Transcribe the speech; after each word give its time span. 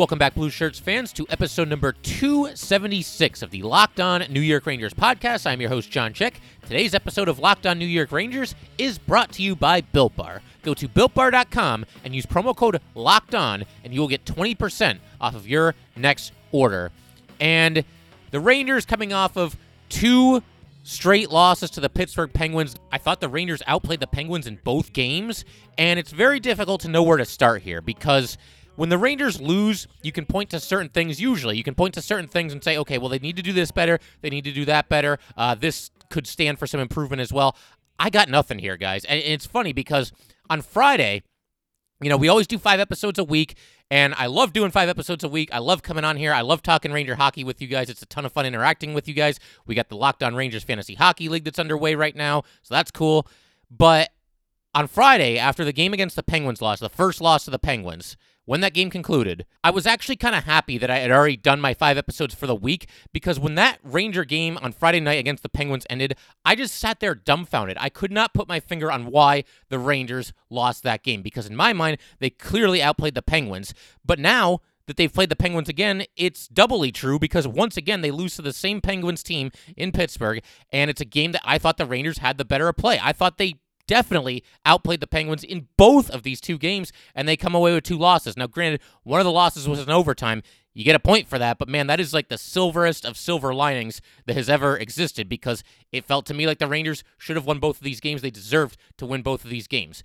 Welcome 0.00 0.18
back, 0.18 0.34
Blue 0.34 0.48
Shirts 0.48 0.78
fans, 0.78 1.12
to 1.12 1.26
episode 1.28 1.68
number 1.68 1.92
276 1.92 3.42
of 3.42 3.50
the 3.50 3.60
Locked 3.60 4.00
On 4.00 4.24
New 4.30 4.40
York 4.40 4.64
Rangers 4.64 4.94
podcast. 4.94 5.46
I'm 5.46 5.60
your 5.60 5.68
host, 5.68 5.90
John 5.90 6.14
Chick. 6.14 6.40
Today's 6.62 6.94
episode 6.94 7.28
of 7.28 7.38
Locked 7.38 7.66
On 7.66 7.78
New 7.78 7.84
York 7.84 8.10
Rangers 8.10 8.54
is 8.78 8.96
brought 8.96 9.30
to 9.32 9.42
you 9.42 9.54
by 9.54 9.82
Built 9.82 10.16
Bar. 10.16 10.40
Go 10.62 10.72
to 10.72 10.88
builtbar.com 10.88 11.84
and 12.02 12.14
use 12.14 12.24
promo 12.24 12.56
code 12.56 12.80
Locked 12.94 13.34
On, 13.34 13.62
and 13.84 13.92
you 13.92 14.00
will 14.00 14.08
get 14.08 14.24
20% 14.24 15.00
off 15.20 15.34
of 15.34 15.46
your 15.46 15.74
next 15.96 16.32
order. 16.50 16.92
And 17.38 17.84
the 18.30 18.40
Rangers 18.40 18.86
coming 18.86 19.12
off 19.12 19.36
of 19.36 19.54
two 19.90 20.42
straight 20.82 21.30
losses 21.30 21.68
to 21.72 21.80
the 21.80 21.90
Pittsburgh 21.90 22.32
Penguins. 22.32 22.74
I 22.90 22.96
thought 22.96 23.20
the 23.20 23.28
Rangers 23.28 23.62
outplayed 23.66 24.00
the 24.00 24.06
Penguins 24.06 24.46
in 24.46 24.58
both 24.64 24.94
games, 24.94 25.44
and 25.76 25.98
it's 25.98 26.10
very 26.10 26.40
difficult 26.40 26.80
to 26.80 26.88
know 26.88 27.02
where 27.02 27.18
to 27.18 27.26
start 27.26 27.60
here 27.60 27.82
because 27.82 28.38
when 28.80 28.88
the 28.88 28.96
Rangers 28.96 29.42
lose, 29.42 29.86
you 30.00 30.10
can 30.10 30.24
point 30.24 30.48
to 30.48 30.58
certain 30.58 30.88
things. 30.88 31.20
Usually, 31.20 31.54
you 31.54 31.62
can 31.62 31.74
point 31.74 31.92
to 31.92 32.00
certain 32.00 32.26
things 32.26 32.50
and 32.50 32.64
say, 32.64 32.78
okay, 32.78 32.96
well, 32.96 33.10
they 33.10 33.18
need 33.18 33.36
to 33.36 33.42
do 33.42 33.52
this 33.52 33.70
better. 33.70 33.98
They 34.22 34.30
need 34.30 34.44
to 34.44 34.52
do 34.52 34.64
that 34.64 34.88
better. 34.88 35.18
Uh, 35.36 35.54
this 35.54 35.90
could 36.08 36.26
stand 36.26 36.58
for 36.58 36.66
some 36.66 36.80
improvement 36.80 37.20
as 37.20 37.30
well. 37.30 37.54
I 37.98 38.08
got 38.08 38.30
nothing 38.30 38.58
here, 38.58 38.78
guys. 38.78 39.04
And 39.04 39.20
it's 39.20 39.44
funny 39.44 39.74
because 39.74 40.12
on 40.48 40.62
Friday, 40.62 41.22
you 42.00 42.08
know, 42.08 42.16
we 42.16 42.30
always 42.30 42.46
do 42.46 42.56
five 42.56 42.80
episodes 42.80 43.18
a 43.18 43.24
week, 43.24 43.58
and 43.90 44.14
I 44.14 44.28
love 44.28 44.54
doing 44.54 44.70
five 44.70 44.88
episodes 44.88 45.24
a 45.24 45.28
week. 45.28 45.50
I 45.52 45.58
love 45.58 45.82
coming 45.82 46.02
on 46.02 46.16
here. 46.16 46.32
I 46.32 46.40
love 46.40 46.62
talking 46.62 46.90
Ranger 46.90 47.16
hockey 47.16 47.44
with 47.44 47.60
you 47.60 47.68
guys. 47.68 47.90
It's 47.90 48.00
a 48.00 48.06
ton 48.06 48.24
of 48.24 48.32
fun 48.32 48.46
interacting 48.46 48.94
with 48.94 49.06
you 49.06 49.12
guys. 49.12 49.38
We 49.66 49.74
got 49.74 49.90
the 49.90 49.96
Locked 49.96 50.22
On 50.22 50.34
Rangers 50.34 50.64
Fantasy 50.64 50.94
Hockey 50.94 51.28
League 51.28 51.44
that's 51.44 51.58
underway 51.58 51.96
right 51.96 52.16
now, 52.16 52.44
so 52.62 52.74
that's 52.74 52.90
cool. 52.90 53.28
But 53.70 54.08
on 54.74 54.86
Friday, 54.86 55.36
after 55.36 55.66
the 55.66 55.72
game 55.74 55.92
against 55.92 56.16
the 56.16 56.22
Penguins 56.22 56.62
lost, 56.62 56.80
the 56.80 56.88
first 56.88 57.20
loss 57.20 57.44
to 57.44 57.50
the 57.50 57.58
Penguins, 57.58 58.16
when 58.50 58.62
that 58.62 58.74
game 58.74 58.90
concluded, 58.90 59.46
I 59.62 59.70
was 59.70 59.86
actually 59.86 60.16
kind 60.16 60.34
of 60.34 60.42
happy 60.42 60.76
that 60.76 60.90
I 60.90 60.98
had 60.98 61.12
already 61.12 61.36
done 61.36 61.60
my 61.60 61.72
five 61.72 61.96
episodes 61.96 62.34
for 62.34 62.48
the 62.48 62.54
week 62.56 62.88
because 63.12 63.38
when 63.38 63.54
that 63.54 63.78
Ranger 63.84 64.24
game 64.24 64.58
on 64.60 64.72
Friday 64.72 64.98
night 64.98 65.20
against 65.20 65.44
the 65.44 65.48
Penguins 65.48 65.86
ended, 65.88 66.16
I 66.44 66.56
just 66.56 66.74
sat 66.74 66.98
there 66.98 67.14
dumbfounded. 67.14 67.76
I 67.78 67.90
could 67.90 68.10
not 68.10 68.34
put 68.34 68.48
my 68.48 68.58
finger 68.58 68.90
on 68.90 69.06
why 69.06 69.44
the 69.68 69.78
Rangers 69.78 70.32
lost 70.50 70.82
that 70.82 71.04
game 71.04 71.22
because, 71.22 71.46
in 71.46 71.54
my 71.54 71.72
mind, 71.72 71.98
they 72.18 72.28
clearly 72.28 72.82
outplayed 72.82 73.14
the 73.14 73.22
Penguins. 73.22 73.72
But 74.04 74.18
now, 74.18 74.58
that 74.88 74.96
they've 74.96 75.14
played 75.14 75.28
the 75.28 75.36
Penguins 75.36 75.68
again, 75.68 76.02
it's 76.16 76.48
doubly 76.48 76.90
true 76.90 77.20
because 77.20 77.46
once 77.46 77.76
again 77.76 78.00
they 78.00 78.10
lose 78.10 78.34
to 78.34 78.42
the 78.42 78.52
same 78.52 78.80
Penguins 78.80 79.22
team 79.22 79.52
in 79.76 79.92
Pittsburgh, 79.92 80.42
and 80.72 80.90
it's 80.90 81.00
a 81.00 81.04
game 81.04 81.30
that 81.30 81.42
I 81.44 81.58
thought 81.58 81.76
the 81.76 81.86
Rangers 81.86 82.18
had 82.18 82.36
the 82.36 82.44
better 82.44 82.66
of 82.66 82.76
play. 82.76 82.98
I 83.00 83.12
thought 83.12 83.38
they 83.38 83.60
definitely 83.90 84.44
outplayed 84.64 85.00
the 85.00 85.06
Penguins 85.08 85.42
in 85.42 85.66
both 85.76 86.10
of 86.10 86.22
these 86.22 86.40
two 86.40 86.58
games, 86.58 86.92
and 87.12 87.26
they 87.26 87.36
come 87.36 87.56
away 87.56 87.74
with 87.74 87.82
two 87.82 87.98
losses. 87.98 88.36
Now, 88.36 88.46
granted, 88.46 88.80
one 89.02 89.18
of 89.18 89.24
the 89.24 89.32
losses 89.32 89.68
was 89.68 89.80
in 89.80 89.90
overtime. 89.90 90.44
You 90.72 90.84
get 90.84 90.94
a 90.94 91.00
point 91.00 91.26
for 91.26 91.40
that, 91.40 91.58
but 91.58 91.68
man, 91.68 91.88
that 91.88 91.98
is 91.98 92.14
like 92.14 92.28
the 92.28 92.38
silverest 92.38 93.04
of 93.04 93.16
silver 93.16 93.52
linings 93.52 94.00
that 94.26 94.36
has 94.36 94.48
ever 94.48 94.76
existed 94.76 95.28
because 95.28 95.64
it 95.90 96.04
felt 96.04 96.24
to 96.26 96.34
me 96.34 96.46
like 96.46 96.60
the 96.60 96.68
Rangers 96.68 97.02
should 97.18 97.34
have 97.34 97.46
won 97.46 97.58
both 97.58 97.78
of 97.78 97.82
these 97.82 97.98
games. 97.98 98.22
They 98.22 98.30
deserved 98.30 98.76
to 98.98 99.06
win 99.06 99.22
both 99.22 99.42
of 99.42 99.50
these 99.50 99.66
games. 99.66 100.04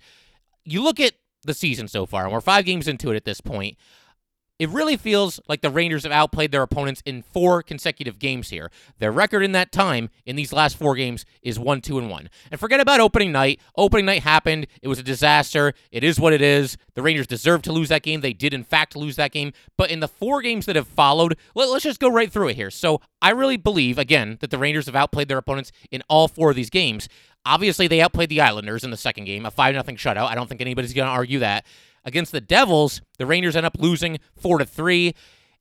You 0.64 0.82
look 0.82 0.98
at 0.98 1.14
the 1.44 1.54
season 1.54 1.86
so 1.86 2.06
far, 2.06 2.24
and 2.24 2.32
we're 2.32 2.40
five 2.40 2.64
games 2.64 2.88
into 2.88 3.12
it 3.12 3.16
at 3.16 3.24
this 3.24 3.40
point. 3.40 3.76
It 4.58 4.70
really 4.70 4.96
feels 4.96 5.38
like 5.48 5.60
the 5.60 5.70
Rangers 5.70 6.04
have 6.04 6.12
outplayed 6.12 6.50
their 6.50 6.62
opponents 6.62 7.02
in 7.04 7.22
four 7.22 7.62
consecutive 7.62 8.18
games 8.18 8.48
here. 8.48 8.70
Their 8.98 9.12
record 9.12 9.42
in 9.42 9.52
that 9.52 9.70
time 9.70 10.08
in 10.24 10.34
these 10.34 10.52
last 10.52 10.78
four 10.78 10.94
games 10.94 11.26
is 11.42 11.58
1 11.58 11.82
2 11.82 11.98
and 11.98 12.10
1. 12.10 12.30
And 12.50 12.58
forget 12.58 12.80
about 12.80 13.00
opening 13.00 13.32
night. 13.32 13.60
Opening 13.76 14.06
night 14.06 14.22
happened. 14.22 14.66
It 14.80 14.88
was 14.88 14.98
a 14.98 15.02
disaster. 15.02 15.74
It 15.92 16.02
is 16.02 16.18
what 16.18 16.32
it 16.32 16.40
is. 16.40 16.78
The 16.94 17.02
Rangers 17.02 17.26
deserve 17.26 17.60
to 17.62 17.72
lose 17.72 17.90
that 17.90 18.02
game. 18.02 18.22
They 18.22 18.32
did, 18.32 18.54
in 18.54 18.64
fact, 18.64 18.96
lose 18.96 19.16
that 19.16 19.32
game. 19.32 19.52
But 19.76 19.90
in 19.90 20.00
the 20.00 20.08
four 20.08 20.40
games 20.40 20.64
that 20.66 20.76
have 20.76 20.88
followed, 20.88 21.36
let, 21.54 21.68
us 21.68 21.82
just 21.82 22.00
go 22.00 22.08
right 22.08 22.32
through 22.32 22.48
it 22.48 22.56
here. 22.56 22.70
So 22.70 23.02
I 23.20 23.30
really 23.30 23.58
believe, 23.58 23.98
again, 23.98 24.38
that 24.40 24.50
the 24.50 24.58
Rangers 24.58 24.86
have 24.86 24.96
outplayed 24.96 25.28
their 25.28 25.38
opponents 25.38 25.70
in 25.90 26.02
all 26.08 26.28
four 26.28 26.50
of 26.50 26.56
these 26.56 26.70
games. 26.70 27.10
Obviously, 27.44 27.86
they 27.88 28.00
outplayed 28.00 28.30
the 28.30 28.40
Islanders 28.40 28.84
in 28.84 28.90
the 28.90 28.96
second 28.96 29.24
game, 29.24 29.44
a 29.44 29.50
5 29.50 29.74
0 29.74 29.82
shutout. 29.96 30.28
I 30.28 30.34
don't 30.34 30.48
think 30.48 30.60
anybody's 30.62 30.94
going 30.94 31.06
to 31.06 31.12
argue 31.12 31.40
that. 31.40 31.66
Against 32.06 32.32
the 32.32 32.40
Devils, 32.40 33.02
the 33.18 33.26
Rangers 33.26 33.56
end 33.56 33.66
up 33.66 33.76
losing 33.78 34.18
4 34.40 34.58
to 34.58 34.64
3. 34.64 35.14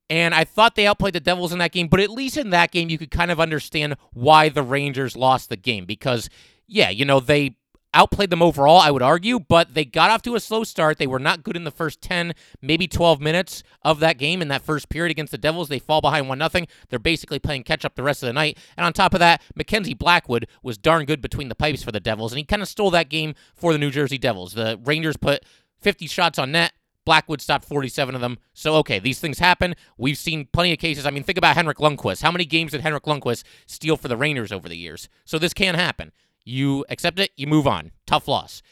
And 0.09 0.35
I 0.35 0.43
thought 0.43 0.75
they 0.75 0.85
outplayed 0.85 1.15
the 1.15 1.19
Devils 1.19 1.51
in 1.51 1.57
that 1.57 1.71
game, 1.71 1.87
but 1.87 1.99
at 1.99 2.11
least 2.11 2.37
in 2.37 2.51
that 2.51 2.71
game, 2.71 2.89
you 2.89 2.97
could 2.99 3.11
kind 3.11 3.31
of 3.31 3.39
understand 3.39 3.95
why 4.13 4.49
the 4.49 4.61
Rangers 4.61 5.17
lost 5.17 5.49
the 5.49 5.57
game. 5.57 5.85
Because, 5.85 6.29
yeah, 6.67 6.91
you 6.91 7.05
know, 7.05 7.19
they 7.19 7.57
outplayed 7.95 8.29
them 8.29 8.41
overall, 8.41 8.77
I 8.77 8.91
would 8.91 9.01
argue, 9.01 9.39
but 9.39 9.73
they 9.73 9.85
got 9.85 10.11
off 10.11 10.21
to 10.23 10.35
a 10.35 10.39
slow 10.39 10.63
start. 10.63 10.97
They 10.97 11.07
were 11.07 11.17
not 11.17 11.43
good 11.43 11.55
in 11.55 11.63
the 11.63 11.71
first 11.71 12.01
10, 12.01 12.33
maybe 12.61 12.87
12 12.87 13.21
minutes 13.21 13.63
of 13.83 13.99
that 14.01 14.17
game. 14.17 14.41
In 14.41 14.49
that 14.49 14.61
first 14.61 14.89
period 14.89 15.11
against 15.11 15.31
the 15.31 15.37
Devils, 15.37 15.69
they 15.69 15.79
fall 15.79 16.01
behind 16.01 16.27
1 16.27 16.37
0. 16.37 16.65
They're 16.89 16.99
basically 16.99 17.39
playing 17.39 17.63
catch 17.63 17.85
up 17.85 17.95
the 17.95 18.03
rest 18.03 18.21
of 18.21 18.27
the 18.27 18.33
night. 18.33 18.59
And 18.77 18.85
on 18.85 18.93
top 18.93 19.13
of 19.13 19.19
that, 19.21 19.41
Mackenzie 19.55 19.93
Blackwood 19.93 20.45
was 20.61 20.77
darn 20.77 21.05
good 21.05 21.21
between 21.21 21.49
the 21.49 21.55
pipes 21.55 21.81
for 21.81 21.91
the 21.91 21.99
Devils, 21.99 22.33
and 22.33 22.37
he 22.37 22.43
kind 22.43 22.61
of 22.61 22.67
stole 22.67 22.91
that 22.91 23.09
game 23.09 23.33
for 23.55 23.71
the 23.71 23.79
New 23.79 23.89
Jersey 23.89 24.17
Devils. 24.17 24.53
The 24.53 24.79
Rangers 24.83 25.17
put 25.17 25.43
50 25.85 26.07
shots 26.07 26.39
on 26.39 26.51
net. 26.51 26.73
Blackwood 27.05 27.41
stopped 27.41 27.63
47 27.65 28.15
of 28.15 28.21
them. 28.21 28.39
So, 28.55 28.73
okay, 28.77 28.97
these 28.97 29.19
things 29.19 29.37
happen. 29.37 29.75
We've 29.99 30.17
seen 30.17 30.47
plenty 30.51 30.73
of 30.73 30.79
cases. 30.79 31.05
I 31.05 31.11
mean, 31.11 31.21
think 31.21 31.37
about 31.37 31.55
Henrik 31.55 31.77
Lundqvist. 31.77 32.23
How 32.23 32.31
many 32.31 32.43
games 32.43 32.71
did 32.71 32.81
Henrik 32.81 33.03
Lundqvist 33.03 33.43
steal 33.67 33.95
for 33.95 34.07
the 34.07 34.17
Rangers 34.17 34.51
over 34.51 34.67
the 34.67 34.75
years? 34.75 35.09
So, 35.25 35.37
this 35.37 35.53
can 35.53 35.75
happen. 35.75 36.11
You 36.43 36.85
accept 36.89 37.19
it, 37.19 37.29
you 37.37 37.45
move 37.45 37.67
on. 37.67 37.91
Tough 38.07 38.27
loss. 38.27 38.63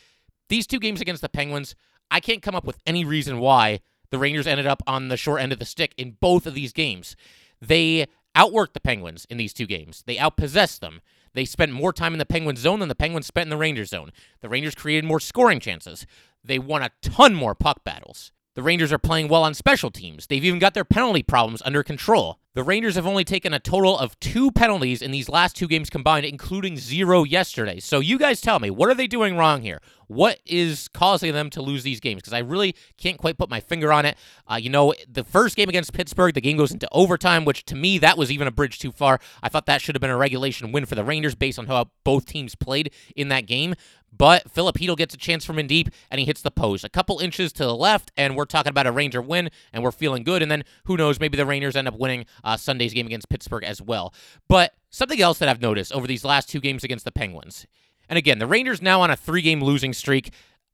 These 0.49 0.65
two 0.65 0.79
games 0.79 1.01
against 1.01 1.21
the 1.21 1.29
Penguins, 1.29 1.75
I 2.09 2.19
can't 2.19 2.41
come 2.41 2.55
up 2.55 2.65
with 2.65 2.79
any 2.87 3.05
reason 3.05 3.37
why 3.37 3.81
the 4.09 4.17
Rangers 4.17 4.47
ended 4.47 4.65
up 4.65 4.81
on 4.87 5.09
the 5.09 5.17
short 5.17 5.39
end 5.39 5.53
of 5.53 5.59
the 5.59 5.65
stick 5.65 5.93
in 5.95 6.17
both 6.19 6.47
of 6.47 6.55
these 6.55 6.73
games. 6.73 7.15
They 7.61 8.07
outworked 8.35 8.73
the 8.73 8.79
Penguins 8.79 9.27
in 9.29 9.37
these 9.37 9.53
two 9.53 9.67
games, 9.67 10.03
they 10.07 10.15
outpossessed 10.15 10.79
them. 10.79 11.01
They 11.33 11.45
spent 11.45 11.71
more 11.71 11.91
time 11.91 12.13
in 12.13 12.19
the 12.19 12.25
Penguins 12.25 12.59
zone 12.59 12.79
than 12.79 12.89
the 12.89 12.95
Penguins 12.95 13.25
spent 13.25 13.47
in 13.47 13.49
the 13.49 13.57
Rangers 13.57 13.89
zone. 13.89 14.11
The 14.41 14.49
Rangers 14.49 14.75
created 14.75 15.03
more 15.03 15.19
scoring 15.19 15.59
chances. 15.59 16.05
They 16.43 16.59
won 16.59 16.83
a 16.83 16.91
ton 17.01 17.33
more 17.33 17.55
puck 17.55 17.83
battles. 17.83 18.31
The 18.55 18.61
Rangers 18.61 18.93
are 18.93 18.99
playing 18.99 19.29
well 19.29 19.43
on 19.43 19.55
special 19.55 19.89
teams. 19.89 20.27
They've 20.27 20.45
even 20.45 20.59
got 20.59 20.75
their 20.75 20.85
penalty 20.85 21.23
problems 21.23 21.63
under 21.65 21.81
control. 21.81 22.39
The 22.53 22.61
Rangers 22.61 22.93
have 22.93 23.07
only 23.07 23.23
taken 23.23 23.51
a 23.51 23.59
total 23.59 23.97
of 23.97 24.19
two 24.19 24.51
penalties 24.51 25.01
in 25.01 25.09
these 25.09 25.27
last 25.27 25.55
two 25.55 25.67
games 25.67 25.89
combined, 25.89 26.23
including 26.23 26.77
zero 26.77 27.23
yesterday. 27.23 27.79
So, 27.79 27.99
you 27.99 28.19
guys 28.19 28.41
tell 28.41 28.59
me, 28.59 28.69
what 28.69 28.89
are 28.89 28.93
they 28.93 29.07
doing 29.07 29.35
wrong 29.37 29.63
here? 29.63 29.81
What 30.05 30.39
is 30.45 30.87
causing 30.89 31.33
them 31.33 31.49
to 31.49 31.63
lose 31.63 31.81
these 31.81 31.99
games? 31.99 32.21
Because 32.21 32.33
I 32.33 32.39
really 32.39 32.75
can't 32.95 33.17
quite 33.17 33.39
put 33.39 33.49
my 33.49 33.59
finger 33.59 33.91
on 33.91 34.05
it. 34.05 34.15
Uh, 34.47 34.57
you 34.57 34.69
know, 34.69 34.93
the 35.09 35.23
first 35.23 35.55
game 35.55 35.67
against 35.67 35.93
Pittsburgh, 35.93 36.35
the 36.35 36.41
game 36.41 36.57
goes 36.57 36.71
into 36.71 36.87
overtime, 36.91 37.45
which 37.45 37.65
to 37.65 37.75
me, 37.75 37.97
that 37.97 38.19
was 38.19 38.31
even 38.31 38.47
a 38.47 38.51
bridge 38.51 38.77
too 38.77 38.91
far. 38.91 39.19
I 39.41 39.49
thought 39.49 39.65
that 39.65 39.81
should 39.81 39.95
have 39.95 40.01
been 40.01 40.11
a 40.11 40.17
regulation 40.17 40.71
win 40.71 40.85
for 40.85 40.93
the 40.93 41.03
Rangers 41.03 41.33
based 41.33 41.57
on 41.57 41.65
how 41.65 41.89
both 42.03 42.27
teams 42.27 42.53
played 42.53 42.93
in 43.15 43.29
that 43.29 43.47
game. 43.47 43.73
But 44.15 44.51
Filip 44.51 44.77
Chytil 44.77 44.97
gets 44.97 45.13
a 45.13 45.17
chance 45.17 45.43
from 45.43 45.57
in 45.57 45.67
deep, 45.67 45.89
and 46.11 46.19
he 46.19 46.25
hits 46.25 46.41
the 46.41 46.51
post. 46.51 46.83
A 46.83 46.89
couple 46.89 47.19
inches 47.19 47.51
to 47.53 47.65
the 47.65 47.75
left, 47.75 48.11
and 48.15 48.35
we're 48.35 48.45
talking 48.45 48.69
about 48.69 48.87
a 48.87 48.91
Ranger 48.91 49.21
win, 49.21 49.49
and 49.71 49.83
we're 49.83 49.91
feeling 49.91 50.23
good. 50.23 50.41
And 50.41 50.51
then 50.51 50.63
who 50.85 50.97
knows, 50.97 51.19
maybe 51.19 51.37
the 51.37 51.45
Rangers 51.45 51.75
end 51.75 51.87
up 51.87 51.97
winning 51.97 52.25
uh, 52.43 52.57
Sunday's 52.57 52.93
game 52.93 53.07
against 53.07 53.29
Pittsburgh 53.29 53.63
as 53.63 53.81
well. 53.81 54.13
But 54.47 54.73
something 54.89 55.21
else 55.21 55.39
that 55.39 55.49
I've 55.49 55.61
noticed 55.61 55.91
over 55.91 56.07
these 56.07 56.23
last 56.23 56.49
two 56.49 56.59
games 56.59 56.83
against 56.83 57.05
the 57.05 57.11
Penguins. 57.11 57.65
And 58.09 58.17
again, 58.17 58.39
the 58.39 58.47
Rangers 58.47 58.81
now 58.81 59.01
on 59.01 59.09
a 59.09 59.15
three 59.15 59.41
game 59.41 59.63
losing 59.63 59.93
streak 59.93 60.31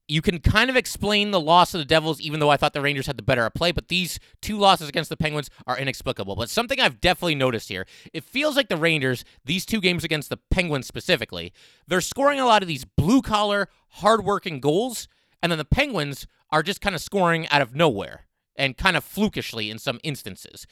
you 0.09 0.21
can 0.21 0.39
kind 0.39 0.69
of 0.69 0.75
explain 0.75 1.31
the 1.31 1.39
loss 1.39 1.73
of 1.73 1.79
the 1.79 1.85
Devils, 1.85 2.19
even 2.19 2.39
though 2.39 2.49
I 2.49 2.57
thought 2.57 2.73
the 2.73 2.81
Rangers 2.81 3.05
had 3.05 3.17
the 3.17 3.23
better 3.23 3.45
of 3.45 3.53
play, 3.53 3.71
but 3.71 3.89
these 3.89 4.19
two 4.41 4.57
losses 4.57 4.89
against 4.89 5.09
the 5.09 5.17
Penguins 5.17 5.49
are 5.67 5.77
inexplicable. 5.77 6.35
But 6.35 6.49
something 6.49 6.79
I've 6.79 6.99
definitely 6.99 7.35
noticed 7.35 7.69
here, 7.69 7.85
it 8.11 8.23
feels 8.23 8.55
like 8.55 8.69
the 8.69 8.77
Rangers, 8.77 9.23
these 9.45 9.65
two 9.65 9.79
games 9.79 10.03
against 10.03 10.29
the 10.29 10.39
Penguins 10.49 10.87
specifically, 10.87 11.53
they're 11.87 12.01
scoring 12.01 12.39
a 12.39 12.45
lot 12.45 12.63
of 12.63 12.67
these 12.67 12.85
blue 12.85 13.21
collar, 13.21 13.69
hardworking 13.89 14.59
goals, 14.59 15.07
and 15.43 15.51
then 15.51 15.59
the 15.59 15.65
Penguins 15.65 16.25
are 16.51 16.63
just 16.63 16.81
kind 16.81 16.95
of 16.95 17.01
scoring 17.01 17.47
out 17.49 17.61
of 17.61 17.75
nowhere 17.75 18.25
and 18.55 18.77
kind 18.77 18.97
of 18.97 19.03
flukishly 19.03 19.69
in 19.69 19.77
some 19.77 19.99
instances. 20.03 20.65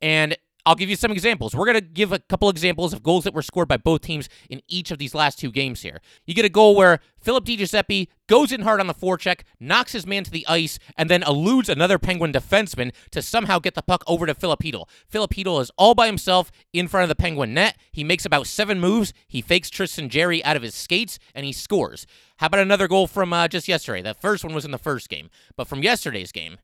And 0.00 0.36
I'll 0.64 0.74
give 0.74 0.90
you 0.90 0.96
some 0.96 1.12
examples. 1.12 1.54
We're 1.54 1.64
going 1.64 1.76
to 1.76 1.80
give 1.80 2.12
a 2.12 2.18
couple 2.18 2.50
examples 2.50 2.92
of 2.92 3.02
goals 3.02 3.24
that 3.24 3.32
were 3.32 3.42
scored 3.42 3.68
by 3.68 3.78
both 3.78 4.02
teams 4.02 4.28
in 4.50 4.60
each 4.68 4.90
of 4.90 4.98
these 4.98 5.14
last 5.14 5.38
two 5.38 5.50
games 5.50 5.82
here. 5.82 6.00
You 6.26 6.34
get 6.34 6.44
a 6.44 6.50
goal 6.50 6.76
where 6.76 7.00
Philip 7.20 7.44
DiGiuseppe 7.44 8.08
goes 8.28 8.52
in 8.52 8.62
hard 8.62 8.78
on 8.78 8.86
the 8.86 8.94
forecheck, 8.94 9.40
knocks 9.58 9.92
his 9.92 10.06
man 10.06 10.22
to 10.22 10.30
the 10.30 10.46
ice, 10.46 10.78
and 10.96 11.10
then 11.10 11.24
eludes 11.24 11.68
another 11.68 11.98
Penguin 11.98 12.32
defenseman 12.32 12.92
to 13.10 13.20
somehow 13.20 13.58
get 13.58 13.74
the 13.74 13.82
puck 13.82 14.04
over 14.06 14.26
to 14.26 14.34
Filipino. 14.34 14.84
Filipino 15.08 15.58
is 15.58 15.72
all 15.76 15.94
by 15.94 16.06
himself 16.06 16.52
in 16.72 16.86
front 16.86 17.02
of 17.02 17.08
the 17.08 17.20
Penguin 17.20 17.54
net. 17.54 17.76
He 17.90 18.04
makes 18.04 18.24
about 18.24 18.46
seven 18.46 18.78
moves. 18.78 19.12
He 19.26 19.40
fakes 19.40 19.70
Tristan 19.70 20.08
Jarry 20.08 20.44
out 20.44 20.56
of 20.56 20.62
his 20.62 20.74
skates, 20.74 21.18
and 21.34 21.44
he 21.44 21.52
scores. 21.52 22.06
How 22.36 22.46
about 22.46 22.60
another 22.60 22.86
goal 22.86 23.08
from 23.08 23.32
uh, 23.32 23.48
just 23.48 23.66
yesterday? 23.66 24.02
The 24.02 24.14
first 24.14 24.44
one 24.44 24.54
was 24.54 24.64
in 24.64 24.70
the 24.70 24.78
first 24.78 25.08
game, 25.08 25.30
but 25.56 25.66
from 25.66 25.82
yesterday's 25.82 26.30
game, 26.30 26.58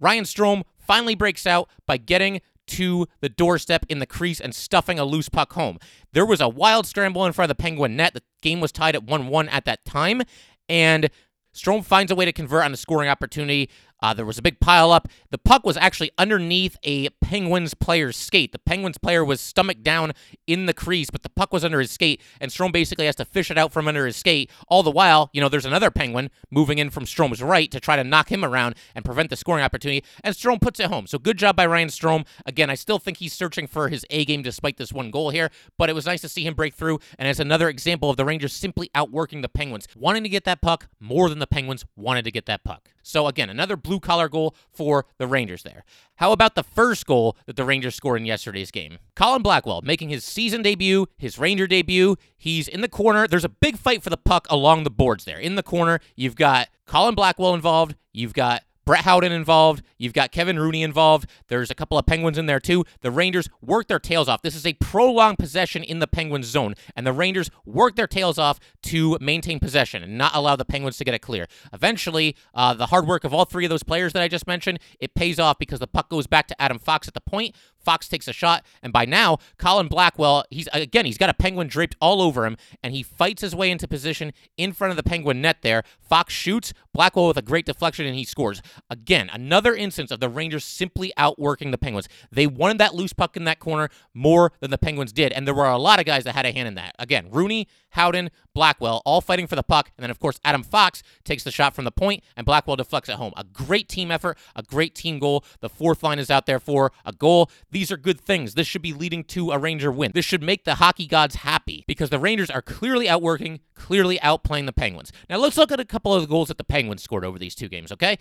Ryan 0.00 0.24
Strome 0.24 0.62
finally 0.78 1.14
breaks 1.14 1.46
out 1.46 1.68
by 1.86 1.96
getting 1.96 2.40
to 2.68 3.06
the 3.20 3.28
doorstep 3.28 3.84
in 3.88 3.98
the 3.98 4.06
crease 4.06 4.40
and 4.40 4.54
stuffing 4.54 4.98
a 4.98 5.04
loose 5.04 5.28
puck 5.28 5.54
home. 5.54 5.78
There 6.12 6.26
was 6.26 6.40
a 6.40 6.48
wild 6.48 6.86
scramble 6.86 7.26
in 7.26 7.32
front 7.32 7.50
of 7.50 7.56
the 7.56 7.62
Penguin 7.62 7.96
net. 7.96 8.14
The 8.14 8.22
game 8.42 8.60
was 8.60 8.72
tied 8.72 8.94
at 8.94 9.04
1 9.04 9.28
1 9.28 9.48
at 9.48 9.64
that 9.64 9.84
time, 9.84 10.22
and 10.68 11.10
Strome 11.54 11.84
finds 11.84 12.12
a 12.12 12.14
way 12.14 12.24
to 12.24 12.32
convert 12.32 12.64
on 12.64 12.72
a 12.72 12.76
scoring 12.76 13.08
opportunity. 13.08 13.68
Uh, 14.00 14.14
there 14.14 14.26
was 14.26 14.38
a 14.38 14.42
big 14.42 14.60
pile 14.60 14.92
up. 14.92 15.08
The 15.30 15.38
puck 15.38 15.64
was 15.64 15.76
actually 15.76 16.10
underneath 16.18 16.76
a 16.82 17.08
Penguins 17.20 17.74
player's 17.74 18.16
skate. 18.16 18.52
The 18.52 18.58
Penguins 18.58 18.98
player 18.98 19.24
was 19.24 19.40
stomach 19.40 19.82
down 19.82 20.12
in 20.46 20.66
the 20.66 20.74
crease, 20.74 21.10
but 21.10 21.22
the 21.22 21.28
puck 21.28 21.52
was 21.52 21.64
under 21.64 21.80
his 21.80 21.90
skate, 21.90 22.20
and 22.40 22.50
Strome 22.50 22.72
basically 22.72 23.06
has 23.06 23.16
to 23.16 23.24
fish 23.24 23.50
it 23.50 23.58
out 23.58 23.72
from 23.72 23.88
under 23.88 24.06
his 24.06 24.16
skate. 24.16 24.50
All 24.68 24.82
the 24.82 24.90
while, 24.90 25.30
you 25.32 25.40
know, 25.40 25.48
there's 25.48 25.64
another 25.64 25.90
Penguin 25.90 26.30
moving 26.50 26.78
in 26.78 26.90
from 26.90 27.04
Strome's 27.04 27.42
right 27.42 27.70
to 27.70 27.80
try 27.80 27.96
to 27.96 28.04
knock 28.04 28.30
him 28.30 28.44
around 28.44 28.74
and 28.94 29.04
prevent 29.04 29.30
the 29.30 29.36
scoring 29.36 29.64
opportunity, 29.64 30.04
and 30.22 30.34
Strome 30.34 30.60
puts 30.60 30.80
it 30.80 30.86
home. 30.86 31.06
So 31.06 31.18
good 31.18 31.38
job 31.38 31.56
by 31.56 31.66
Ryan 31.66 31.88
Strome. 31.88 32.26
Again, 32.46 32.70
I 32.70 32.74
still 32.74 32.98
think 32.98 33.18
he's 33.18 33.32
searching 33.32 33.66
for 33.66 33.88
his 33.88 34.04
A 34.10 34.24
game 34.24 34.42
despite 34.42 34.76
this 34.76 34.92
one 34.92 35.10
goal 35.10 35.30
here, 35.30 35.50
but 35.76 35.90
it 35.90 35.94
was 35.94 36.06
nice 36.06 36.20
to 36.20 36.28
see 36.28 36.46
him 36.46 36.54
break 36.54 36.74
through, 36.74 37.00
and 37.18 37.28
it's 37.28 37.40
another 37.40 37.68
example 37.68 38.10
of 38.10 38.16
the 38.16 38.24
Rangers 38.24 38.52
simply 38.52 38.90
outworking 38.94 39.42
the 39.42 39.48
Penguins, 39.48 39.88
wanting 39.96 40.22
to 40.22 40.28
get 40.28 40.44
that 40.44 40.62
puck 40.62 40.88
more 41.00 41.28
than 41.28 41.38
the 41.38 41.46
Penguins 41.46 41.84
wanted 41.96 42.24
to 42.24 42.30
get 42.30 42.46
that 42.46 42.64
puck. 42.64 42.88
So 43.02 43.26
again, 43.26 43.48
another 43.48 43.76
blue 43.88 43.98
collar 43.98 44.28
goal 44.28 44.54
for 44.70 45.06
the 45.16 45.26
Rangers 45.26 45.62
there. 45.62 45.84
How 46.16 46.32
about 46.32 46.54
the 46.54 46.62
first 46.62 47.06
goal 47.06 47.36
that 47.46 47.56
the 47.56 47.64
Rangers 47.64 47.94
scored 47.94 48.20
in 48.20 48.26
yesterday's 48.26 48.70
game? 48.70 48.98
Colin 49.16 49.42
Blackwell 49.42 49.80
making 49.82 50.10
his 50.10 50.24
season 50.24 50.62
debut, 50.62 51.06
his 51.16 51.38
Ranger 51.38 51.66
debut. 51.66 52.16
He's 52.36 52.68
in 52.68 52.82
the 52.82 52.88
corner. 52.88 53.26
There's 53.26 53.44
a 53.44 53.48
big 53.48 53.78
fight 53.78 54.02
for 54.02 54.10
the 54.10 54.16
puck 54.18 54.46
along 54.50 54.84
the 54.84 54.90
boards 54.90 55.24
there. 55.24 55.38
In 55.38 55.54
the 55.54 55.62
corner, 55.62 56.00
you've 56.14 56.36
got 56.36 56.68
Colin 56.86 57.14
Blackwell 57.14 57.54
involved. 57.54 57.96
You've 58.12 58.34
got 58.34 58.64
Brett 58.88 59.04
Howden 59.04 59.32
involved. 59.32 59.82
You've 59.98 60.14
got 60.14 60.32
Kevin 60.32 60.58
Rooney 60.58 60.82
involved. 60.82 61.28
There's 61.48 61.70
a 61.70 61.74
couple 61.74 61.98
of 61.98 62.06
Penguins 62.06 62.38
in 62.38 62.46
there 62.46 62.58
too. 62.58 62.86
The 63.02 63.10
Rangers 63.10 63.46
work 63.60 63.86
their 63.86 63.98
tails 63.98 64.30
off. 64.30 64.40
This 64.40 64.54
is 64.54 64.64
a 64.64 64.72
prolonged 64.72 65.38
possession 65.38 65.84
in 65.84 65.98
the 65.98 66.06
Penguins 66.06 66.46
zone, 66.46 66.72
and 66.96 67.06
the 67.06 67.12
Rangers 67.12 67.50
work 67.66 67.96
their 67.96 68.06
tails 68.06 68.38
off 68.38 68.58
to 68.84 69.18
maintain 69.20 69.60
possession 69.60 70.02
and 70.02 70.16
not 70.16 70.34
allow 70.34 70.56
the 70.56 70.64
Penguins 70.64 70.96
to 70.96 71.04
get 71.04 71.12
it 71.12 71.18
clear. 71.18 71.46
Eventually, 71.70 72.34
uh, 72.54 72.72
the 72.72 72.86
hard 72.86 73.06
work 73.06 73.24
of 73.24 73.34
all 73.34 73.44
three 73.44 73.66
of 73.66 73.68
those 73.68 73.82
players 73.82 74.14
that 74.14 74.22
I 74.22 74.28
just 74.28 74.46
mentioned, 74.46 74.78
it 74.98 75.14
pays 75.14 75.38
off 75.38 75.58
because 75.58 75.80
the 75.80 75.86
puck 75.86 76.08
goes 76.08 76.26
back 76.26 76.46
to 76.46 76.58
Adam 76.58 76.78
Fox 76.78 77.06
at 77.06 77.12
the 77.12 77.20
point. 77.20 77.54
Fox 77.88 78.06
takes 78.06 78.28
a 78.28 78.34
shot, 78.34 78.66
and 78.82 78.92
by 78.92 79.06
now, 79.06 79.38
Colin 79.56 79.88
Blackwell, 79.88 80.44
he's 80.50 80.68
again, 80.74 81.06
he's 81.06 81.16
got 81.16 81.30
a 81.30 81.34
penguin 81.34 81.68
draped 81.68 81.96
all 82.02 82.20
over 82.20 82.44
him, 82.44 82.58
and 82.82 82.92
he 82.92 83.02
fights 83.02 83.40
his 83.40 83.56
way 83.56 83.70
into 83.70 83.88
position 83.88 84.34
in 84.58 84.74
front 84.74 84.90
of 84.90 84.98
the 84.98 85.02
penguin 85.02 85.40
net 85.40 85.62
there. 85.62 85.82
Fox 85.98 86.34
shoots, 86.34 86.74
Blackwell 86.92 87.28
with 87.28 87.38
a 87.38 87.42
great 87.42 87.64
deflection, 87.64 88.04
and 88.04 88.14
he 88.14 88.24
scores. 88.24 88.60
Again, 88.90 89.30
another 89.32 89.74
instance 89.74 90.10
of 90.10 90.20
the 90.20 90.28
Rangers 90.28 90.66
simply 90.66 91.14
outworking 91.16 91.70
the 91.70 91.78
Penguins. 91.78 92.10
They 92.30 92.46
wanted 92.46 92.76
that 92.76 92.94
loose 92.94 93.14
puck 93.14 93.38
in 93.38 93.44
that 93.44 93.58
corner 93.58 93.88
more 94.12 94.52
than 94.60 94.70
the 94.70 94.76
Penguins 94.76 95.12
did, 95.12 95.32
and 95.32 95.46
there 95.46 95.54
were 95.54 95.64
a 95.64 95.78
lot 95.78 95.98
of 95.98 96.04
guys 96.04 96.24
that 96.24 96.34
had 96.34 96.44
a 96.44 96.52
hand 96.52 96.68
in 96.68 96.74
that. 96.74 96.94
Again, 96.98 97.28
Rooney, 97.30 97.68
Howden, 97.90 98.30
Blackwell, 98.54 99.02
all 99.04 99.20
fighting 99.20 99.46
for 99.46 99.56
the 99.56 99.62
puck. 99.62 99.90
And 99.96 100.02
then, 100.02 100.10
of 100.10 100.18
course, 100.18 100.40
Adam 100.44 100.62
Fox 100.62 101.02
takes 101.24 101.44
the 101.44 101.50
shot 101.50 101.74
from 101.74 101.84
the 101.84 101.92
point, 101.92 102.24
and 102.36 102.44
Blackwell 102.44 102.76
deflects 102.76 103.08
at 103.08 103.16
home. 103.16 103.32
A 103.36 103.44
great 103.44 103.88
team 103.88 104.10
effort, 104.10 104.36
a 104.56 104.62
great 104.62 104.94
team 104.94 105.18
goal. 105.18 105.44
The 105.60 105.68
fourth 105.68 106.02
line 106.02 106.18
is 106.18 106.30
out 106.30 106.46
there 106.46 106.60
for 106.60 106.92
a 107.04 107.12
goal. 107.12 107.50
Are 107.92 107.96
good 107.96 108.20
things. 108.20 108.54
This 108.54 108.66
should 108.66 108.82
be 108.82 108.92
leading 108.92 109.24
to 109.24 109.52
a 109.52 109.58
Ranger 109.58 109.90
win. 109.92 110.12
This 110.14 110.24
should 110.24 110.42
make 110.42 110.64
the 110.64 110.76
hockey 110.76 111.06
gods 111.06 111.36
happy 111.36 111.84
because 111.86 112.10
the 112.10 112.18
Rangers 112.18 112.50
are 112.50 112.62
clearly 112.62 113.08
outworking, 113.08 113.60
clearly 113.74 114.18
outplaying 114.18 114.66
the 114.66 114.72
Penguins. 114.72 115.12
Now, 115.30 115.38
let's 115.38 115.56
look 115.56 115.72
at 115.72 115.80
a 115.80 115.84
couple 115.84 116.12
of 116.12 116.22
the 116.22 116.28
goals 116.28 116.48
that 116.48 116.58
the 116.58 116.64
Penguins 116.64 117.02
scored 117.02 117.24
over 117.24 117.38
these 117.38 117.54
two 117.54 117.68
games, 117.68 117.92
okay? 117.92 118.18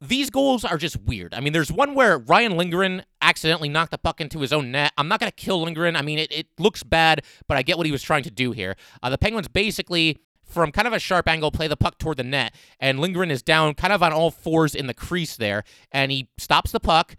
these 0.00 0.30
goals 0.30 0.64
are 0.64 0.78
just 0.78 0.96
weird. 1.02 1.34
I 1.34 1.40
mean, 1.40 1.52
there's 1.52 1.70
one 1.70 1.94
where 1.94 2.18
Ryan 2.18 2.56
Lindgren 2.56 3.04
accidentally 3.20 3.68
knocked 3.68 3.90
the 3.90 3.98
puck 3.98 4.20
into 4.20 4.40
his 4.40 4.52
own 4.52 4.70
net. 4.70 4.92
I'm 4.96 5.08
not 5.08 5.20
going 5.20 5.30
to 5.30 5.36
kill 5.36 5.62
Lindgren. 5.62 5.94
I 5.94 6.02
mean, 6.02 6.18
it, 6.18 6.32
it 6.32 6.46
looks 6.58 6.82
bad, 6.82 7.22
but 7.46 7.58
I 7.58 7.62
get 7.62 7.76
what 7.76 7.86
he 7.86 7.92
was 7.92 8.02
trying 8.02 8.22
to 8.22 8.30
do 8.30 8.52
here. 8.52 8.76
Uh, 9.02 9.10
the 9.10 9.18
Penguins 9.18 9.48
basically, 9.48 10.18
from 10.42 10.72
kind 10.72 10.88
of 10.88 10.94
a 10.94 10.98
sharp 10.98 11.28
angle, 11.28 11.50
play 11.50 11.68
the 11.68 11.76
puck 11.76 11.98
toward 11.98 12.16
the 12.16 12.24
net, 12.24 12.54
and 12.78 12.98
Lindgren 12.98 13.30
is 13.30 13.42
down 13.42 13.74
kind 13.74 13.92
of 13.92 14.02
on 14.02 14.12
all 14.12 14.30
fours 14.30 14.74
in 14.74 14.86
the 14.86 14.94
crease 14.94 15.36
there, 15.36 15.64
and 15.92 16.10
he 16.10 16.28
stops 16.38 16.72
the 16.72 16.80
puck. 16.80 17.16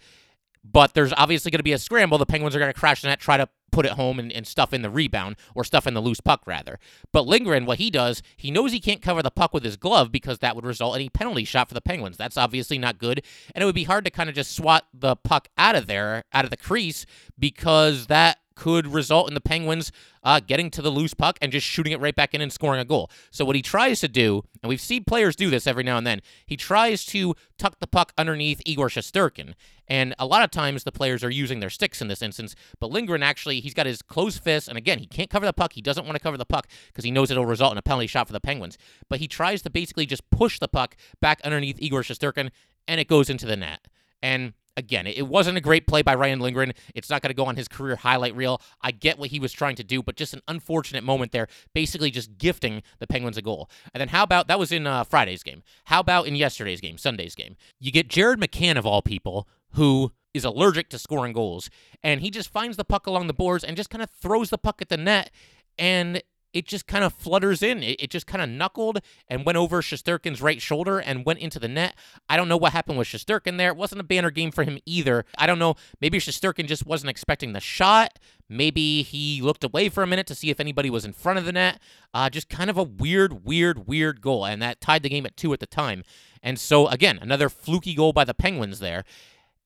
But 0.64 0.94
there's 0.94 1.14
obviously 1.14 1.52
going 1.52 1.60
to 1.60 1.64
be 1.64 1.74
a 1.74 1.80
scramble. 1.80 2.18
The 2.18 2.26
Penguins 2.26 2.56
are 2.56 2.60
going 2.60 2.72
to 2.72 2.80
crash 2.80 3.02
the 3.02 3.08
net, 3.08 3.20
try 3.20 3.38
to 3.38 3.50
put 3.72 3.86
it 3.86 3.94
home 3.94 4.20
and, 4.20 4.32
and 4.32 4.46
stuff 4.46 4.74
in 4.74 4.82
the 4.82 4.90
rebound 4.90 5.36
or 5.56 5.64
stuff 5.64 5.88
in 5.88 5.94
the 5.94 6.02
loose 6.02 6.20
puck 6.20 6.42
rather. 6.46 6.78
But 7.12 7.26
Lindgren, 7.26 7.66
what 7.66 7.80
he 7.80 7.90
does, 7.90 8.22
he 8.38 8.52
knows 8.52 8.72
he 8.72 8.80
can't 8.80 9.02
cover 9.02 9.24
the 9.24 9.32
puck 9.32 9.54
with 9.54 9.64
his 9.64 9.78
glove 9.78 10.12
because 10.12 10.40
that 10.40 10.56
would 10.56 10.66
result 10.66 10.96
in 10.98 11.02
a 11.02 11.10
penalty 11.10 11.46
shot 11.46 11.70
for 11.70 11.74
the 11.74 11.82
Penguins. 11.82 12.18
That's 12.18 12.38
obviously 12.38 12.78
not 12.78 13.00
good, 13.00 13.24
and 13.56 13.62
it 13.62 13.66
would 13.66 13.76
be 13.76 13.86
hard 13.86 14.06
to 14.06 14.12
kind 14.12 14.30
of 14.30 14.36
just 14.36 14.56
swat 14.56 14.86
the 14.94 15.16
puck 15.16 15.48
out 15.58 15.76
of 15.76 15.88
there, 15.88 16.26
out 16.34 16.44
of 16.44 16.52
the 16.52 16.58
crease, 16.58 17.06
because 17.40 18.08
that 18.08 18.40
could 18.56 18.86
result 18.86 19.28
in 19.28 19.34
the 19.34 19.42
Penguins 19.42 19.92
uh, 20.24 20.40
getting 20.40 20.70
to 20.70 20.82
the 20.82 20.92
loose 20.92 21.16
puck 21.16 21.38
and 21.42 21.52
just 21.52 21.66
shooting 21.66 21.94
it 21.94 22.00
right 22.00 22.16
back 22.16 22.34
in 22.34 22.42
and 22.42 22.54
scoring 22.54 22.80
a 22.80 22.86
goal. 22.86 23.10
So 23.32 23.44
what 23.44 23.56
he 23.56 23.62
tries 23.64 24.02
to 24.02 24.08
do, 24.08 24.44
and 24.62 24.70
we've 24.70 24.82
seen 24.82 25.04
players 25.04 25.36
do 25.36 25.50
this 25.50 25.66
every 25.66 25.84
now 25.84 25.98
and 25.98 26.06
then, 26.06 26.22
he 26.46 26.58
tries 26.58 27.04
to 27.06 27.34
tuck 27.58 27.80
the 27.80 27.88
puck 27.88 28.14
underneath 28.18 28.62
Igor 28.66 28.90
Shesterkin. 28.90 29.54
And 29.92 30.16
a 30.18 30.26
lot 30.26 30.42
of 30.42 30.52
times 30.52 30.86
the 30.86 30.92
players 30.94 31.22
are 31.22 31.30
using 31.30 31.60
their 31.60 31.70
sticks 31.70 32.02
in 32.02 32.08
this 32.08 32.22
instance, 32.22 32.56
but 32.80 32.92
Lindgren 32.92 33.22
actually, 33.22 33.60
he's 33.60 33.74
got 33.74 33.86
his 33.86 34.02
closed 34.02 34.42
fist, 34.42 34.70
and 34.70 34.78
again, 34.78 35.00
he 35.00 35.06
can't 35.06 35.30
cover 35.30 35.46
the 35.46 35.52
puck. 35.52 35.74
He 35.74 35.82
doesn't 35.82 36.06
want 36.06 36.16
to 36.16 36.24
cover 36.24 36.38
the 36.38 36.46
puck 36.46 36.70
because 36.88 37.04
he 37.04 37.12
knows 37.12 37.30
it'll 37.30 37.46
result 37.46 37.74
in 37.74 37.78
a 37.78 37.82
penalty 37.82 38.08
shot 38.08 38.26
for 38.26 38.32
the 38.32 38.40
Penguins. 38.40 38.78
But 39.10 39.20
he 39.20 39.28
tries 39.28 39.62
to 39.64 39.70
basically 39.70 40.06
just 40.06 40.30
push 40.30 40.60
the 40.60 40.70
puck 40.70 40.96
back 41.20 41.42
underneath 41.44 41.76
Igor 41.82 42.04
Shesterkin, 42.04 42.52
and 42.88 43.02
it 43.02 43.10
goes 43.10 43.30
into 43.30 43.46
the 43.46 43.58
net. 43.58 43.90
And 44.24 44.54
again, 44.78 45.08
it 45.08 45.28
wasn't 45.28 45.58
a 45.58 45.62
great 45.62 45.88
play 45.88 46.02
by 46.02 46.16
Ryan 46.16 46.40
Lindgren. 46.40 46.72
It's 46.96 47.10
not 47.10 47.22
going 47.22 47.32
to 47.32 47.36
go 47.36 47.44
on 47.44 47.58
his 47.58 47.68
career 47.68 47.98
highlight 47.98 48.34
reel. 48.34 48.62
I 48.82 48.92
get 48.92 49.20
what 49.20 49.32
he 49.32 49.42
was 49.42 49.52
trying 49.52 49.76
to 49.76 49.84
do, 49.84 50.02
but 50.02 50.16
just 50.16 50.34
an 50.34 50.42
unfortunate 50.48 51.04
moment 51.04 51.34
there, 51.34 51.50
basically 51.74 52.12
just 52.12 52.38
gifting 52.38 52.82
the 53.00 53.08
Penguins 53.08 53.36
a 53.36 53.42
goal. 53.42 53.70
And 53.94 54.00
then 54.00 54.08
how 54.08 54.24
about 54.24 54.48
that 54.48 54.58
was 54.58 54.72
in 54.72 54.88
uh, 54.88 55.04
Friday's 55.04 55.44
game? 55.44 55.64
How 55.86 56.00
about 56.00 56.28
in 56.28 56.36
yesterday's 56.38 56.80
game, 56.80 56.98
Sunday's 56.98 57.36
game? 57.36 57.58
You 57.78 57.92
get 57.92 58.08
Jared 58.08 58.40
McCann 58.40 58.78
of 58.78 58.86
all 58.86 59.02
people, 59.02 59.50
who 59.74 60.12
is 60.34 60.46
allergic 60.46 60.90
to 60.90 61.00
scoring 61.00 61.34
goals, 61.34 61.70
and 62.04 62.22
he 62.22 62.30
just 62.30 62.50
finds 62.50 62.78
the 62.78 62.86
puck 62.86 63.08
along 63.08 63.28
the 63.28 63.34
boards 63.34 63.64
and 63.64 63.76
just 63.76 63.90
kind 63.90 64.02
of 64.02 64.10
throws 64.10 64.50
the 64.50 64.58
puck 64.58 64.82
at 64.82 64.90
the 64.90 64.98
net. 64.98 65.30
And 65.78 66.22
it 66.54 66.68
just 66.68 66.88
kind 66.88 67.04
of 67.04 67.14
flutters 67.14 67.64
in. 67.64 67.84
It, 67.84 68.02
it 68.02 68.10
just 68.10 68.28
kind 68.28 68.42
of 68.42 68.50
knuckled 68.50 69.00
and 69.28 69.46
went 69.46 69.58
over 69.58 69.82
Shesterkin's 69.82 70.42
right 70.42 70.62
shoulder 70.62 71.00
and 71.00 71.26
went 71.26 71.40
into 71.40 71.60
the 71.60 71.68
net. 71.68 71.96
I 72.30 72.38
don't 72.38 72.48
know 72.48 72.58
what 72.58 72.74
happened 72.74 72.98
with 72.98 73.08
Shesterkin 73.08 73.58
there. 73.58 73.70
It 73.70 73.78
wasn't 73.78 74.02
a 74.02 74.06
banner 74.06 74.32
game 74.32 74.52
for 74.52 74.64
him 74.64 74.78
either. 74.86 75.26
I 75.38 75.48
don't 75.48 75.60
know. 75.60 75.76
Maybe 76.00 76.20
Shesterkin 76.20 76.68
just 76.68 76.86
wasn't 76.86 77.10
expecting 77.10 77.54
the 77.54 77.60
shot. 77.60 78.20
Maybe 78.50 79.02
he 79.02 79.42
looked 79.42 79.64
away 79.64 79.88
for 79.90 80.04
a 80.04 80.08
minute 80.08 80.28
to 80.28 80.36
see 80.36 80.50
if 80.50 80.60
anybody 80.60 80.90
was 80.90 81.06
in 81.06 81.14
front 81.14 81.40
of 81.40 81.46
the 81.46 81.54
net. 81.54 81.80
Uh, 82.14 82.30
just 82.30 82.50
kind 82.50 82.70
of 82.70 82.78
a 82.78 82.84
weird, 82.84 83.46
weird, 83.46 83.88
weird 83.88 84.22
goal. 84.22 84.46
And 84.46 84.62
that 84.62 84.82
tied 84.82 85.04
the 85.04 85.10
game 85.10 85.26
at 85.26 85.38
two 85.38 85.54
at 85.54 85.60
the 85.60 85.68
time. 85.68 86.04
And 86.44 86.60
so, 86.60 86.88
again, 86.88 87.20
another 87.22 87.50
fluky 87.50 87.94
goal 87.94 88.12
by 88.14 88.26
the 88.26 88.34
Penguins 88.34 88.80
there. 88.80 89.06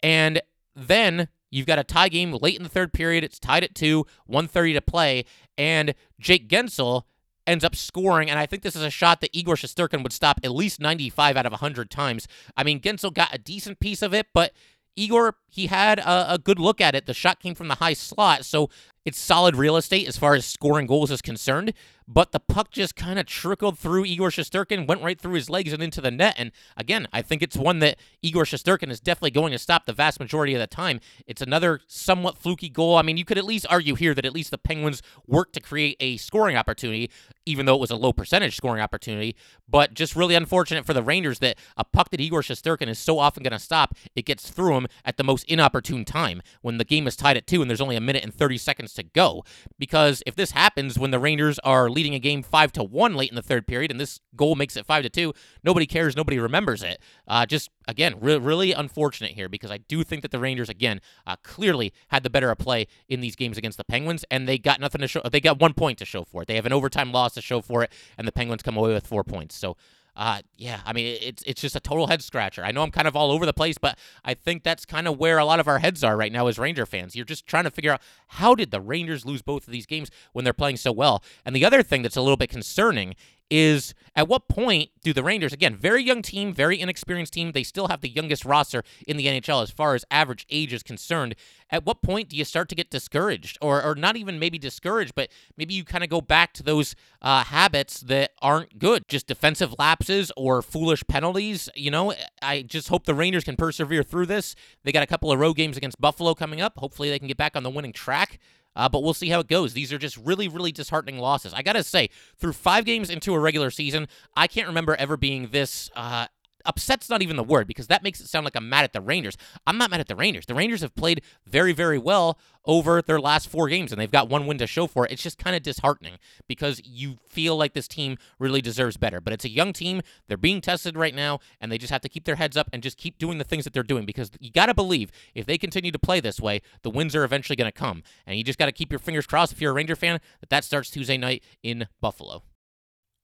And 0.04 0.42
then 0.76 1.30
You've 1.56 1.68
got 1.68 1.80
a 1.80 1.86
tie 1.86 2.10
game 2.10 2.34
late 2.34 2.58
in 2.58 2.64
the 2.64 2.70
third 2.70 2.92
period. 2.92 3.24
It's 3.24 3.40
tied 3.40 3.64
at 3.64 3.74
two, 3.74 4.06
130 4.26 4.74
to 4.74 4.82
play, 4.82 5.24
and 5.58 5.96
Jake 6.20 6.50
Guentzel 6.50 7.04
ends 7.48 7.64
up 7.64 7.78
scoring, 7.78 8.30
and 8.30 8.38
I 8.38 8.46
think 8.46 8.62
this 8.62 8.76
is 8.76 8.82
a 8.82 8.90
shot 8.90 9.22
that 9.22 9.30
Igor 9.32 9.56
Shesterkin 9.56 10.04
would 10.04 10.12
stop 10.12 10.42
at 10.44 10.52
least 10.52 10.82
95 10.82 11.38
out 11.38 11.46
of 11.46 11.54
100 11.54 11.90
times. 11.90 12.28
I 12.58 12.66
mean, 12.66 12.82
Gensel 12.82 13.14
got 13.14 13.34
a 13.34 13.38
decent 13.38 13.80
piece 13.80 14.02
of 14.02 14.14
it, 14.14 14.28
but 14.34 14.52
Igor, 14.98 15.36
he 15.48 15.68
had 15.68 16.00
a, 16.00 16.34
a, 16.34 16.38
good 16.38 16.60
look 16.60 16.82
at 16.82 16.94
it. 16.94 17.06
The 17.06 17.14
shot 17.14 17.40
came 17.40 17.56
from 17.56 17.70
the 17.70 17.76
high 17.76 17.94
slot, 17.94 18.44
so 18.44 18.70
it's 19.06 19.20
solid 19.20 19.56
real 19.56 19.78
estate 19.78 20.10
as 20.10 20.18
far 20.18 20.36
as 20.36 20.46
scoring 20.46 20.88
goals 20.88 21.10
is 21.10 21.22
concerned 21.22 21.74
but 22.08 22.32
the 22.32 22.40
puck 22.40 22.72
just 22.72 22.96
kind 22.96 23.18
of 23.18 23.26
trickled 23.26 23.80
through 23.80 24.06
Igor 24.06 24.30
Shesterkin, 24.30 24.88
went 24.88 25.02
right 25.02 25.20
through 25.20 25.34
his 25.34 25.50
legs 25.50 25.74
and 25.74 25.82
into 25.82 26.02
the 26.02 26.12
net. 26.12 26.36
And 26.38 26.52
again, 26.78 27.08
I 27.12 27.22
think 27.22 27.42
it's 27.42 27.58
one 27.58 27.80
that 27.80 27.98
Igor 28.22 28.44
Shesterkin 28.44 28.92
is 28.92 29.00
definitely 29.00 29.32
going 29.32 29.52
to 29.52 29.60
stop 29.60 29.86
the 29.86 29.94
vast 29.94 30.20
majority 30.20 30.54
of 30.54 30.60
the 30.60 30.68
time. 30.68 31.00
It's 31.26 31.42
another 31.42 31.80
somewhat 31.88 32.38
fluky 32.38 32.70
goal. 32.70 32.98
I 32.98 33.02
mean, 33.02 33.18
you 33.18 33.26
could 33.26 33.38
at 33.38 33.46
least 33.46 33.66
argue 33.70 33.96
here 33.96 34.14
that 34.14 34.26
at 34.26 34.34
least 34.34 34.52
the 34.52 34.58
Penguins 34.58 35.02
worked 35.26 35.54
to 35.54 35.60
create 35.60 35.98
a 36.00 36.18
scoring 36.18 36.56
opportunity, 36.56 37.10
even 37.46 37.66
though 37.66 37.76
it 37.76 37.82
was 37.82 37.92
a 37.92 37.96
low 37.96 38.14
percentage 38.14 38.56
scoring 38.56 38.82
opportunity. 38.82 39.36
But 39.68 39.94
just 39.94 40.16
really 40.16 40.36
unfortunate 40.36 40.86
for 40.86 40.94
the 40.94 41.04
Rangers 41.04 41.40
that 41.40 41.58
a 41.76 41.84
puck 41.84 42.10
that 42.12 42.22
Igor 42.22 42.42
Shesterkin 42.42 42.88
is 42.88 43.00
so 43.00 43.18
often 43.18 43.42
going 43.42 43.52
to 43.52 43.60
stop, 43.60 43.96
it 44.16 44.26
gets 44.26 44.50
through 44.52 44.76
him 44.76 44.88
at 45.04 45.18
the 45.18 45.24
most 45.24 45.44
inopportune 45.46 46.06
time 46.06 46.42
when 46.62 46.78
the 46.78 46.86
game 46.86 47.08
is 47.08 47.16
tied 47.16 47.38
at 47.38 47.48
two 47.48 47.62
and 47.62 47.70
there's 47.70 47.82
only 47.82 47.96
a 47.96 48.02
minute 48.02 48.24
and 48.24 48.34
30 48.34 48.58
seconds 48.58 48.94
to 48.94 49.04
go. 49.04 49.44
Because 49.80 50.22
if 50.28 50.36
this 50.36 50.52
happens 50.52 51.00
when 51.00 51.12
the 51.12 51.20
Rangers 51.20 51.58
are 51.60 51.90
leading 51.96 52.14
a 52.14 52.20
game 52.20 52.44
five 52.44 52.72
to 52.74 52.84
one 52.84 53.16
late 53.16 53.30
in 53.30 53.36
the 53.36 53.42
third 53.42 53.66
period, 53.66 53.90
and 53.90 54.00
this 54.00 54.20
goal 54.36 54.54
makes 54.56 54.76
it 54.76 54.86
five 54.86 55.02
to 55.04 55.10
two. 55.10 55.34
Nobody 55.64 55.88
cares. 55.88 56.16
Nobody 56.16 56.38
remembers 56.38 56.84
it. 56.84 57.02
Uh, 57.28 57.46
just 57.46 57.72
again, 57.88 58.16
re- 58.20 58.38
really 58.38 58.74
unfortunate 58.74 59.32
here 59.32 59.50
because 59.50 59.72
I 59.72 59.78
do 59.78 60.04
think 60.04 60.22
that 60.22 60.32
the 60.32 60.40
Rangers 60.40 60.70
again 60.70 61.02
uh, 61.26 61.38
clearly 61.42 61.94
had 62.10 62.24
the 62.24 62.30
better 62.30 62.52
of 62.52 62.58
play 62.58 62.88
in 63.08 63.22
these 63.22 63.36
games 63.36 63.58
against 63.58 63.78
the 63.78 63.86
Penguins, 63.86 64.26
and 64.30 64.48
they 64.48 64.58
got 64.58 64.80
nothing 64.80 65.02
to 65.02 65.08
show. 65.08 65.22
They 65.32 65.40
got 65.40 65.60
one 65.60 65.74
point 65.74 65.98
to 66.00 66.06
show 66.06 66.24
for 66.24 66.44
it. 66.44 66.48
They 66.48 66.56
have 66.56 66.66
an 66.66 66.74
overtime 66.74 67.12
loss 67.12 67.34
to 67.36 67.42
show 67.42 67.62
for 67.62 67.84
it, 67.84 67.92
and 68.18 68.28
the 68.28 68.32
Penguins 68.34 68.62
come 68.62 68.78
away 68.78 68.94
with 68.94 69.08
four 69.08 69.24
points. 69.24 69.56
So 69.56 69.78
uh, 70.16 70.42
yeah, 70.58 70.80
I 70.86 70.94
mean, 70.94 71.18
it's 71.22 71.44
it's 71.44 71.62
just 71.62 71.76
a 71.76 71.80
total 71.80 72.08
head 72.08 72.22
scratcher. 72.22 72.64
I 72.64 72.72
know 72.72 72.84
I'm 72.84 72.92
kind 72.92 73.08
of 73.08 73.16
all 73.16 73.32
over 73.32 73.46
the 73.46 73.54
place, 73.54 73.78
but 73.78 73.98
I 74.24 74.34
think 74.34 74.64
that's 74.64 74.86
kind 74.86 75.08
of 75.08 75.20
where 75.20 75.38
a 75.38 75.46
lot 75.46 75.60
of 75.60 75.68
our 75.68 75.80
heads 75.80 76.04
are 76.04 76.16
right 76.16 76.32
now 76.32 76.48
as 76.48 76.58
Ranger 76.58 76.86
fans. 76.86 77.16
You're 77.16 77.26
just 77.26 77.46
trying 77.46 77.66
to 77.66 77.72
figure 77.72 77.92
out 77.92 78.02
how 78.28 78.56
did 78.56 78.72
the 78.72 78.80
Rangers 78.80 79.26
lose 79.26 79.42
both 79.42 79.68
of 79.68 79.74
these 79.74 79.86
games 79.86 80.10
when 80.32 80.46
they're 80.46 80.54
playing 80.54 80.78
so 80.78 80.92
well. 80.92 81.22
And 81.44 81.56
the 81.56 81.66
other 81.66 81.84
thing 81.84 82.02
that's 82.02 82.16
a 82.16 82.22
little 82.22 82.38
bit 82.38 82.50
concerning 82.50 83.16
is 83.50 83.94
at 84.16 84.28
what 84.28 84.48
point 84.48 84.90
do 85.04 85.14
the 85.14 85.24
Rangers, 85.24 85.54
again, 85.54 85.76
very 85.76 86.04
young 86.04 86.22
team, 86.22 86.54
very 86.54 86.80
inexperienced 86.80 87.34
team, 87.34 87.52
they 87.52 87.64
still 87.64 87.88
have 87.90 88.02
the 88.02 88.10
youngest 88.10 88.46
roster 88.46 88.84
in 89.08 89.18
the 89.18 89.28
NHL 89.28 89.62
as 89.62 89.72
far 89.72 89.94
as 89.94 90.06
average 90.10 90.46
age 90.50 90.74
is 90.74 90.84
concerned. 90.84 91.36
At 91.70 91.86
what 91.86 92.02
point 92.02 92.30
do 92.30 92.38
you 92.38 92.46
start 92.46 92.70
to 92.70 92.76
get 92.76 92.90
discouraged? 92.90 93.58
Or, 93.62 93.84
or 93.84 93.96
not 93.96 94.16
even 94.16 94.40
maybe 94.40 94.58
discouraged, 94.58 95.14
but 95.16 95.30
maybe 95.58 95.74
you 95.74 95.84
kind 95.84 96.04
of 96.04 96.10
go 96.10 96.22
back 96.22 96.54
to 96.54 96.64
those 96.64 96.96
uh, 97.22 97.44
habits 97.44 98.02
that 98.02 98.32
aren't 98.42 98.80
good, 98.80 99.04
just 99.08 99.28
defensive 99.28 99.76
lapses 99.78 100.32
or 100.38 100.62
foolish 100.62 101.04
penalties. 101.08 101.70
You 101.76 101.92
know, 101.92 102.14
I 102.42 102.62
just 102.62 102.88
hope 102.88 103.06
the 103.06 103.16
Rangers 103.16 103.44
can 103.44 103.58
persevere 103.58 104.04
through 104.04 104.28
this. 104.28 104.56
They 104.84 104.92
got 104.92 105.04
a 105.04 105.08
couple 105.08 105.32
of 105.32 105.40
road 105.40 105.56
games 105.56 105.76
against 105.76 106.00
Buffalo 106.00 106.34
coming 106.34 106.62
up. 106.62 106.78
Hopefully 106.78 107.10
they 107.10 107.20
can 107.20 107.28
get 107.28 107.38
back 107.38 107.56
on 107.56 107.64
the 107.64 107.70
winning 107.70 107.94
track. 107.94 108.40
Uh, 108.76 108.90
but 108.90 109.04
we'll 109.04 109.14
see 109.14 109.30
how 109.30 109.40
it 109.40 109.48
goes. 109.48 109.74
These 109.74 109.94
are 109.94 109.98
just 109.98 110.18
really, 110.18 110.48
really 110.48 110.72
disheartening 110.72 111.20
losses. 111.20 111.54
I 111.54 111.62
got 111.62 111.74
to 111.74 111.84
say, 111.84 112.10
through 112.38 112.54
five 112.54 112.86
games 112.86 113.10
into 113.10 113.34
a 113.34 113.40
regular 113.40 113.72
season, 113.72 114.08
I 114.36 114.48
can't 114.48 114.68
remember 114.68 114.96
ever 114.96 115.18
being 115.18 115.50
this 115.50 115.90
uh, 115.96 116.28
upset's 116.66 117.10
not 117.10 117.22
even 117.22 117.36
the 117.36 117.44
word 117.44 117.68
because 117.68 117.88
that 117.88 118.04
makes 118.04 118.20
it 118.20 118.28
sound 118.28 118.46
like 118.46 118.56
I'm 118.56 118.70
mad 118.70 118.84
at 118.84 118.94
the 118.94 119.02
Rangers. 119.02 119.38
I'm 119.66 119.78
not 119.78 119.92
mad 119.92 120.00
at 120.00 120.08
the 120.08 120.16
Rangers. 120.16 120.46
The 120.46 120.56
Rangers 120.56 120.82
have 120.82 120.96
played 120.96 121.22
very, 121.46 121.74
very 121.74 121.98
well 121.98 122.38
over 122.66 123.02
their 123.02 123.20
last 123.20 123.48
four 123.48 123.68
games 123.68 123.92
and 123.92 124.02
they've 124.02 124.12
got 124.12 124.30
one 124.30 124.48
win 124.48 124.58
to 124.58 124.68
show 124.68 124.88
for 124.88 125.06
it. 125.06 125.12
It's 125.12 125.22
just 125.22 125.38
kind 125.38 125.56
of 125.56 125.64
disheartening 125.64 126.18
because 126.48 126.82
you 126.84 127.18
feel 127.28 127.56
like 127.56 127.74
this 127.74 127.88
team 127.88 128.18
really 128.40 128.62
deserves 128.62 128.98
better. 128.98 129.22
But 129.22 129.34
it's 129.34 129.46
a 129.46 129.50
young 129.50 129.74
team. 129.74 130.02
They're 130.28 130.38
being 130.38 130.62
tested 130.62 130.98
right 130.98 131.14
now 131.14 131.40
and 131.62 131.72
they 131.72 131.78
just 131.78 131.92
have 131.92 132.02
to 132.02 132.10
keep 132.10 132.26
their 132.26 132.36
heads 132.36 132.58
up 132.58 132.70
and 132.74 132.82
just 132.82 132.98
keep 132.98 133.18
doing 133.18 133.38
the 133.38 133.44
things 133.44 133.64
that 133.64 133.74
they're 133.74 133.84
doing 133.84 134.06
because 134.06 134.32
you 134.40 134.52
got 134.52 134.68
to 134.68 134.74
believe 134.74 135.12
if 135.34 135.46
they 135.46 135.58
continue 135.58 135.92
to 135.92 136.00
play 136.00 136.20
this 136.20 136.40
way, 136.40 136.62
the 136.82 136.90
wins 136.90 137.16
are 137.16 137.24
eventually 137.24 137.56
going 137.56 137.72
to 137.72 137.78
come. 137.78 138.04
And 138.26 138.38
you 138.38 138.44
just 138.44 138.60
got 138.60 138.66
to 138.66 138.72
keep 138.72 138.92
your 138.92 139.00
fingers 139.00 139.28
crossed 139.28 139.52
if 139.52 139.62
you're 139.62 139.72
a 139.72 139.76
Ranger 139.76 139.96
fan 139.96 140.20
that 140.40 140.50
that 140.50 140.64
starts 140.64 140.90
Tuesday 140.90 141.18
night 141.18 141.44
in 141.64 141.88
Buffalo. 142.02 142.44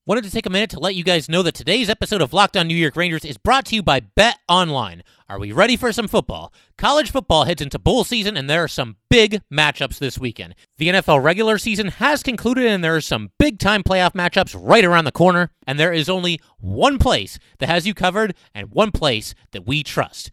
Wanted 0.07 0.23
to 0.23 0.31
take 0.31 0.47
a 0.47 0.49
minute 0.49 0.71
to 0.71 0.79
let 0.79 0.95
you 0.95 1.03
guys 1.03 1.29
know 1.29 1.43
that 1.43 1.53
today's 1.53 1.87
episode 1.87 2.21
of 2.21 2.33
Locked 2.33 2.57
On 2.57 2.67
New 2.67 2.75
York 2.75 2.95
Rangers 2.95 3.23
is 3.23 3.37
brought 3.37 3.65
to 3.67 3.75
you 3.75 3.83
by 3.83 3.99
Bet 3.99 4.39
Online. 4.49 5.03
Are 5.29 5.37
we 5.37 5.51
ready 5.51 5.77
for 5.77 5.91
some 5.91 6.07
football? 6.07 6.51
College 6.75 7.11
football 7.11 7.43
heads 7.43 7.61
into 7.61 7.77
bowl 7.77 8.03
season, 8.03 8.35
and 8.35 8.49
there 8.49 8.63
are 8.63 8.67
some 8.67 8.97
big 9.11 9.43
matchups 9.53 9.99
this 9.99 10.17
weekend. 10.17 10.55
The 10.79 10.87
NFL 10.87 11.23
regular 11.23 11.59
season 11.59 11.89
has 11.89 12.23
concluded, 12.23 12.65
and 12.65 12.83
there 12.83 12.95
are 12.95 12.99
some 12.99 13.29
big 13.37 13.59
time 13.59 13.83
playoff 13.83 14.13
matchups 14.13 14.59
right 14.59 14.83
around 14.83 15.05
the 15.05 15.11
corner. 15.11 15.51
And 15.67 15.79
there 15.79 15.93
is 15.93 16.09
only 16.09 16.41
one 16.57 16.97
place 16.97 17.37
that 17.59 17.69
has 17.69 17.85
you 17.85 17.93
covered, 17.93 18.33
and 18.55 18.71
one 18.71 18.91
place 18.91 19.35
that 19.51 19.67
we 19.67 19.83
trust 19.83 20.31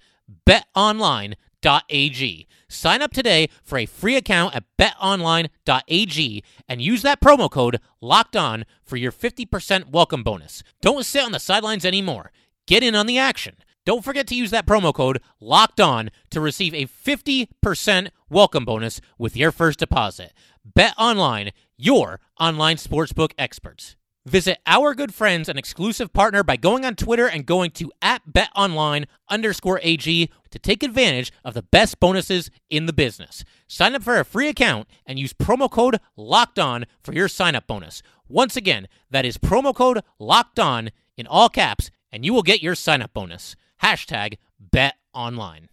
BetOnline.ag. 1.62 2.46
Sign 2.68 3.02
up 3.02 3.12
today 3.12 3.48
for 3.62 3.78
a 3.78 3.86
free 3.86 4.16
account 4.16 4.54
at 4.54 4.64
betonline.ag 4.78 6.44
and 6.68 6.82
use 6.82 7.02
that 7.02 7.20
promo 7.20 7.50
code 7.50 7.80
locked 8.00 8.36
on 8.36 8.64
for 8.84 8.96
your 8.96 9.12
50% 9.12 9.90
welcome 9.90 10.22
bonus. 10.22 10.62
Don't 10.82 11.04
sit 11.04 11.24
on 11.24 11.32
the 11.32 11.40
sidelines 11.40 11.84
anymore. 11.84 12.30
Get 12.66 12.82
in 12.82 12.94
on 12.94 13.06
the 13.06 13.18
action. 13.18 13.56
Don't 13.86 14.04
forget 14.04 14.26
to 14.26 14.34
use 14.34 14.50
that 14.50 14.66
promo 14.66 14.92
code 14.92 15.22
locked 15.40 15.80
on 15.80 16.10
to 16.30 16.40
receive 16.40 16.74
a 16.74 16.86
50% 16.86 18.08
welcome 18.28 18.64
bonus 18.66 19.00
with 19.18 19.36
your 19.36 19.50
first 19.50 19.78
deposit. 19.78 20.34
Bet 20.62 20.92
online, 20.98 21.52
your 21.78 22.20
online 22.38 22.76
sportsbook 22.76 23.32
experts. 23.38 23.96
Visit 24.28 24.58
our 24.66 24.94
good 24.94 25.14
friends 25.14 25.48
and 25.48 25.58
exclusive 25.58 26.12
partner 26.12 26.42
by 26.42 26.56
going 26.56 26.84
on 26.84 26.96
Twitter 26.96 27.26
and 27.26 27.46
going 27.46 27.70
to 27.70 27.90
at 28.02 28.20
betonline 28.30 29.06
underscore 29.30 29.80
AG 29.82 30.30
to 30.50 30.58
take 30.58 30.82
advantage 30.82 31.32
of 31.46 31.54
the 31.54 31.62
best 31.62 31.98
bonuses 31.98 32.50
in 32.68 32.84
the 32.84 32.92
business. 32.92 33.42
Sign 33.66 33.94
up 33.94 34.02
for 34.02 34.20
a 34.20 34.26
free 34.26 34.48
account 34.48 34.86
and 35.06 35.18
use 35.18 35.32
promo 35.32 35.70
code 35.70 35.98
locked 36.14 36.58
on 36.58 36.84
for 37.02 37.14
your 37.14 37.26
sign 37.26 37.54
up 37.54 37.66
bonus. 37.66 38.02
Once 38.28 38.54
again, 38.54 38.86
that 39.10 39.24
is 39.24 39.38
promo 39.38 39.74
code 39.74 40.02
locked 40.18 40.60
on 40.60 40.90
in 41.16 41.26
all 41.26 41.48
caps, 41.48 41.90
and 42.12 42.22
you 42.22 42.34
will 42.34 42.42
get 42.42 42.62
your 42.62 42.74
sign 42.74 43.00
up 43.00 43.14
bonus. 43.14 43.56
Hashtag 43.82 44.36
bet 44.60 44.96
online. 45.14 45.70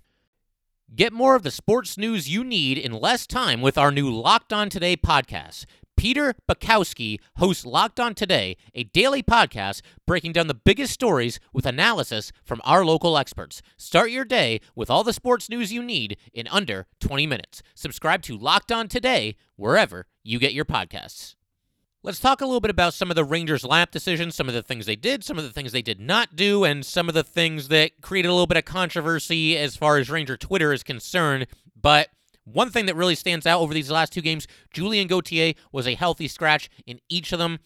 Get 0.96 1.12
more 1.12 1.36
of 1.36 1.44
the 1.44 1.52
sports 1.52 1.98
news 1.98 2.30
you 2.30 2.42
need 2.42 2.78
in 2.78 2.94
less 2.94 3.28
time 3.28 3.62
with 3.62 3.78
our 3.78 3.92
new 3.92 4.10
Locked 4.10 4.54
On 4.54 4.70
Today 4.70 4.96
podcast. 4.96 5.66
Peter 5.98 6.36
Bukowski 6.50 7.20
hosts 7.38 7.66
Locked 7.66 8.00
On 8.00 8.14
Today, 8.14 8.58
a 8.74 8.84
daily 8.84 9.24
podcast 9.24 9.82
breaking 10.06 10.34
down 10.34 10.48
the 10.48 10.54
biggest 10.54 10.94
stories 10.94 11.40
with 11.54 11.66
analysis 11.66 12.32
from 12.44 12.62
our 12.64 12.86
local 12.86 13.18
experts. 13.18 13.62
Start 13.78 14.12
your 14.12 14.26
day 14.26 14.62
with 14.76 14.90
all 14.90 15.04
the 15.04 15.14
sports 15.14 15.50
news 15.50 15.72
you 15.72 15.82
need 15.82 16.18
in 16.34 16.48
under 16.50 16.88
20 17.00 17.26
minutes. 17.28 17.64
Subscribe 17.74 18.22
to 18.24 18.38
Locked 18.38 18.72
On 18.72 18.88
Today 18.88 19.36
wherever 19.56 20.08
you 20.24 20.40
get 20.40 20.54
your 20.54 20.66
podcasts. 20.66 21.36
Let's 22.04 22.20
talk 22.20 22.40
a 22.40 22.46
little 22.46 22.62
bit 22.62 22.70
about 22.70 22.94
some 22.94 23.10
of 23.10 23.16
the 23.16 23.24
Rangers' 23.24 23.64
lap 23.64 23.90
decisions, 23.90 24.36
some 24.36 24.48
of 24.48 24.54
the 24.54 24.62
things 24.62 24.86
they 24.86 24.96
did, 24.96 25.24
some 25.24 25.40
of 25.40 25.44
the 25.44 25.50
things 25.50 25.72
they 25.72 25.82
did 25.82 26.00
not 26.00 26.36
do, 26.36 26.64
and 26.64 26.86
some 26.86 27.10
of 27.10 27.16
the 27.16 27.24
things 27.24 27.70
that 27.70 28.00
created 28.02 28.28
a 28.28 28.32
little 28.32 28.46
bit 28.46 28.58
of 28.58 28.66
controversy 28.66 29.58
as 29.58 29.76
far 29.76 29.98
as 29.98 30.08
Ranger 30.08 30.38
Twitter 30.38 30.72
is 30.72 30.84
concerned. 30.84 31.48
But 31.76 32.10
one 32.46 32.70
thing 32.70 32.86
that 32.86 32.96
really 32.96 33.16
stands 33.16 33.46
out 33.46 33.60
over 33.60 33.74
these 33.74 33.92
last 33.92 34.14
two 34.14 34.22
games 34.22 34.48
Julien 34.72 35.08
Gauthier 35.08 35.54
was 35.72 35.88
a 35.88 35.96
healthy 35.96 36.28
scratch 36.28 36.70
in 36.86 37.00
each 37.10 37.34
of 37.34 37.40
them. 37.40 37.60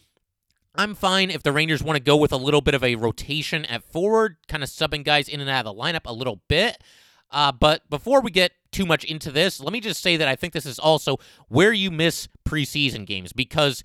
I'm 0.75 0.95
fine 0.95 1.29
if 1.29 1.43
the 1.43 1.51
Rangers 1.51 1.83
want 1.83 1.97
to 1.97 2.03
go 2.03 2.15
with 2.15 2.31
a 2.31 2.37
little 2.37 2.61
bit 2.61 2.73
of 2.73 2.83
a 2.83 2.95
rotation 2.95 3.65
at 3.65 3.83
forward, 3.83 4.37
kind 4.47 4.63
of 4.63 4.69
subbing 4.69 5.03
guys 5.03 5.27
in 5.27 5.41
and 5.41 5.49
out 5.49 5.65
of 5.65 5.75
the 5.75 5.81
lineup 5.81 6.05
a 6.05 6.13
little 6.13 6.41
bit. 6.47 6.81
Uh, 7.31 7.51
but 7.51 7.87
before 7.89 8.21
we 8.21 8.31
get 8.31 8.53
too 8.71 8.85
much 8.85 9.03
into 9.03 9.31
this, 9.31 9.59
let 9.59 9.73
me 9.73 9.79
just 9.79 10.01
say 10.01 10.17
that 10.17 10.27
I 10.27 10.35
think 10.35 10.53
this 10.53 10.65
is 10.65 10.79
also 10.79 11.17
where 11.47 11.73
you 11.73 11.91
miss 11.91 12.27
preseason 12.47 13.05
games 13.05 13.33
because 13.33 13.83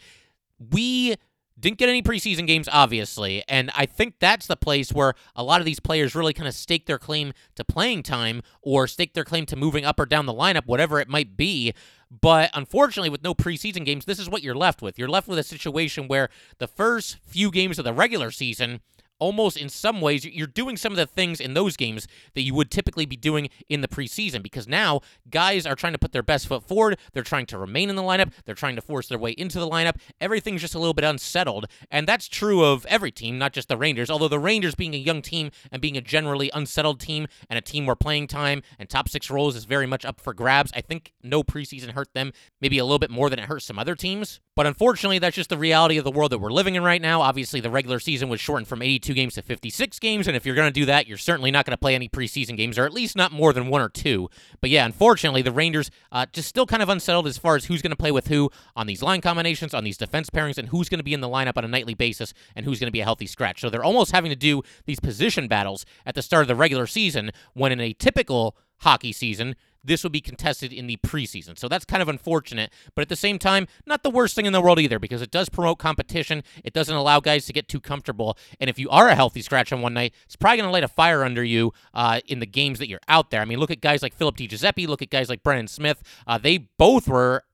we 0.58 1.16
didn't 1.58 1.78
get 1.78 1.88
any 1.88 2.02
preseason 2.02 2.46
games, 2.46 2.68
obviously, 2.70 3.44
and 3.48 3.70
I 3.74 3.86
think 3.86 4.16
that's 4.18 4.46
the 4.46 4.56
place 4.56 4.92
where 4.92 5.14
a 5.36 5.44
lot 5.44 5.60
of 5.60 5.64
these 5.64 5.80
players 5.80 6.14
really 6.14 6.32
kind 6.32 6.48
of 6.48 6.54
stake 6.54 6.86
their 6.86 6.98
claim 6.98 7.32
to 7.54 7.64
playing 7.64 8.02
time 8.02 8.42
or 8.60 8.88
stake 8.88 9.14
their 9.14 9.24
claim 9.24 9.46
to 9.46 9.56
moving 9.56 9.84
up 9.84 10.00
or 10.00 10.06
down 10.06 10.26
the 10.26 10.34
lineup, 10.34 10.66
whatever 10.66 11.00
it 11.00 11.08
might 11.08 11.36
be. 11.36 11.72
But 12.10 12.50
unfortunately, 12.54 13.10
with 13.10 13.22
no 13.22 13.34
preseason 13.34 13.84
games, 13.84 14.04
this 14.04 14.18
is 14.18 14.28
what 14.28 14.42
you're 14.42 14.54
left 14.54 14.82
with. 14.82 14.98
You're 14.98 15.08
left 15.08 15.28
with 15.28 15.38
a 15.38 15.44
situation 15.44 16.08
where 16.08 16.28
the 16.58 16.68
first 16.68 17.18
few 17.26 17.50
games 17.50 17.78
of 17.78 17.84
the 17.84 17.92
regular 17.92 18.30
season 18.30 18.80
almost 19.18 19.56
in 19.56 19.68
some 19.68 20.00
ways 20.00 20.24
you're 20.24 20.46
doing 20.46 20.76
some 20.76 20.92
of 20.92 20.96
the 20.96 21.06
things 21.06 21.40
in 21.40 21.54
those 21.54 21.76
games 21.76 22.06
that 22.34 22.42
you 22.42 22.54
would 22.54 22.70
typically 22.70 23.06
be 23.06 23.16
doing 23.16 23.48
in 23.68 23.80
the 23.80 23.88
preseason 23.88 24.42
because 24.42 24.66
now 24.66 25.00
guys 25.30 25.66
are 25.66 25.74
trying 25.74 25.92
to 25.92 25.98
put 25.98 26.12
their 26.12 26.22
best 26.22 26.46
foot 26.46 26.66
forward 26.66 26.98
they're 27.12 27.22
trying 27.22 27.46
to 27.46 27.58
remain 27.58 27.88
in 27.88 27.96
the 27.96 28.02
lineup 28.02 28.32
they're 28.44 28.54
trying 28.54 28.76
to 28.76 28.82
force 28.82 29.08
their 29.08 29.18
way 29.18 29.30
into 29.32 29.58
the 29.58 29.68
lineup 29.68 29.96
everything's 30.20 30.60
just 30.60 30.74
a 30.74 30.78
little 30.78 30.94
bit 30.94 31.04
unsettled 31.04 31.66
and 31.90 32.06
that's 32.06 32.28
true 32.28 32.64
of 32.64 32.84
every 32.86 33.10
team 33.10 33.38
not 33.38 33.52
just 33.52 33.68
the 33.68 33.76
Rangers 33.76 34.10
although 34.10 34.28
the 34.28 34.38
Rangers 34.38 34.74
being 34.74 34.94
a 34.94 34.98
young 34.98 35.22
team 35.22 35.50
and 35.70 35.80
being 35.80 35.96
a 35.96 36.00
generally 36.00 36.50
unsettled 36.52 37.00
team 37.00 37.26
and 37.48 37.58
a 37.58 37.62
team 37.62 37.86
where 37.86 37.96
playing 37.96 38.26
time 38.26 38.62
and 38.78 38.88
top 38.88 39.08
6 39.08 39.30
roles 39.30 39.56
is 39.56 39.64
very 39.64 39.86
much 39.86 40.04
up 40.04 40.20
for 40.20 40.34
grabs 40.34 40.72
I 40.74 40.80
think 40.80 41.12
no 41.22 41.42
preseason 41.42 41.90
hurt 41.90 42.12
them 42.14 42.32
maybe 42.60 42.78
a 42.78 42.84
little 42.84 42.98
bit 42.98 43.10
more 43.10 43.30
than 43.30 43.38
it 43.38 43.46
hurt 43.46 43.62
some 43.62 43.78
other 43.78 43.94
teams 43.94 44.40
but 44.56 44.66
unfortunately 44.66 45.18
that's 45.18 45.36
just 45.36 45.50
the 45.50 45.58
reality 45.58 45.98
of 45.98 46.04
the 46.04 46.10
world 46.10 46.30
that 46.32 46.38
we're 46.38 46.52
living 46.52 46.76
in 46.76 46.84
right 46.84 47.02
now. 47.02 47.20
Obviously 47.20 47.60
the 47.60 47.70
regular 47.70 47.98
season 47.98 48.28
was 48.28 48.40
shortened 48.40 48.68
from 48.68 48.82
82 48.82 49.03
82 49.04 49.14
games 49.14 49.34
to 49.34 49.42
56 49.42 49.98
games, 49.98 50.26
and 50.26 50.34
if 50.36 50.46
you're 50.46 50.54
going 50.54 50.68
to 50.68 50.72
do 50.72 50.86
that, 50.86 51.06
you're 51.06 51.18
certainly 51.18 51.50
not 51.50 51.66
going 51.66 51.72
to 51.72 51.80
play 51.80 51.94
any 51.94 52.08
preseason 52.08 52.56
games, 52.56 52.78
or 52.78 52.86
at 52.86 52.92
least 52.92 53.16
not 53.16 53.32
more 53.32 53.52
than 53.52 53.68
one 53.68 53.82
or 53.82 53.90
two. 53.90 54.30
But 54.62 54.70
yeah, 54.70 54.86
unfortunately, 54.86 55.42
the 55.42 55.52
Rangers 55.52 55.90
uh, 56.10 56.24
just 56.32 56.48
still 56.48 56.64
kind 56.64 56.82
of 56.82 56.88
unsettled 56.88 57.26
as 57.26 57.36
far 57.36 57.54
as 57.56 57.66
who's 57.66 57.82
going 57.82 57.90
to 57.90 57.96
play 57.96 58.12
with 58.12 58.28
who 58.28 58.50
on 58.74 58.86
these 58.86 59.02
line 59.02 59.20
combinations, 59.20 59.74
on 59.74 59.84
these 59.84 59.98
defense 59.98 60.30
pairings, 60.30 60.56
and 60.56 60.68
who's 60.68 60.88
going 60.88 61.00
to 61.00 61.04
be 61.04 61.12
in 61.12 61.20
the 61.20 61.28
lineup 61.28 61.56
on 61.56 61.64
a 61.64 61.68
nightly 61.68 61.94
basis, 61.94 62.32
and 62.56 62.64
who's 62.64 62.80
going 62.80 62.88
to 62.88 62.92
be 62.92 63.00
a 63.00 63.04
healthy 63.04 63.26
scratch. 63.26 63.60
So 63.60 63.68
they're 63.68 63.84
almost 63.84 64.12
having 64.12 64.30
to 64.30 64.36
do 64.36 64.62
these 64.86 65.00
position 65.00 65.48
battles 65.48 65.84
at 66.06 66.14
the 66.14 66.22
start 66.22 66.42
of 66.42 66.48
the 66.48 66.56
regular 66.56 66.86
season, 66.86 67.30
when 67.52 67.72
in 67.72 67.80
a 67.80 67.92
typical 67.92 68.56
hockey 68.78 69.12
season, 69.12 69.54
this 69.84 70.02
will 70.02 70.10
be 70.10 70.20
contested 70.20 70.72
in 70.72 70.86
the 70.86 70.96
preseason. 70.96 71.58
So 71.58 71.68
that's 71.68 71.84
kind 71.84 72.02
of 72.02 72.08
unfortunate, 72.08 72.72
but 72.94 73.02
at 73.02 73.08
the 73.08 73.16
same 73.16 73.38
time, 73.38 73.68
not 73.86 74.02
the 74.02 74.10
worst 74.10 74.34
thing 74.34 74.46
in 74.46 74.52
the 74.52 74.60
world 74.60 74.80
either 74.80 74.98
because 74.98 75.22
it 75.22 75.30
does 75.30 75.48
promote 75.48 75.78
competition. 75.78 76.42
It 76.64 76.72
doesn't 76.72 76.94
allow 76.94 77.20
guys 77.20 77.46
to 77.46 77.52
get 77.52 77.68
too 77.68 77.80
comfortable. 77.80 78.38
And 78.58 78.70
if 78.70 78.78
you 78.78 78.88
are 78.90 79.08
a 79.08 79.14
healthy 79.14 79.42
scratch 79.42 79.72
on 79.72 79.82
one 79.82 79.94
night, 79.94 80.14
it's 80.24 80.36
probably 80.36 80.58
going 80.58 80.68
to 80.68 80.72
light 80.72 80.84
a 80.84 80.88
fire 80.88 81.22
under 81.22 81.44
you 81.44 81.72
uh, 81.92 82.20
in 82.26 82.40
the 82.40 82.46
games 82.46 82.78
that 82.78 82.88
you're 82.88 83.00
out 83.08 83.30
there. 83.30 83.40
I 83.40 83.44
mean, 83.44 83.58
look 83.58 83.70
at 83.70 83.80
guys 83.80 84.02
like 84.02 84.14
Philip 84.14 84.36
DiGiuseppe, 84.36 84.88
look 84.88 85.02
at 85.02 85.10
guys 85.10 85.28
like 85.28 85.42
Brendan 85.42 85.68
Smith. 85.68 86.02
Uh, 86.26 86.38
they 86.38 86.58
both 86.78 87.06
were 87.06 87.44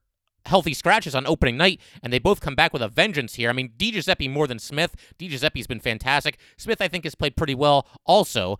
healthy 0.45 0.73
scratches 0.73 1.13
on 1.13 1.27
opening 1.27 1.57
night, 1.57 1.79
and 2.01 2.11
they 2.11 2.19
both 2.19 2.41
come 2.41 2.55
back 2.55 2.73
with 2.73 2.81
a 2.81 2.87
vengeance 2.87 3.35
here. 3.35 3.49
I 3.49 3.53
mean, 3.53 3.73
DiGiuseppe 3.77 4.29
more 4.29 4.47
than 4.47 4.59
Smith. 4.59 4.95
DiGiuseppe's 5.19 5.67
been 5.67 5.79
fantastic. 5.79 6.39
Smith, 6.57 6.81
I 6.81 6.87
think, 6.87 7.03
has 7.03 7.15
played 7.15 7.35
pretty 7.35 7.55
well 7.55 7.87
also. 8.05 8.57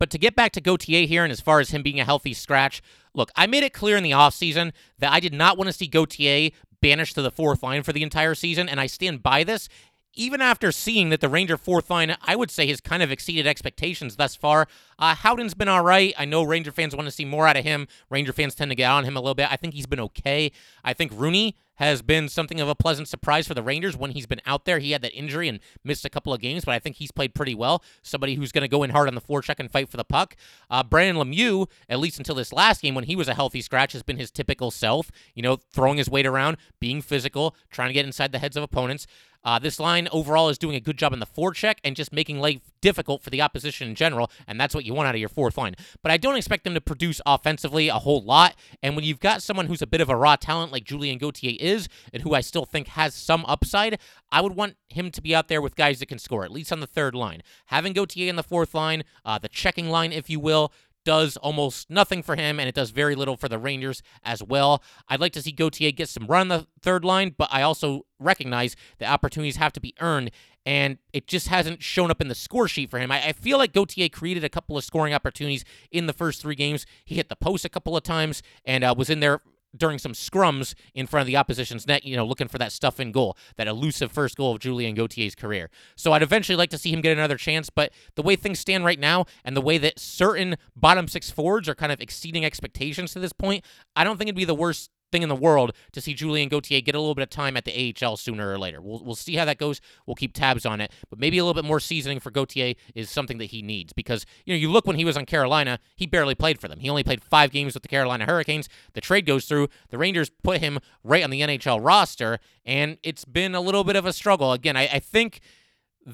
But 0.00 0.10
to 0.10 0.18
get 0.18 0.34
back 0.34 0.50
to 0.52 0.60
Gauthier 0.60 1.06
here, 1.06 1.22
and 1.22 1.30
as 1.30 1.40
far 1.40 1.60
as 1.60 1.70
him 1.70 1.84
being 1.84 2.00
a 2.00 2.04
healthy 2.04 2.34
scratch, 2.34 2.82
look, 3.14 3.30
I 3.36 3.46
made 3.46 3.62
it 3.62 3.72
clear 3.72 3.96
in 3.96 4.02
the 4.02 4.10
offseason 4.10 4.72
that 4.98 5.12
I 5.12 5.20
did 5.20 5.34
not 5.34 5.56
want 5.56 5.68
to 5.68 5.72
see 5.72 5.86
Gauthier 5.86 6.50
banished 6.80 7.14
to 7.16 7.22
the 7.22 7.30
fourth 7.30 7.62
line 7.62 7.82
for 7.84 7.92
the 7.92 8.02
entire 8.02 8.34
season, 8.34 8.68
and 8.68 8.80
I 8.80 8.86
stand 8.86 9.22
by 9.22 9.44
this 9.44 9.68
even 10.14 10.40
after 10.40 10.72
seeing 10.72 11.10
that 11.10 11.20
the 11.20 11.28
Ranger 11.28 11.56
fourth 11.56 11.88
line, 11.90 12.16
I 12.22 12.34
would 12.34 12.50
say, 12.50 12.66
has 12.68 12.80
kind 12.80 13.02
of 13.02 13.12
exceeded 13.12 13.46
expectations 13.46 14.16
thus 14.16 14.34
far. 14.34 14.66
Uh, 14.98 15.14
Howden's 15.14 15.54
been 15.54 15.68
all 15.68 15.84
right. 15.84 16.14
I 16.18 16.24
know 16.24 16.42
Ranger 16.42 16.72
fans 16.72 16.96
want 16.96 17.06
to 17.06 17.12
see 17.12 17.24
more 17.24 17.46
out 17.46 17.56
of 17.56 17.64
him. 17.64 17.86
Ranger 18.08 18.32
fans 18.32 18.54
tend 18.54 18.70
to 18.70 18.74
get 18.74 18.90
on 18.90 19.04
him 19.04 19.16
a 19.16 19.20
little 19.20 19.34
bit. 19.34 19.50
I 19.50 19.56
think 19.56 19.74
he's 19.74 19.86
been 19.86 20.00
okay. 20.00 20.50
I 20.84 20.94
think 20.94 21.12
Rooney 21.14 21.56
has 21.80 22.02
been 22.02 22.28
something 22.28 22.60
of 22.60 22.68
a 22.68 22.74
pleasant 22.74 23.08
surprise 23.08 23.48
for 23.48 23.54
the 23.54 23.62
Rangers 23.62 23.96
when 23.96 24.10
he's 24.10 24.26
been 24.26 24.42
out 24.44 24.66
there. 24.66 24.78
He 24.78 24.92
had 24.92 25.00
that 25.00 25.14
injury 25.14 25.48
and 25.48 25.60
missed 25.82 26.04
a 26.04 26.10
couple 26.10 26.32
of 26.32 26.40
games, 26.40 26.66
but 26.66 26.74
I 26.74 26.78
think 26.78 26.96
he's 26.96 27.10
played 27.10 27.34
pretty 27.34 27.54
well. 27.54 27.82
Somebody 28.02 28.34
who's 28.34 28.52
going 28.52 28.62
to 28.62 28.68
go 28.68 28.82
in 28.82 28.90
hard 28.90 29.08
on 29.08 29.14
the 29.14 29.20
forecheck 29.22 29.56
and 29.58 29.70
fight 29.70 29.88
for 29.88 29.96
the 29.96 30.04
puck. 30.04 30.36
Uh, 30.70 30.82
Brendan 30.82 31.16
Lemieux, 31.16 31.68
at 31.88 31.98
least 31.98 32.18
until 32.18 32.34
this 32.34 32.52
last 32.52 32.82
game 32.82 32.94
when 32.94 33.04
he 33.04 33.16
was 33.16 33.28
a 33.28 33.34
healthy 33.34 33.62
scratch, 33.62 33.94
has 33.94 34.02
been 34.02 34.18
his 34.18 34.30
typical 34.30 34.70
self. 34.70 35.10
You 35.34 35.42
know, 35.42 35.56
throwing 35.56 35.96
his 35.96 36.10
weight 36.10 36.26
around, 36.26 36.58
being 36.80 37.00
physical, 37.00 37.56
trying 37.70 37.88
to 37.88 37.94
get 37.94 38.04
inside 38.04 38.32
the 38.32 38.38
heads 38.38 38.58
of 38.58 38.62
opponents. 38.62 39.06
Uh, 39.44 39.58
this 39.58 39.80
line 39.80 40.08
overall 40.12 40.48
is 40.48 40.58
doing 40.58 40.76
a 40.76 40.80
good 40.80 40.98
job 40.98 41.12
in 41.12 41.20
the 41.20 41.26
forecheck 41.26 41.76
and 41.84 41.96
just 41.96 42.12
making 42.12 42.38
life 42.38 42.60
difficult 42.80 43.22
for 43.22 43.30
the 43.30 43.40
opposition 43.40 43.88
in 43.88 43.94
general, 43.94 44.30
and 44.46 44.60
that's 44.60 44.74
what 44.74 44.84
you 44.84 44.94
want 44.94 45.08
out 45.08 45.14
of 45.14 45.20
your 45.20 45.28
fourth 45.28 45.56
line. 45.56 45.74
But 46.02 46.12
I 46.12 46.16
don't 46.16 46.36
expect 46.36 46.64
them 46.64 46.74
to 46.74 46.80
produce 46.80 47.20
offensively 47.26 47.88
a 47.88 47.94
whole 47.94 48.22
lot. 48.22 48.54
And 48.82 48.96
when 48.96 49.04
you've 49.04 49.20
got 49.20 49.42
someone 49.42 49.66
who's 49.66 49.82
a 49.82 49.86
bit 49.86 50.00
of 50.00 50.08
a 50.08 50.16
raw 50.16 50.36
talent 50.36 50.72
like 50.72 50.84
Julien 50.84 51.18
Gauthier 51.18 51.56
is, 51.58 51.88
and 52.12 52.22
who 52.22 52.34
I 52.34 52.40
still 52.40 52.64
think 52.64 52.88
has 52.88 53.14
some 53.14 53.44
upside, 53.46 53.98
I 54.32 54.40
would 54.40 54.54
want 54.56 54.76
him 54.88 55.10
to 55.10 55.20
be 55.22 55.34
out 55.34 55.48
there 55.48 55.62
with 55.62 55.76
guys 55.76 55.98
that 56.00 56.06
can 56.06 56.18
score, 56.18 56.44
at 56.44 56.52
least 56.52 56.72
on 56.72 56.80
the 56.80 56.86
third 56.86 57.14
line. 57.14 57.42
Having 57.66 57.94
Gauthier 57.94 58.28
in 58.28 58.36
the 58.36 58.42
fourth 58.42 58.74
line, 58.74 59.04
uh, 59.24 59.38
the 59.38 59.48
checking 59.48 59.88
line, 59.88 60.12
if 60.12 60.30
you 60.30 60.40
will, 60.40 60.72
does 61.04 61.36
almost 61.38 61.90
nothing 61.90 62.22
for 62.22 62.36
him, 62.36 62.60
and 62.60 62.68
it 62.68 62.74
does 62.74 62.90
very 62.90 63.14
little 63.14 63.36
for 63.36 63.48
the 63.48 63.58
Rangers 63.58 64.02
as 64.22 64.42
well. 64.42 64.82
I'd 65.08 65.20
like 65.20 65.32
to 65.32 65.42
see 65.42 65.52
Gauthier 65.52 65.92
get 65.92 66.08
some 66.08 66.26
run 66.26 66.40
on 66.42 66.48
the 66.48 66.66
third 66.80 67.04
line, 67.04 67.34
but 67.36 67.48
I 67.50 67.62
also 67.62 68.06
recognize 68.18 68.76
that 68.98 69.10
opportunities 69.10 69.56
have 69.56 69.72
to 69.74 69.80
be 69.80 69.94
earned, 70.00 70.30
and 70.66 70.98
it 71.12 71.26
just 71.26 71.48
hasn't 71.48 71.82
shown 71.82 72.10
up 72.10 72.20
in 72.20 72.28
the 72.28 72.34
score 72.34 72.68
sheet 72.68 72.90
for 72.90 72.98
him. 72.98 73.10
I, 73.10 73.28
I, 73.28 73.32
feel 73.32 73.58
like 73.58 73.72
Gauthier 73.72 74.08
created 74.08 74.44
a 74.44 74.48
couple 74.48 74.76
of 74.76 74.84
scoring 74.84 75.14
opportunities 75.14 75.64
in 75.90 76.06
the 76.06 76.12
first 76.12 76.42
three 76.42 76.54
games. 76.54 76.84
He 77.04 77.14
hit 77.14 77.28
the 77.28 77.36
post 77.36 77.64
a 77.64 77.70
couple 77.70 77.96
of 77.96 78.02
times 78.02 78.42
and 78.64 78.84
uh, 78.84 78.94
was 78.96 79.08
in 79.08 79.20
there 79.20 79.40
during 79.76 79.98
some 79.98 80.12
scrums 80.12 80.74
in 80.94 81.06
front 81.06 81.22
of 81.22 81.26
the 81.26 81.36
opposition's 81.36 81.86
net, 81.86 82.04
you 82.04 82.16
know, 82.16 82.26
looking 82.26 82.48
for 82.48 82.58
that 82.58 82.72
stuff 82.72 83.00
in 83.00 83.12
goal, 83.12 83.36
that 83.56 83.66
elusive 83.66 84.10
first 84.10 84.36
goal 84.36 84.52
of 84.52 84.60
Julien 84.60 84.94
Gauthier's 84.94 85.34
career. 85.34 85.70
So 85.96 86.12
I'd 86.12 86.22
eventually 86.22 86.56
like 86.56 86.70
to 86.70 86.78
see 86.78 86.92
him 86.92 87.00
get 87.00 87.16
another 87.16 87.36
chance, 87.36 87.70
but 87.70 87.92
the 88.16 88.22
way 88.22 88.36
things 88.36 88.58
stand 88.58 88.84
right 88.84 88.98
now 88.98 89.26
and 89.44 89.56
the 89.56 89.60
way 89.60 89.78
that 89.78 89.98
certain 89.98 90.56
bottom 90.74 91.08
six 91.08 91.30
forwards 91.30 91.68
are 91.68 91.74
kind 91.74 91.92
of 91.92 92.00
exceeding 92.00 92.44
expectations 92.44 93.12
to 93.12 93.20
this 93.20 93.32
point, 93.32 93.64
I 93.94 94.04
don't 94.04 94.16
think 94.16 94.28
it'd 94.28 94.36
be 94.36 94.44
the 94.44 94.54
worst 94.54 94.90
thing 95.10 95.22
in 95.22 95.28
the 95.28 95.36
world 95.36 95.72
to 95.92 96.00
see 96.00 96.14
Julien 96.14 96.48
Gauthier 96.48 96.80
get 96.80 96.94
a 96.94 97.00
little 97.00 97.14
bit 97.14 97.22
of 97.22 97.30
time 97.30 97.56
at 97.56 97.64
the 97.64 97.94
AHL 98.02 98.16
sooner 98.16 98.50
or 98.50 98.58
later. 98.58 98.80
We'll, 98.80 99.04
we'll 99.04 99.14
see 99.14 99.36
how 99.36 99.44
that 99.44 99.58
goes. 99.58 99.80
We'll 100.06 100.14
keep 100.14 100.32
tabs 100.32 100.64
on 100.64 100.80
it. 100.80 100.92
But 101.08 101.18
maybe 101.18 101.38
a 101.38 101.44
little 101.44 101.60
bit 101.60 101.66
more 101.66 101.80
seasoning 101.80 102.20
for 102.20 102.30
Gauthier 102.30 102.74
is 102.94 103.10
something 103.10 103.38
that 103.38 103.46
he 103.46 103.62
needs 103.62 103.92
because, 103.92 104.26
you 104.44 104.54
know, 104.54 104.58
you 104.58 104.70
look 104.70 104.86
when 104.86 104.96
he 104.96 105.04
was 105.04 105.16
on 105.16 105.26
Carolina, 105.26 105.78
he 105.96 106.06
barely 106.06 106.34
played 106.34 106.60
for 106.60 106.68
them. 106.68 106.80
He 106.80 106.88
only 106.88 107.04
played 107.04 107.22
five 107.22 107.50
games 107.50 107.74
with 107.74 107.82
the 107.82 107.88
Carolina 107.88 108.26
Hurricanes. 108.26 108.68
The 108.94 109.00
trade 109.00 109.26
goes 109.26 109.44
through. 109.46 109.68
The 109.90 109.98
Rangers 109.98 110.30
put 110.42 110.60
him 110.60 110.78
right 111.04 111.24
on 111.24 111.30
the 111.30 111.40
NHL 111.40 111.84
roster, 111.84 112.38
and 112.64 112.98
it's 113.02 113.24
been 113.24 113.54
a 113.54 113.60
little 113.60 113.84
bit 113.84 113.96
of 113.96 114.06
a 114.06 114.12
struggle. 114.12 114.52
Again, 114.52 114.76
I, 114.76 114.88
I 114.92 114.98
think– 114.98 115.40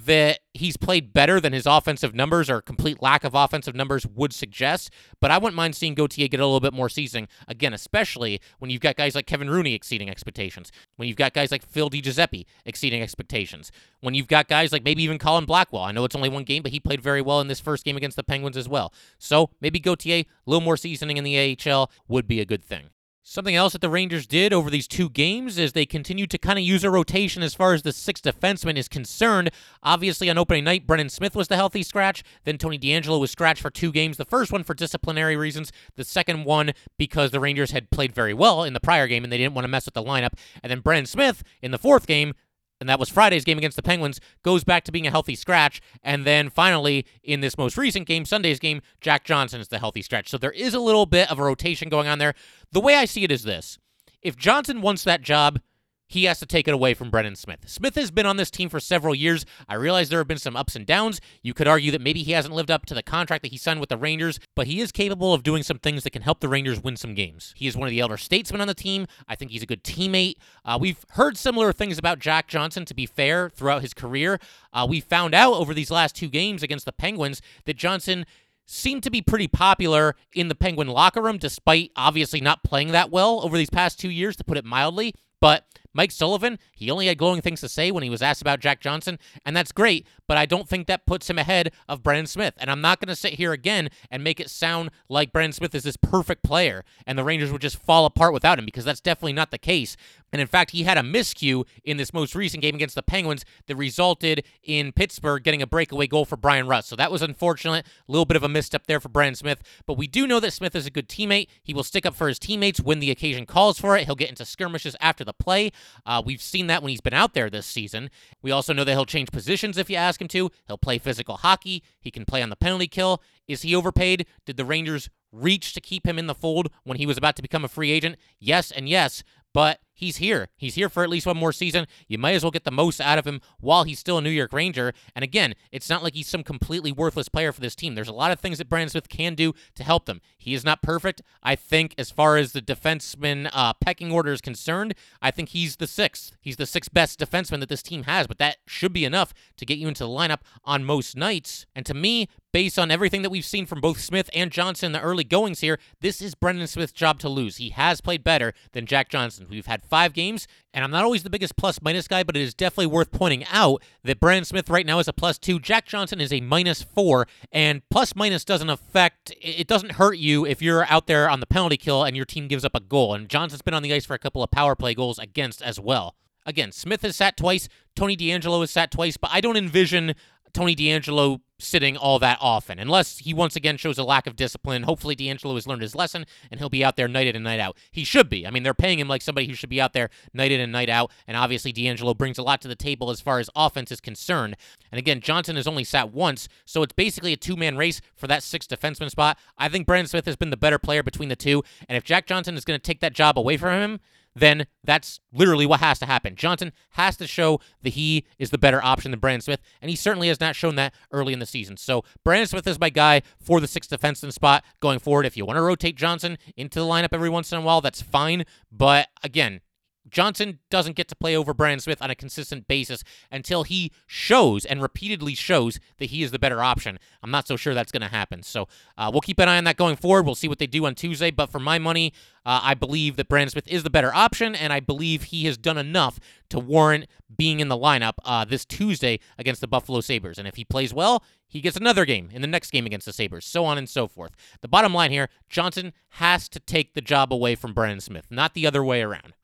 that 0.05 0.41
he's 0.53 0.77
played 0.77 1.15
better 1.15 1.41
than 1.41 1.55
his 1.55 1.65
offensive 1.65 2.15
numbers 2.15 2.51
or 2.51 2.61
complete 2.61 3.01
lack 3.01 3.25
of 3.25 3.35
offensive 3.35 3.75
numbers 3.75 4.07
would 4.07 4.33
suggest. 4.33 4.91
But 5.21 5.31
I 5.31 5.39
wouldn't 5.39 5.57
mind 5.57 5.75
seeing 5.75 5.95
Gauthier 5.95 6.29
get 6.29 6.39
a 6.39 6.45
little 6.45 6.61
bit 6.61 6.75
more 6.75 6.91
seasoning. 6.91 7.29
Again, 7.49 7.73
especially 7.73 8.41
when 8.59 8.71
you've 8.71 8.83
got 8.83 8.97
guys 8.97 9.15
like 9.15 9.27
Kevin 9.27 9.49
Rooney 9.49 9.73
exceeding 9.73 10.11
expectations. 10.11 10.71
When 10.97 11.09
you've 11.09 11.17
got 11.17 11.33
guys 11.33 11.51
like 11.51 11.65
Phil 11.65 11.89
DiGiuseppe 11.89 12.45
exceeding 12.67 13.01
expectations. 13.01 13.73
When 14.01 14.15
you've 14.15 14.29
got 14.29 14.49
guys 14.49 14.71
like 14.71 14.85
maybe 14.85 15.03
even 15.03 15.19
Colin 15.19 15.47
Blackwell. 15.47 15.83
I 15.83 15.93
know 15.93 16.05
it's 16.05 16.17
only 16.17 16.29
one 16.29 16.45
game, 16.45 16.63
but 16.63 16.73
he 16.73 16.81
played 16.81 17.01
very 17.01 17.23
well 17.23 17.41
in 17.41 17.49
this 17.49 17.61
first 17.61 17.85
game 17.85 17.97
against 17.97 18.17
the 18.17 18.25
Penguins 18.25 18.59
as 18.59 18.69
well. 18.69 18.93
So 19.19 19.51
maybe 19.63 19.81
Gauthier, 19.81 20.19
a 20.19 20.27
little 20.45 20.61
more 20.61 20.77
seasoning 20.77 21.17
in 21.17 21.25
the 21.25 21.59
AHL 21.67 21.91
would 22.07 22.29
be 22.29 22.41
a 22.41 22.45
good 22.45 22.63
thing. 22.63 22.91
Something 23.29 23.57
else 23.57 23.73
that 23.73 23.81
the 23.81 23.91
Rangers 23.91 24.25
did 24.25 24.53
over 24.53 24.71
these 24.71 24.87
two 24.87 25.11
games 25.11 25.59
is 25.59 25.73
they 25.73 25.85
continued 25.85 26.31
to 26.31 26.39
kind 26.39 26.61
of 26.61 26.65
use 26.65 26.85
a 26.85 26.91
rotation 26.91 27.43
as 27.43 27.55
far 27.55 27.75
as 27.75 27.83
the 27.83 27.93
sixth 27.93 28.23
defenseman 28.23 28.77
is 28.77 28.87
concerned. 28.87 29.51
Obviously, 29.83 30.31
on 30.31 30.39
opening 30.39 30.63
night, 30.63 30.87
Brendan 30.87 31.09
Smith 31.09 31.35
was 31.35 31.49
the 31.49 31.57
healthy 31.57 31.83
scratch. 31.83 32.23
Then 32.45 32.57
Tony 32.57 32.79
DeAngelo 32.79 33.19
was 33.19 33.33
scratched 33.33 33.61
for 33.61 33.69
two 33.69 33.91
games. 33.91 34.17
The 34.17 34.25
first 34.25 34.53
one 34.53 34.63
for 34.63 34.75
disciplinary 34.75 35.35
reasons, 35.37 35.73
the 35.97 36.05
second 36.05 36.45
one 36.45 36.71
because 36.99 37.33
the 37.33 37.41
Rangers 37.41 37.73
had 37.73 37.91
played 37.91 38.15
very 38.15 38.33
well 38.33 38.63
in 38.63 38.75
the 38.75 38.81
prior 38.81 39.09
game 39.09 39.25
and 39.25 39.33
they 39.33 39.39
didn't 39.39 39.55
want 39.55 39.65
to 39.65 39.71
mess 39.71 39.87
with 39.87 39.95
the 39.95 40.05
lineup. 40.05 40.35
And 40.63 40.71
then 40.71 40.79
Brendan 40.79 41.07
Smith 41.07 41.43
in 41.61 41.73
the 41.73 41.79
fourth 41.79 42.07
game 42.07 42.33
and 42.81 42.89
that 42.89 42.99
was 42.99 43.09
Friday's 43.09 43.45
game 43.45 43.59
against 43.59 43.77
the 43.77 43.83
Penguins, 43.83 44.21
goes 44.43 44.65
back 44.65 44.85
to 44.85 44.93
being 44.93 45.07
a 45.07 45.11
healthy 45.11 45.35
scratch. 45.35 45.81
And 46.03 46.25
then 46.25 46.51
finally, 46.51 47.07
in 47.23 47.41
this 47.41 47.57
most 47.57 47.77
recent 47.77 48.07
game, 48.07 48.25
Sunday's 48.25 48.59
game, 48.59 48.83
Jack 49.01 49.25
Johnson 49.25 49.61
is 49.61 49.69
the 49.69 49.79
healthy 49.79 50.03
scratch. 50.03 50.29
So 50.29 50.39
there 50.39 50.53
is 50.53 50.75
a 50.75 50.81
little 50.81 51.07
bit 51.07 51.31
of 51.31 51.39
a 51.39 51.45
rotation 51.45 51.89
going 51.89 52.09
on 52.09 52.19
there. 52.19 52.35
The 52.73 52.81
way 52.81 52.97
I 52.97 53.05
see 53.05 53.25
it 53.25 53.31
is 53.31 53.45
this 53.45 53.79
if 54.23 54.37
Johnson 54.37 54.81
wants 54.81 55.05
that 55.05 55.23
job, 55.23 55.61
he 56.09 56.25
has 56.25 56.39
to 56.39 56.47
take 56.47 56.69
it 56.69 56.75
away 56.75 56.95
from 56.95 57.11
Brendan 57.11 57.37
Smith. 57.37 57.61
Smith 57.67 57.95
has 57.97 58.11
been 58.11 58.27
on 58.27 58.37
this 58.37 58.51
team 58.51 58.69
for 58.69 58.81
several 58.81 59.15
years. 59.15 59.45
I 59.69 59.75
realize 59.75 60.09
there 60.09 60.21
have 60.21 60.29
been 60.29 60.39
some 60.39 60.57
ups 60.57 60.77
and 60.77 60.87
downs. 60.87 61.21
You 61.43 61.55
could 61.55 61.67
argue 61.67 61.91
that 61.91 62.01
maybe 62.01 62.23
he 62.23 62.33
hasn't 62.33 62.55
lived 62.55 62.71
up 62.71 62.87
to 62.87 62.95
the 62.95 63.03
contract 63.03 63.43
that 63.43 63.51
he 63.51 63.59
signed 63.59 63.81
with 63.81 63.89
the 63.89 63.97
Rangers, 63.97 64.39
but 64.55 64.67
he 64.67 64.81
is 64.81 64.93
capable 64.93 65.35
of 65.35 65.43
doing 65.43 65.63
some 65.63 65.79
things 65.79 66.05
that 66.05 66.11
can 66.11 66.23
help 66.23 66.41
the 66.41 66.49
Rangers 66.49 66.83
win 66.83 66.97
some 66.97 67.15
games. 67.15 67.53
He 67.57 67.67
is 67.67 67.77
one 67.77 67.89
of 67.89 67.91
the 67.91 68.01
elder 68.01 68.17
statesmen 68.17 68.61
on 68.61 68.69
the 68.69 68.75
team. 68.75 69.07
I 69.29 69.35
think 69.35 69.51
he's 69.51 69.63
a 69.63 69.67
good 69.67 69.83
teammate. 69.83 70.35
Uh, 70.65 70.79
we've 70.81 71.05
heard 71.11 71.37
similar 71.37 71.73
things 71.73 71.99
about 71.99 72.19
Jack 72.19 72.47
Johnson, 72.47 72.85
to 72.85 72.95
be 72.95 73.07
fair, 73.07 73.51
throughout 73.51 73.83
his 73.83 73.95
career. 73.95 74.39
Uh, 74.73 74.87
we 74.89 75.01
found 75.01 75.35
out 75.35 75.55
over 75.55 75.75
these 75.75 75.91
last 75.91 76.15
two 76.15 76.29
games 76.29 76.63
against 76.63 76.85
the 76.85 76.93
Penguins 76.93 77.43
that 77.65 77.77
Johnson 77.77 78.27
seemed 78.67 79.03
to 79.05 79.11
be 79.11 79.23
pretty 79.23 79.49
popular 79.49 80.17
in 80.35 80.49
the 80.49 80.55
Penguin 80.55 80.89
locker 80.89 81.23
room, 81.23 81.39
despite 81.39 81.93
obviously 81.97 82.41
not 82.41 82.65
playing 82.65 82.93
that 82.93 83.11
well 83.11 83.41
over 83.43 83.57
these 83.57 83.71
past 83.71 83.99
two 83.99 84.11
years, 84.11 84.37
to 84.37 84.45
put 84.45 84.59
it 84.59 84.65
mildly. 84.65 85.15
But 85.41 85.65
Mike 85.97 86.13
Sullivan, 86.13 86.59
he 86.75 86.91
only 86.91 87.07
had 87.07 87.17
glowing 87.17 87.41
things 87.41 87.63
to 87.63 87.69
say 87.71 87.91
when 87.91 88.03
he 88.03 88.11
was 88.11 88.21
asked 88.21 88.43
about 88.43 88.61
Jack 88.61 88.81
Johnson, 88.81 89.19
and 89.47 89.57
that's 89.57 89.73
great, 89.73 90.07
but 90.29 90.37
I 90.37 90.45
don't 90.45 90.69
think 90.69 90.87
that 90.87 91.07
puts 91.07 91.31
him 91.31 91.39
ahead 91.39 91.73
of 91.89 92.03
Brendan 92.03 92.27
Smith. 92.27 92.53
And 92.59 92.71
I'm 92.71 92.83
not 92.83 93.01
going 93.01 93.09
to 93.09 93.17
sit 93.17 93.35
here 93.35 93.53
again 93.53 93.89
and 94.11 94.23
make 94.23 94.39
it 94.39 94.51
sound 94.51 94.91
like 95.09 95.33
Brendan 95.33 95.53
Smith 95.53 95.75
is 95.75 95.85
this 95.85 95.97
perfect 95.97 96.43
player 96.43 96.85
and 97.07 97.19
the 97.19 97.25
Rangers 97.25 97.51
would 97.51 97.63
just 97.63 97.79
fall 97.79 98.05
apart 98.05 98.35
without 98.35 98.59
him 98.59 98.67
because 98.67 98.85
that's 98.85 99.01
definitely 99.01 99.33
not 99.33 99.51
the 99.51 99.59
case. 99.59 99.97
And 100.33 100.41
in 100.41 100.49
fact, 100.49 100.73
he 100.73 100.83
had 100.83 100.99
a 100.99 101.03
miscue 101.03 101.65
in 101.85 101.97
this 101.97 102.13
most 102.13 102.35
recent 102.35 102.61
game 102.61 102.75
against 102.75 102.95
the 102.95 103.03
Penguins 103.03 103.45
that 103.69 103.77
resulted 103.77 104.45
in 104.63 104.93
Pittsburgh 104.93 105.43
getting 105.43 105.63
a 105.63 105.67
breakaway 105.67 106.07
goal 106.07 106.25
for 106.25 106.37
Bryan 106.37 106.67
Rust. 106.67 106.89
So 106.89 106.97
that 106.97 107.13
was 107.13 107.23
unfortunate. 107.23 107.87
A 107.87 108.13
little 108.13 108.27
bit 108.27 108.37
of 108.37 108.43
a 108.43 108.49
misstep 108.49 108.87
there 108.87 109.01
for 109.01 109.09
Brendan 109.09 109.37
Smith. 109.37 109.63
But 109.87 109.97
we 109.97 110.07
do 110.07 110.27
know 110.27 110.41
that 110.41 110.53
Smith 110.53 110.75
is 110.75 110.85
a 110.85 110.91
good 110.91 111.09
teammate. 111.09 111.49
He 111.63 111.73
will 111.73 111.85
stick 111.85 112.05
up 112.05 112.15
for 112.15 112.29
his 112.29 112.39
teammates 112.39 112.81
when 112.81 112.99
the 112.99 113.11
occasion 113.11 113.47
calls 113.47 113.79
for 113.79 113.97
it. 113.97 114.05
He'll 114.05 114.15
get 114.15 114.29
into 114.29 114.45
skirmishes 114.45 114.97
after 115.01 115.25
the 115.25 115.33
play. 115.33 115.71
Uh, 116.05 116.23
we've 116.25 116.43
seen 116.43 116.67
that 116.69 116.83
when 116.83 116.91
he's 116.91 117.01
been 117.01 117.15
out 117.15 117.35
there 117.35 117.51
this 117.51 117.67
season. 117.67 118.11
We 118.43 118.51
also 118.51 118.73
know 118.73 118.85
that 118.85 118.93
he'll 118.93 119.07
change 119.07 119.31
positions 119.31 119.79
if 119.79 119.91
you 119.91 119.97
ask 119.97 120.21
him 120.21 120.29
to. 120.29 120.51
He'll 120.67 120.79
play 120.79 120.99
physical 120.99 121.39
hockey. 121.39 121.83
He 122.01 122.11
can 122.11 122.25
play 122.25 122.43
on 122.43 122.51
the 122.51 122.57
penalty 122.57 122.89
kill. 122.89 123.23
Is 123.49 123.63
he 123.63 123.75
overpaid? 123.75 124.27
Did 124.45 124.57
the 124.57 124.65
Rangers 124.65 125.09
reach 125.33 125.73
to 125.75 125.81
keep 125.81 126.07
him 126.07 126.19
in 126.19 126.27
the 126.27 126.35
fold 126.35 126.69
when 126.85 126.99
he 126.99 127.07
was 127.07 127.19
about 127.19 127.37
to 127.37 127.43
become 127.43 127.65
a 127.65 127.69
free 127.69 127.91
agent? 127.91 128.17
Yes 128.39 128.71
and 128.71 128.89
yes. 128.89 129.23
But 129.53 129.81
he's 129.97 130.19
here. 130.19 130.49
He's 130.57 130.77
here 130.77 130.89
for 130.89 131.03
at 131.03 131.11
least 131.11 131.27
one 131.27 131.37
more 131.37 131.53
season. 131.53 131.87
You 132.07 132.19
might 132.19 132.35
as 132.35 132.45
well 132.45 132.53
get 132.53 132.65
the 132.65 132.71
most 132.71 133.01
out 133.01 133.19
of 133.19 133.27
him 133.27 133.41
while 133.59 133.83
he's 133.83 133.99
still 133.99 134.19
a 134.19 134.23
New 134.23 134.31
York 134.31 134.53
Ranger. 134.53 134.93
And 135.17 135.25
again, 135.25 135.55
it's 135.73 135.91
not 135.91 136.05
like 136.05 136.15
he's 136.15 136.29
some 136.29 136.45
completely 136.45 136.93
worthless 136.93 137.29
player 137.29 137.51
for 137.51 137.61
this 137.61 137.75
team. 137.75 137.95
There's 137.95 138.07
a 138.07 138.13
lot 138.13 138.31
of 138.31 138.39
things 138.39 138.59
that 138.59 138.69
Brendan 138.69 138.91
Smith 138.91 139.09
can 139.09 139.35
do 139.35 139.55
to 139.75 139.83
help 139.83 140.07
them. 140.07 140.21
He 140.39 140.55
is 140.55 140.65
not 140.65 140.83
perfect. 140.83 141.23
I 141.43 141.57
think, 141.57 141.95
as 141.99 142.11
far 142.11 142.37
as 142.37 142.53
the 142.53 142.63
defenseman 142.63 143.49
uh, 143.53 143.73
pecking 143.75 144.13
order 144.13 144.33
is 144.33 144.41
concerned, 144.41 144.95
I 145.21 145.31
think 145.31 145.49
he's 145.49 145.77
the 145.77 145.87
sixth. 145.87 146.37
He's 146.41 146.57
the 146.57 146.67
sixth 146.67 146.93
best 146.93 147.19
defenseman 147.19 147.61
that 147.61 147.69
this 147.69 147.83
team 147.83 148.05
has, 148.05 148.27
but 148.27 148.39
that 148.39 148.59
should 148.67 148.93
be 148.93 149.05
enough 149.05 149.33
to 149.57 149.67
get 149.67 149.79
you 149.79 149.89
into 149.89 150.05
the 150.05 150.11
lineup 150.11 150.41
on 150.65 150.85
most 150.85 151.17
nights. 151.17 151.67
And 151.75 151.87
to 151.87 151.95
me, 151.95 152.29
based 152.53 152.79
on 152.79 152.91
everything 152.91 153.23
that 153.23 153.31
we've 153.31 153.45
seen 153.45 153.67
from 153.67 153.81
both 153.81 154.01
Smith 154.01 154.31
and 154.35 154.51
Johnson 154.51 154.87
in 154.87 154.93
the 154.93 155.01
early 155.01 155.25
goings 155.25 155.61
here, 155.61 155.79
this 156.01 156.21
is 156.21 156.35
Brendan 156.35 156.67
Smith's 156.67 156.93
job 156.93 157.19
to 157.21 157.29
lose. 157.29 157.57
He 157.57 157.71
has 157.71 158.01
played 158.01 158.25
better 158.25 158.55
than 158.73 158.87
Jack 158.87 159.09
Johnson. 159.09 159.47
We've 159.51 159.67
had 159.67 159.83
five 159.87 160.13
games. 160.13 160.47
And 160.75 160.85
I'm 160.85 160.91
not 160.91 161.05
always 161.05 161.23
the 161.23 161.31
biggest 161.31 161.57
plus 161.57 161.81
minus 161.81 162.07
guy, 162.07 162.23
but 162.23 162.37
it 162.37 162.43
is 162.43 162.55
definitely 162.55 162.87
worth 162.89 163.11
pointing 163.11 163.45
out 163.51 163.83
that 164.05 164.21
Brendan 164.21 164.45
Smith 164.45 164.69
right 164.69 164.85
now 164.85 164.99
is 164.99 165.09
a 165.09 165.13
plus 165.13 165.39
two. 165.39 165.59
Jack 165.59 165.87
Johnson 165.87 166.21
is 166.21 166.33
a 166.33 166.41
minus 166.41 166.83
four, 166.83 167.27
and 167.51 167.83
plus 167.91 168.15
minus 168.15 168.45
doesn't 168.45 168.71
affect, 168.71 169.33
it 169.41 169.67
doesn't 169.67 169.93
hurt 169.93 170.19
you 170.19 170.45
if 170.45 170.61
you're 170.61 170.85
out 170.91 171.07
there 171.07 171.31
on 171.31 171.41
the 171.41 171.47
penalty 171.47 171.77
kill 171.77 172.05
and 172.05 172.17
your 172.17 172.27
team 172.27 172.49
gives 172.49 172.65
up 172.65 172.75
a 172.75 172.81
goal. 172.81 173.15
And 173.15 173.29
Johnson's 173.29 173.63
been 173.63 173.75
on 173.75 173.83
the 173.83 173.95
ice 173.95 174.05
for 174.05 174.15
a 174.15 174.19
couple 174.19 174.43
of 174.43 174.51
power 174.51 174.75
play 174.75 174.95
goals 174.95 175.19
against 175.19 175.63
as 175.63 175.81
well. 175.81 176.15
Again, 176.45 176.71
Smith 176.71 177.03
has 177.03 177.17
sat 177.17 177.37
twice, 177.37 177.69
Tony 177.97 178.17
DeAngelo 178.17 178.61
has 178.61 178.71
sat 178.71 178.93
twice, 178.93 179.17
but 179.17 179.31
I 179.33 179.41
don't 179.41 179.57
envision 179.57 180.15
Tony 180.57 180.75
DeAngelo 180.75 181.41
sitting 181.59 181.99
all 181.99 182.19
that 182.19 182.39
often, 182.41 182.79
unless 182.79 183.19
he 183.19 183.35
once 183.35 183.57
again 183.57 183.77
shows 183.77 183.99
a 183.99 184.05
lack 184.05 184.27
of 184.27 184.37
discipline. 184.37 184.85
Hopefully, 184.85 185.15
DeAngelo 185.15 185.55
has 185.55 185.67
learned 185.67 185.83
his 185.83 185.95
lesson 185.95 186.25
and 186.51 186.59
he'll 186.59 186.71
be 186.71 186.83
out 186.83 186.97
there 186.97 187.09
night 187.09 187.27
in 187.27 187.37
and 187.37 187.45
night 187.45 187.61
out. 187.61 187.77
He 187.93 188.05
should 188.05 188.31
be. 188.31 188.47
I 188.47 188.51
mean, 188.51 188.63
they're 188.63 188.73
paying 188.73 188.99
him 188.99 189.07
like 189.07 189.21
somebody 189.21 189.47
who 189.49 189.53
should 189.53 189.69
be 189.69 189.83
out 189.83 189.93
there 189.93 190.09
night 190.33 190.51
in 190.51 190.59
and 190.59 190.73
night 190.73 190.89
out. 190.89 191.11
And 191.27 191.37
obviously, 191.37 191.75
DeAngelo 191.75 192.17
brings 192.17 192.39
a 192.39 192.43
lot 192.43 192.63
to 192.63 192.69
the 192.69 192.75
table 192.75 193.11
as 193.11 193.21
far 193.21 193.39
as 193.39 193.51
offense 193.55 193.93
is 193.93 194.01
concerned. 194.01 194.57
And 194.91 194.99
again, 194.99 195.21
Johnson 195.21 195.57
has 195.57 195.67
only 195.67 195.85
sat 195.85 196.11
once, 196.11 196.49
so 196.65 196.83
it's 196.83 196.95
basically 196.95 197.35
a 197.35 197.37
two 197.37 197.57
man 197.57 197.77
race 197.77 198.01
for 198.15 198.27
that 198.27 198.43
sixth 198.43 198.71
defenseman 198.71 199.11
spot. 199.11 199.39
I 199.59 199.69
think 199.69 199.87
Brendan 199.87 200.07
Smith 200.07 200.25
has 200.25 200.37
been 200.37 200.49
the 200.49 200.57
better 200.57 200.79
player 200.79 201.03
between 201.03 201.29
the 201.29 201.37
two. 201.37 201.63
And 201.87 201.99
if 201.99 202.05
Jack 202.05 202.27
Johnson 202.27 202.57
is 202.57 202.65
going 202.65 202.81
to 202.81 202.83
take 202.83 203.01
that 203.01 203.13
job 203.13 203.39
away 203.39 203.59
from 203.59 203.79
him, 203.79 204.01
then 204.37 204.67
that's 204.85 205.19
literally 205.33 205.67
what 205.67 205.81
has 205.81 205.99
to 205.99 206.07
happen. 206.07 206.37
Johnson 206.37 206.73
has 206.91 207.17
to 207.17 207.27
show 207.27 207.59
that 207.83 207.95
he 207.95 208.27
is 208.39 208.51
the 208.51 208.59
better 208.59 208.85
option 208.85 209.11
than 209.11 209.19
Brendan 209.19 209.41
Smith, 209.41 209.61
and 209.81 209.89
he 209.89 209.97
certainly 209.97 210.29
has 210.29 210.39
not 210.39 210.55
shown 210.55 210.77
that 210.77 210.95
early 211.11 211.33
in 211.33 211.39
the 211.39 211.47
season. 211.47 211.77
So 211.79 212.05
Brendan 212.23 212.47
Smith 212.47 212.67
is 212.67 212.79
my 212.79 212.91
guy 212.91 213.23
for 213.41 213.61
the 213.61 213.67
sixth 213.67 213.91
defenseman 213.91 214.33
spot 214.33 214.63
going 214.81 214.99
forward. 214.99 215.27
If 215.27 215.37
you 215.37 215.47
want 215.47 215.57
to 215.57 215.63
rotate 215.63 215.97
Johnson 215.97 216.37
into 216.57 216.79
the 216.79 216.87
lineup 216.87 217.09
every 217.13 217.31
once 217.31 217.51
in 217.51 217.59
a 217.59 217.63
while, 217.63 217.81
that's 217.81 218.03
fine. 218.03 218.45
But 218.71 219.09
again, 219.25 219.61
Johnson 220.09 220.61
doesn't 220.71 220.97
get 220.97 221.09
to 221.09 221.17
play 221.17 221.37
over 221.37 221.53
Brendan 221.53 221.81
Smith 221.81 222.01
on 222.01 222.11
a 222.11 222.15
consistent 222.15 222.69
basis 222.69 223.03
until 223.31 223.63
he 223.63 223.93
shows 224.07 224.65
and 224.65 224.81
repeatedly 224.83 225.35
shows 225.35 225.81
that 225.99 226.07
he 226.07 226.23
is 226.23 226.31
the 226.31 226.39
better 226.39 226.63
option. 226.63 226.99
I'm 227.23 227.31
not 227.31 227.49
so 227.49 227.57
sure 227.57 227.75
that's 227.75 227.93
going 227.93 228.03
to 228.03 228.09
happen. 228.09 228.43
So 228.43 228.69
uh, 228.97 229.11
we'll 229.13 229.21
keep 229.21 229.39
an 229.41 229.49
eye 229.49 229.59
on 229.59 229.65
that 229.65 229.77
going 229.77 229.97
forward. 229.97 230.27
We'll 230.27 230.35
see 230.35 230.49
what 230.49 230.59
they 230.59 230.67
do 230.67 230.87
on 230.87 230.95
Tuesday. 230.95 231.31
But 231.31 231.51
for 231.51 231.59
my 231.59 231.79
money, 231.79 232.13
uh, 232.45 232.61
I 232.63 232.75
believe 232.75 233.17
that 233.17 233.29
Brendan 233.29 233.51
Smith 233.51 233.69
is 233.69 233.83
the 233.83 233.91
better 233.91 234.15
option, 234.15 234.55
and 234.55 234.73
I 234.73 234.81
believe 234.81 235.25
he 235.25 235.47
has 235.47 235.57
done 235.57 235.79
enough 235.79 236.21
to 236.51 236.59
warrant 236.59 237.07
being 237.37 237.61
in 237.61 237.69
the 237.69 237.77
lineup 237.77 238.15
uh, 238.25 238.45
this 238.45 238.65
Tuesday 238.65 239.19
against 239.39 239.61
the 239.61 239.67
Buffalo 239.67 240.01
Sabres. 240.01 240.39
And 240.39 240.47
if 240.47 240.57
he 240.57 240.65
plays 240.65 240.95
well, 240.95 241.25
he 241.49 241.61
gets 241.61 241.77
another 241.77 242.05
game 242.05 242.29
in 242.33 242.43
the 242.43 242.49
next 242.49 242.71
game 242.71 242.87
against 242.87 243.07
the 243.07 243.13
Sabres, 243.13 243.45
so 243.45 243.65
on 243.65 243.79
and 243.79 243.89
so 243.89 244.07
forth. 244.07 244.33
The 244.61 244.69
bottom 244.69 244.95
line 244.95 245.11
here 245.11 245.29
Johnson 245.49 245.93
has 246.11 246.49
to 246.51 246.61
take 246.61 246.95
the 246.95 247.01
job 247.01 247.33
away 247.33 247.55
from 247.55 247.73
Brendan 247.73 248.01
Smith, 248.01 248.27
not 248.31 248.55
the 248.55 248.67
other 248.67 248.85
way 248.85 249.03
around. 249.03 249.35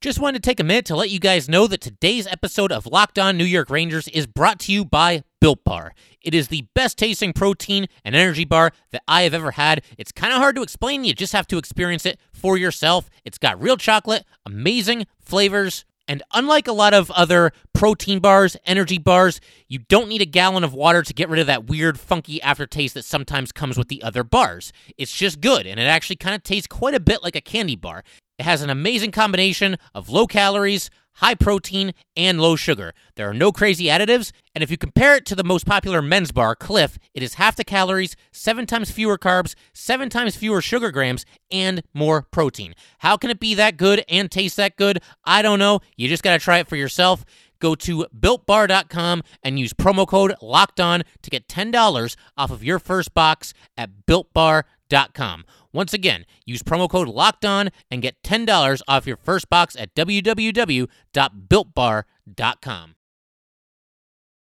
Just 0.00 0.18
wanted 0.18 0.42
to 0.42 0.48
take 0.48 0.60
a 0.60 0.64
minute 0.64 0.86
to 0.86 0.96
let 0.96 1.10
you 1.10 1.20
guys 1.20 1.46
know 1.46 1.66
that 1.66 1.82
today's 1.82 2.26
episode 2.26 2.72
of 2.72 2.86
Locked 2.86 3.18
On 3.18 3.36
New 3.36 3.44
York 3.44 3.68
Rangers 3.68 4.08
is 4.08 4.26
brought 4.26 4.58
to 4.60 4.72
you 4.72 4.82
by 4.82 5.24
Built 5.42 5.62
Bar. 5.62 5.92
It 6.22 6.34
is 6.34 6.48
the 6.48 6.66
best 6.74 6.96
tasting 6.96 7.34
protein 7.34 7.86
and 8.02 8.16
energy 8.16 8.46
bar 8.46 8.72
that 8.92 9.02
I 9.06 9.24
have 9.24 9.34
ever 9.34 9.50
had. 9.50 9.84
It's 9.98 10.10
kind 10.10 10.32
of 10.32 10.38
hard 10.38 10.56
to 10.56 10.62
explain, 10.62 11.04
you 11.04 11.12
just 11.12 11.34
have 11.34 11.46
to 11.48 11.58
experience 11.58 12.06
it 12.06 12.18
for 12.32 12.56
yourself. 12.56 13.10
It's 13.26 13.36
got 13.36 13.60
real 13.60 13.76
chocolate, 13.76 14.24
amazing 14.46 15.06
flavors, 15.20 15.84
and 16.08 16.22
unlike 16.32 16.66
a 16.66 16.72
lot 16.72 16.94
of 16.94 17.10
other 17.10 17.52
protein 17.74 18.20
bars, 18.20 18.56
energy 18.64 18.96
bars, 18.96 19.38
you 19.68 19.80
don't 19.80 20.08
need 20.08 20.22
a 20.22 20.26
gallon 20.26 20.64
of 20.64 20.72
water 20.72 21.02
to 21.02 21.12
get 21.12 21.28
rid 21.28 21.40
of 21.40 21.46
that 21.46 21.66
weird, 21.66 22.00
funky 22.00 22.40
aftertaste 22.40 22.94
that 22.94 23.04
sometimes 23.04 23.52
comes 23.52 23.76
with 23.76 23.88
the 23.88 24.02
other 24.02 24.24
bars. 24.24 24.72
It's 24.96 25.14
just 25.14 25.42
good, 25.42 25.66
and 25.66 25.78
it 25.78 25.84
actually 25.84 26.16
kind 26.16 26.34
of 26.34 26.42
tastes 26.42 26.66
quite 26.66 26.94
a 26.94 27.00
bit 27.00 27.22
like 27.22 27.36
a 27.36 27.42
candy 27.42 27.76
bar. 27.76 28.02
It 28.40 28.44
has 28.44 28.62
an 28.62 28.70
amazing 28.70 29.10
combination 29.10 29.76
of 29.94 30.08
low 30.08 30.26
calories, 30.26 30.88
high 31.16 31.34
protein, 31.34 31.92
and 32.16 32.40
low 32.40 32.56
sugar. 32.56 32.94
There 33.14 33.28
are 33.28 33.34
no 33.34 33.52
crazy 33.52 33.84
additives, 33.84 34.32
and 34.54 34.64
if 34.64 34.70
you 34.70 34.78
compare 34.78 35.14
it 35.14 35.26
to 35.26 35.34
the 35.34 35.44
most 35.44 35.66
popular 35.66 36.00
men's 36.00 36.32
bar, 36.32 36.56
Clif, 36.56 36.98
it 37.12 37.22
is 37.22 37.34
half 37.34 37.54
the 37.54 37.64
calories, 37.64 38.16
seven 38.32 38.64
times 38.64 38.90
fewer 38.90 39.18
carbs, 39.18 39.54
seven 39.74 40.08
times 40.08 40.36
fewer 40.36 40.62
sugar 40.62 40.90
grams, 40.90 41.26
and 41.50 41.82
more 41.92 42.22
protein. 42.30 42.74
How 43.00 43.18
can 43.18 43.28
it 43.28 43.40
be 43.40 43.54
that 43.56 43.76
good 43.76 44.06
and 44.08 44.30
taste 44.30 44.56
that 44.56 44.76
good? 44.76 45.02
I 45.22 45.42
don't 45.42 45.58
know. 45.58 45.80
You 45.98 46.08
just 46.08 46.22
got 46.22 46.32
to 46.32 46.42
try 46.42 46.60
it 46.60 46.66
for 46.66 46.76
yourself. 46.76 47.26
Go 47.58 47.74
to 47.74 48.06
builtbar.com 48.18 49.22
and 49.42 49.60
use 49.60 49.74
promo 49.74 50.06
code 50.06 50.34
locked 50.40 50.80
on 50.80 51.02
to 51.20 51.28
get 51.28 51.46
$10 51.46 52.16
off 52.38 52.50
of 52.50 52.64
your 52.64 52.78
first 52.78 53.12
box 53.12 53.52
at 53.76 54.06
builtbar.com. 54.06 55.44
Once 55.72 55.94
again, 55.94 56.26
use 56.44 56.62
promo 56.62 56.88
code 56.88 57.08
locked 57.08 57.44
on 57.44 57.70
and 57.90 58.02
get 58.02 58.22
$10 58.22 58.82
off 58.88 59.06
your 59.06 59.16
first 59.16 59.48
box 59.48 59.76
at 59.76 59.94
www.builtbar.com. 59.94 62.94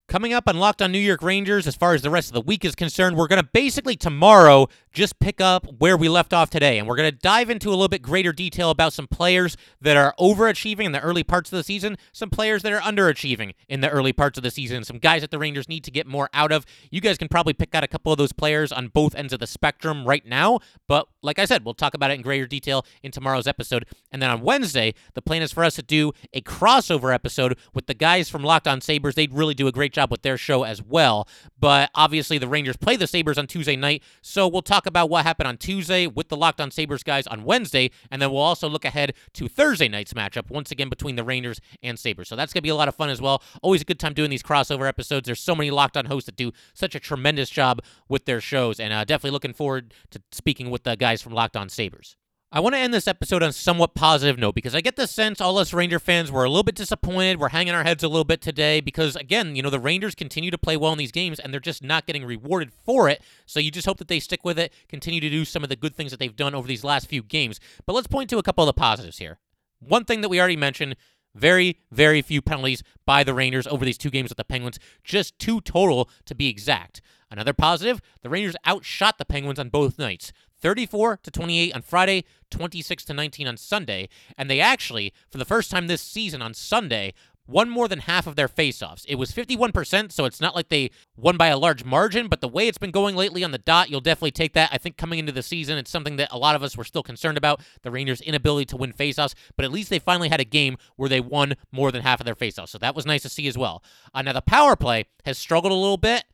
Coming 0.08 0.32
up 0.32 0.48
on 0.48 0.56
Locked 0.56 0.80
on 0.80 0.90
New 0.90 0.98
York 0.98 1.20
Rangers, 1.20 1.66
as 1.66 1.76
far 1.76 1.92
as 1.92 2.00
the 2.00 2.08
rest 2.08 2.30
of 2.30 2.32
the 2.32 2.40
week 2.40 2.64
is 2.64 2.74
concerned, 2.74 3.14
we're 3.14 3.26
going 3.26 3.42
to 3.42 3.48
basically 3.52 3.94
tomorrow 3.94 4.68
just 4.98 5.18
pick 5.20 5.40
up 5.40 5.66
where 5.78 5.96
we 5.96 6.08
left 6.08 6.34
off 6.34 6.50
today. 6.50 6.78
And 6.78 6.86
we're 6.86 6.96
going 6.96 7.10
to 7.10 7.16
dive 7.16 7.48
into 7.48 7.68
a 7.68 7.70
little 7.70 7.88
bit 7.88 8.02
greater 8.02 8.32
detail 8.32 8.70
about 8.70 8.92
some 8.92 9.06
players 9.06 9.56
that 9.80 9.96
are 9.96 10.12
overachieving 10.18 10.84
in 10.84 10.92
the 10.92 11.00
early 11.00 11.22
parts 11.22 11.52
of 11.52 11.56
the 11.56 11.62
season, 11.62 11.96
some 12.12 12.30
players 12.30 12.62
that 12.62 12.72
are 12.72 12.80
underachieving 12.80 13.54
in 13.68 13.80
the 13.80 13.88
early 13.88 14.12
parts 14.12 14.36
of 14.36 14.42
the 14.42 14.50
season, 14.50 14.84
some 14.84 14.98
guys 14.98 15.22
that 15.22 15.30
the 15.30 15.38
Rangers 15.38 15.68
need 15.68 15.84
to 15.84 15.90
get 15.90 16.06
more 16.06 16.28
out 16.34 16.50
of. 16.50 16.66
You 16.90 17.00
guys 17.00 17.16
can 17.16 17.28
probably 17.28 17.52
pick 17.52 17.74
out 17.74 17.84
a 17.84 17.88
couple 17.88 18.10
of 18.10 18.18
those 18.18 18.32
players 18.32 18.72
on 18.72 18.88
both 18.88 19.14
ends 19.14 19.32
of 19.32 19.38
the 19.38 19.46
spectrum 19.46 20.04
right 20.04 20.26
now. 20.26 20.58
But 20.88 21.06
like 21.22 21.38
I 21.38 21.44
said, 21.44 21.64
we'll 21.64 21.74
talk 21.74 21.94
about 21.94 22.10
it 22.10 22.14
in 22.14 22.22
greater 22.22 22.46
detail 22.46 22.84
in 23.02 23.12
tomorrow's 23.12 23.46
episode. 23.46 23.86
And 24.10 24.20
then 24.20 24.30
on 24.30 24.40
Wednesday, 24.40 24.94
the 25.14 25.22
plan 25.22 25.42
is 25.42 25.52
for 25.52 25.62
us 25.62 25.76
to 25.76 25.82
do 25.82 26.12
a 26.32 26.40
crossover 26.40 27.14
episode 27.14 27.56
with 27.72 27.86
the 27.86 27.94
guys 27.94 28.28
from 28.28 28.42
Locked 28.42 28.66
on 28.66 28.80
Sabres. 28.80 29.14
They'd 29.14 29.32
really 29.32 29.54
do 29.54 29.68
a 29.68 29.72
great 29.72 29.92
job 29.92 30.10
with 30.10 30.22
their 30.22 30.36
show 30.36 30.64
as 30.64 30.82
well. 30.82 31.28
But 31.58 31.90
obviously, 31.94 32.38
the 32.38 32.48
Rangers 32.48 32.76
play 32.76 32.96
the 32.96 33.06
Sabres 33.06 33.38
on 33.38 33.46
Tuesday 33.46 33.76
night. 33.76 34.02
So 34.22 34.48
we'll 34.48 34.62
talk 34.62 34.87
about 34.88 35.08
what 35.10 35.24
happened 35.24 35.46
on 35.46 35.56
Tuesday 35.56 36.06
with 36.06 36.28
the 36.28 36.36
Locked 36.36 36.60
on 36.60 36.70
Sabres 36.70 37.02
guys 37.02 37.26
on 37.26 37.44
Wednesday. 37.44 37.90
And 38.10 38.20
then 38.20 38.30
we'll 38.30 38.42
also 38.42 38.68
look 38.68 38.84
ahead 38.84 39.14
to 39.34 39.48
Thursday 39.48 39.88
night's 39.88 40.14
matchup, 40.14 40.50
once 40.50 40.70
again 40.70 40.88
between 40.88 41.16
the 41.16 41.22
Rangers 41.22 41.60
and 41.82 41.98
Sabres. 41.98 42.28
So 42.28 42.36
that's 42.36 42.52
going 42.52 42.60
to 42.60 42.66
be 42.66 42.70
a 42.70 42.74
lot 42.74 42.88
of 42.88 42.94
fun 42.94 43.10
as 43.10 43.20
well. 43.20 43.42
Always 43.62 43.82
a 43.82 43.84
good 43.84 44.00
time 44.00 44.14
doing 44.14 44.30
these 44.30 44.42
crossover 44.42 44.88
episodes. 44.88 45.26
There's 45.26 45.40
so 45.40 45.54
many 45.54 45.70
Locked 45.70 45.96
on 45.96 46.06
hosts 46.06 46.26
that 46.26 46.36
do 46.36 46.52
such 46.74 46.94
a 46.94 47.00
tremendous 47.00 47.50
job 47.50 47.82
with 48.08 48.24
their 48.24 48.40
shows. 48.40 48.80
And 48.80 48.92
uh, 48.92 49.04
definitely 49.04 49.32
looking 49.32 49.52
forward 49.52 49.94
to 50.10 50.20
speaking 50.32 50.70
with 50.70 50.82
the 50.82 50.96
guys 50.96 51.22
from 51.22 51.34
Locked 51.34 51.56
on 51.56 51.68
Sabres. 51.68 52.16
I 52.50 52.60
want 52.60 52.74
to 52.74 52.78
end 52.78 52.94
this 52.94 53.06
episode 53.06 53.42
on 53.42 53.50
a 53.50 53.52
somewhat 53.52 53.94
positive 53.94 54.38
note 54.38 54.54
because 54.54 54.74
I 54.74 54.80
get 54.80 54.96
the 54.96 55.06
sense 55.06 55.38
all 55.38 55.58
us 55.58 55.74
Ranger 55.74 55.98
fans 55.98 56.32
were 56.32 56.44
a 56.44 56.48
little 56.48 56.62
bit 56.62 56.76
disappointed. 56.76 57.38
We're 57.38 57.50
hanging 57.50 57.74
our 57.74 57.84
heads 57.84 58.02
a 58.02 58.08
little 58.08 58.24
bit 58.24 58.40
today 58.40 58.80
because, 58.80 59.16
again, 59.16 59.54
you 59.54 59.62
know, 59.62 59.68
the 59.68 59.78
Rangers 59.78 60.14
continue 60.14 60.50
to 60.50 60.56
play 60.56 60.74
well 60.74 60.92
in 60.92 60.96
these 60.96 61.12
games 61.12 61.38
and 61.38 61.52
they're 61.52 61.60
just 61.60 61.82
not 61.82 62.06
getting 62.06 62.24
rewarded 62.24 62.72
for 62.72 63.06
it. 63.10 63.20
So 63.44 63.60
you 63.60 63.70
just 63.70 63.86
hope 63.86 63.98
that 63.98 64.08
they 64.08 64.18
stick 64.18 64.46
with 64.46 64.58
it, 64.58 64.72
continue 64.88 65.20
to 65.20 65.28
do 65.28 65.44
some 65.44 65.62
of 65.62 65.68
the 65.68 65.76
good 65.76 65.94
things 65.94 66.10
that 66.10 66.18
they've 66.20 66.34
done 66.34 66.54
over 66.54 66.66
these 66.66 66.84
last 66.84 67.06
few 67.06 67.22
games. 67.22 67.60
But 67.84 67.92
let's 67.92 68.06
point 68.06 68.30
to 68.30 68.38
a 68.38 68.42
couple 68.42 68.64
of 68.64 68.74
the 68.74 68.80
positives 68.80 69.18
here. 69.18 69.38
One 69.80 70.06
thing 70.06 70.22
that 70.22 70.30
we 70.30 70.38
already 70.38 70.56
mentioned 70.56 70.96
very, 71.34 71.80
very 71.92 72.22
few 72.22 72.40
penalties 72.40 72.82
by 73.04 73.24
the 73.24 73.34
Rangers 73.34 73.66
over 73.66 73.84
these 73.84 73.98
two 73.98 74.10
games 74.10 74.30
with 74.30 74.38
the 74.38 74.44
Penguins, 74.44 74.78
just 75.04 75.38
two 75.38 75.60
total 75.60 76.08
to 76.24 76.34
be 76.34 76.48
exact. 76.48 77.02
Another 77.30 77.52
positive, 77.52 78.00
the 78.22 78.30
Rangers 78.30 78.56
outshot 78.66 79.18
the 79.18 79.26
Penguins 79.26 79.58
on 79.58 79.68
both 79.68 79.98
nights. 79.98 80.32
34 80.60 81.18
to 81.22 81.30
28 81.30 81.74
on 81.74 81.82
Friday, 81.82 82.24
26 82.50 83.04
to 83.06 83.14
19 83.14 83.46
on 83.46 83.56
Sunday, 83.56 84.08
and 84.36 84.50
they 84.50 84.60
actually, 84.60 85.12
for 85.30 85.38
the 85.38 85.44
first 85.44 85.70
time 85.70 85.86
this 85.86 86.02
season 86.02 86.42
on 86.42 86.54
Sunday, 86.54 87.12
won 87.48 87.70
more 87.70 87.88
than 87.88 88.00
half 88.00 88.26
of 88.26 88.36
their 88.36 88.46
faceoffs. 88.46 89.04
It 89.08 89.14
was 89.16 89.32
51%, 89.32 90.12
so 90.12 90.26
it's 90.26 90.40
not 90.40 90.54
like 90.54 90.68
they 90.68 90.90
won 91.16 91.36
by 91.36 91.46
a 91.46 91.58
large 91.58 91.82
margin, 91.82 92.28
but 92.28 92.40
the 92.40 92.48
way 92.48 92.68
it's 92.68 92.78
been 92.78 92.90
going 92.90 93.16
lately 93.16 93.42
on 93.42 93.50
the 93.50 93.58
dot, 93.58 93.90
you'll 93.90 94.00
definitely 94.02 94.32
take 94.32 94.52
that. 94.52 94.68
I 94.70 94.78
think 94.78 94.96
coming 94.96 95.18
into 95.18 95.32
the 95.32 95.42
season, 95.42 95.78
it's 95.78 95.90
something 95.90 96.16
that 96.16 96.28
a 96.30 96.38
lot 96.38 96.54
of 96.54 96.62
us 96.62 96.76
were 96.76 96.84
still 96.84 97.02
concerned 97.02 97.38
about 97.38 97.62
the 97.82 97.90
Rangers' 97.90 98.20
inability 98.20 98.66
to 98.66 98.76
win 98.76 98.92
faceoffs, 98.92 99.34
but 99.56 99.64
at 99.64 99.72
least 99.72 99.88
they 99.88 99.98
finally 99.98 100.28
had 100.28 100.40
a 100.40 100.44
game 100.44 100.76
where 100.96 101.08
they 101.08 101.20
won 101.20 101.54
more 101.72 101.90
than 101.90 102.02
half 102.02 102.20
of 102.20 102.26
their 102.26 102.34
faceoffs, 102.34 102.68
so 102.68 102.78
that 102.78 102.94
was 102.94 103.06
nice 103.06 103.22
to 103.22 103.28
see 103.30 103.48
as 103.48 103.56
well. 103.56 103.82
Uh, 104.14 104.22
now, 104.22 104.34
the 104.34 104.42
power 104.42 104.76
play 104.76 105.06
has 105.24 105.38
struggled 105.38 105.72
a 105.72 105.76
little 105.76 105.96
bit 105.96 106.24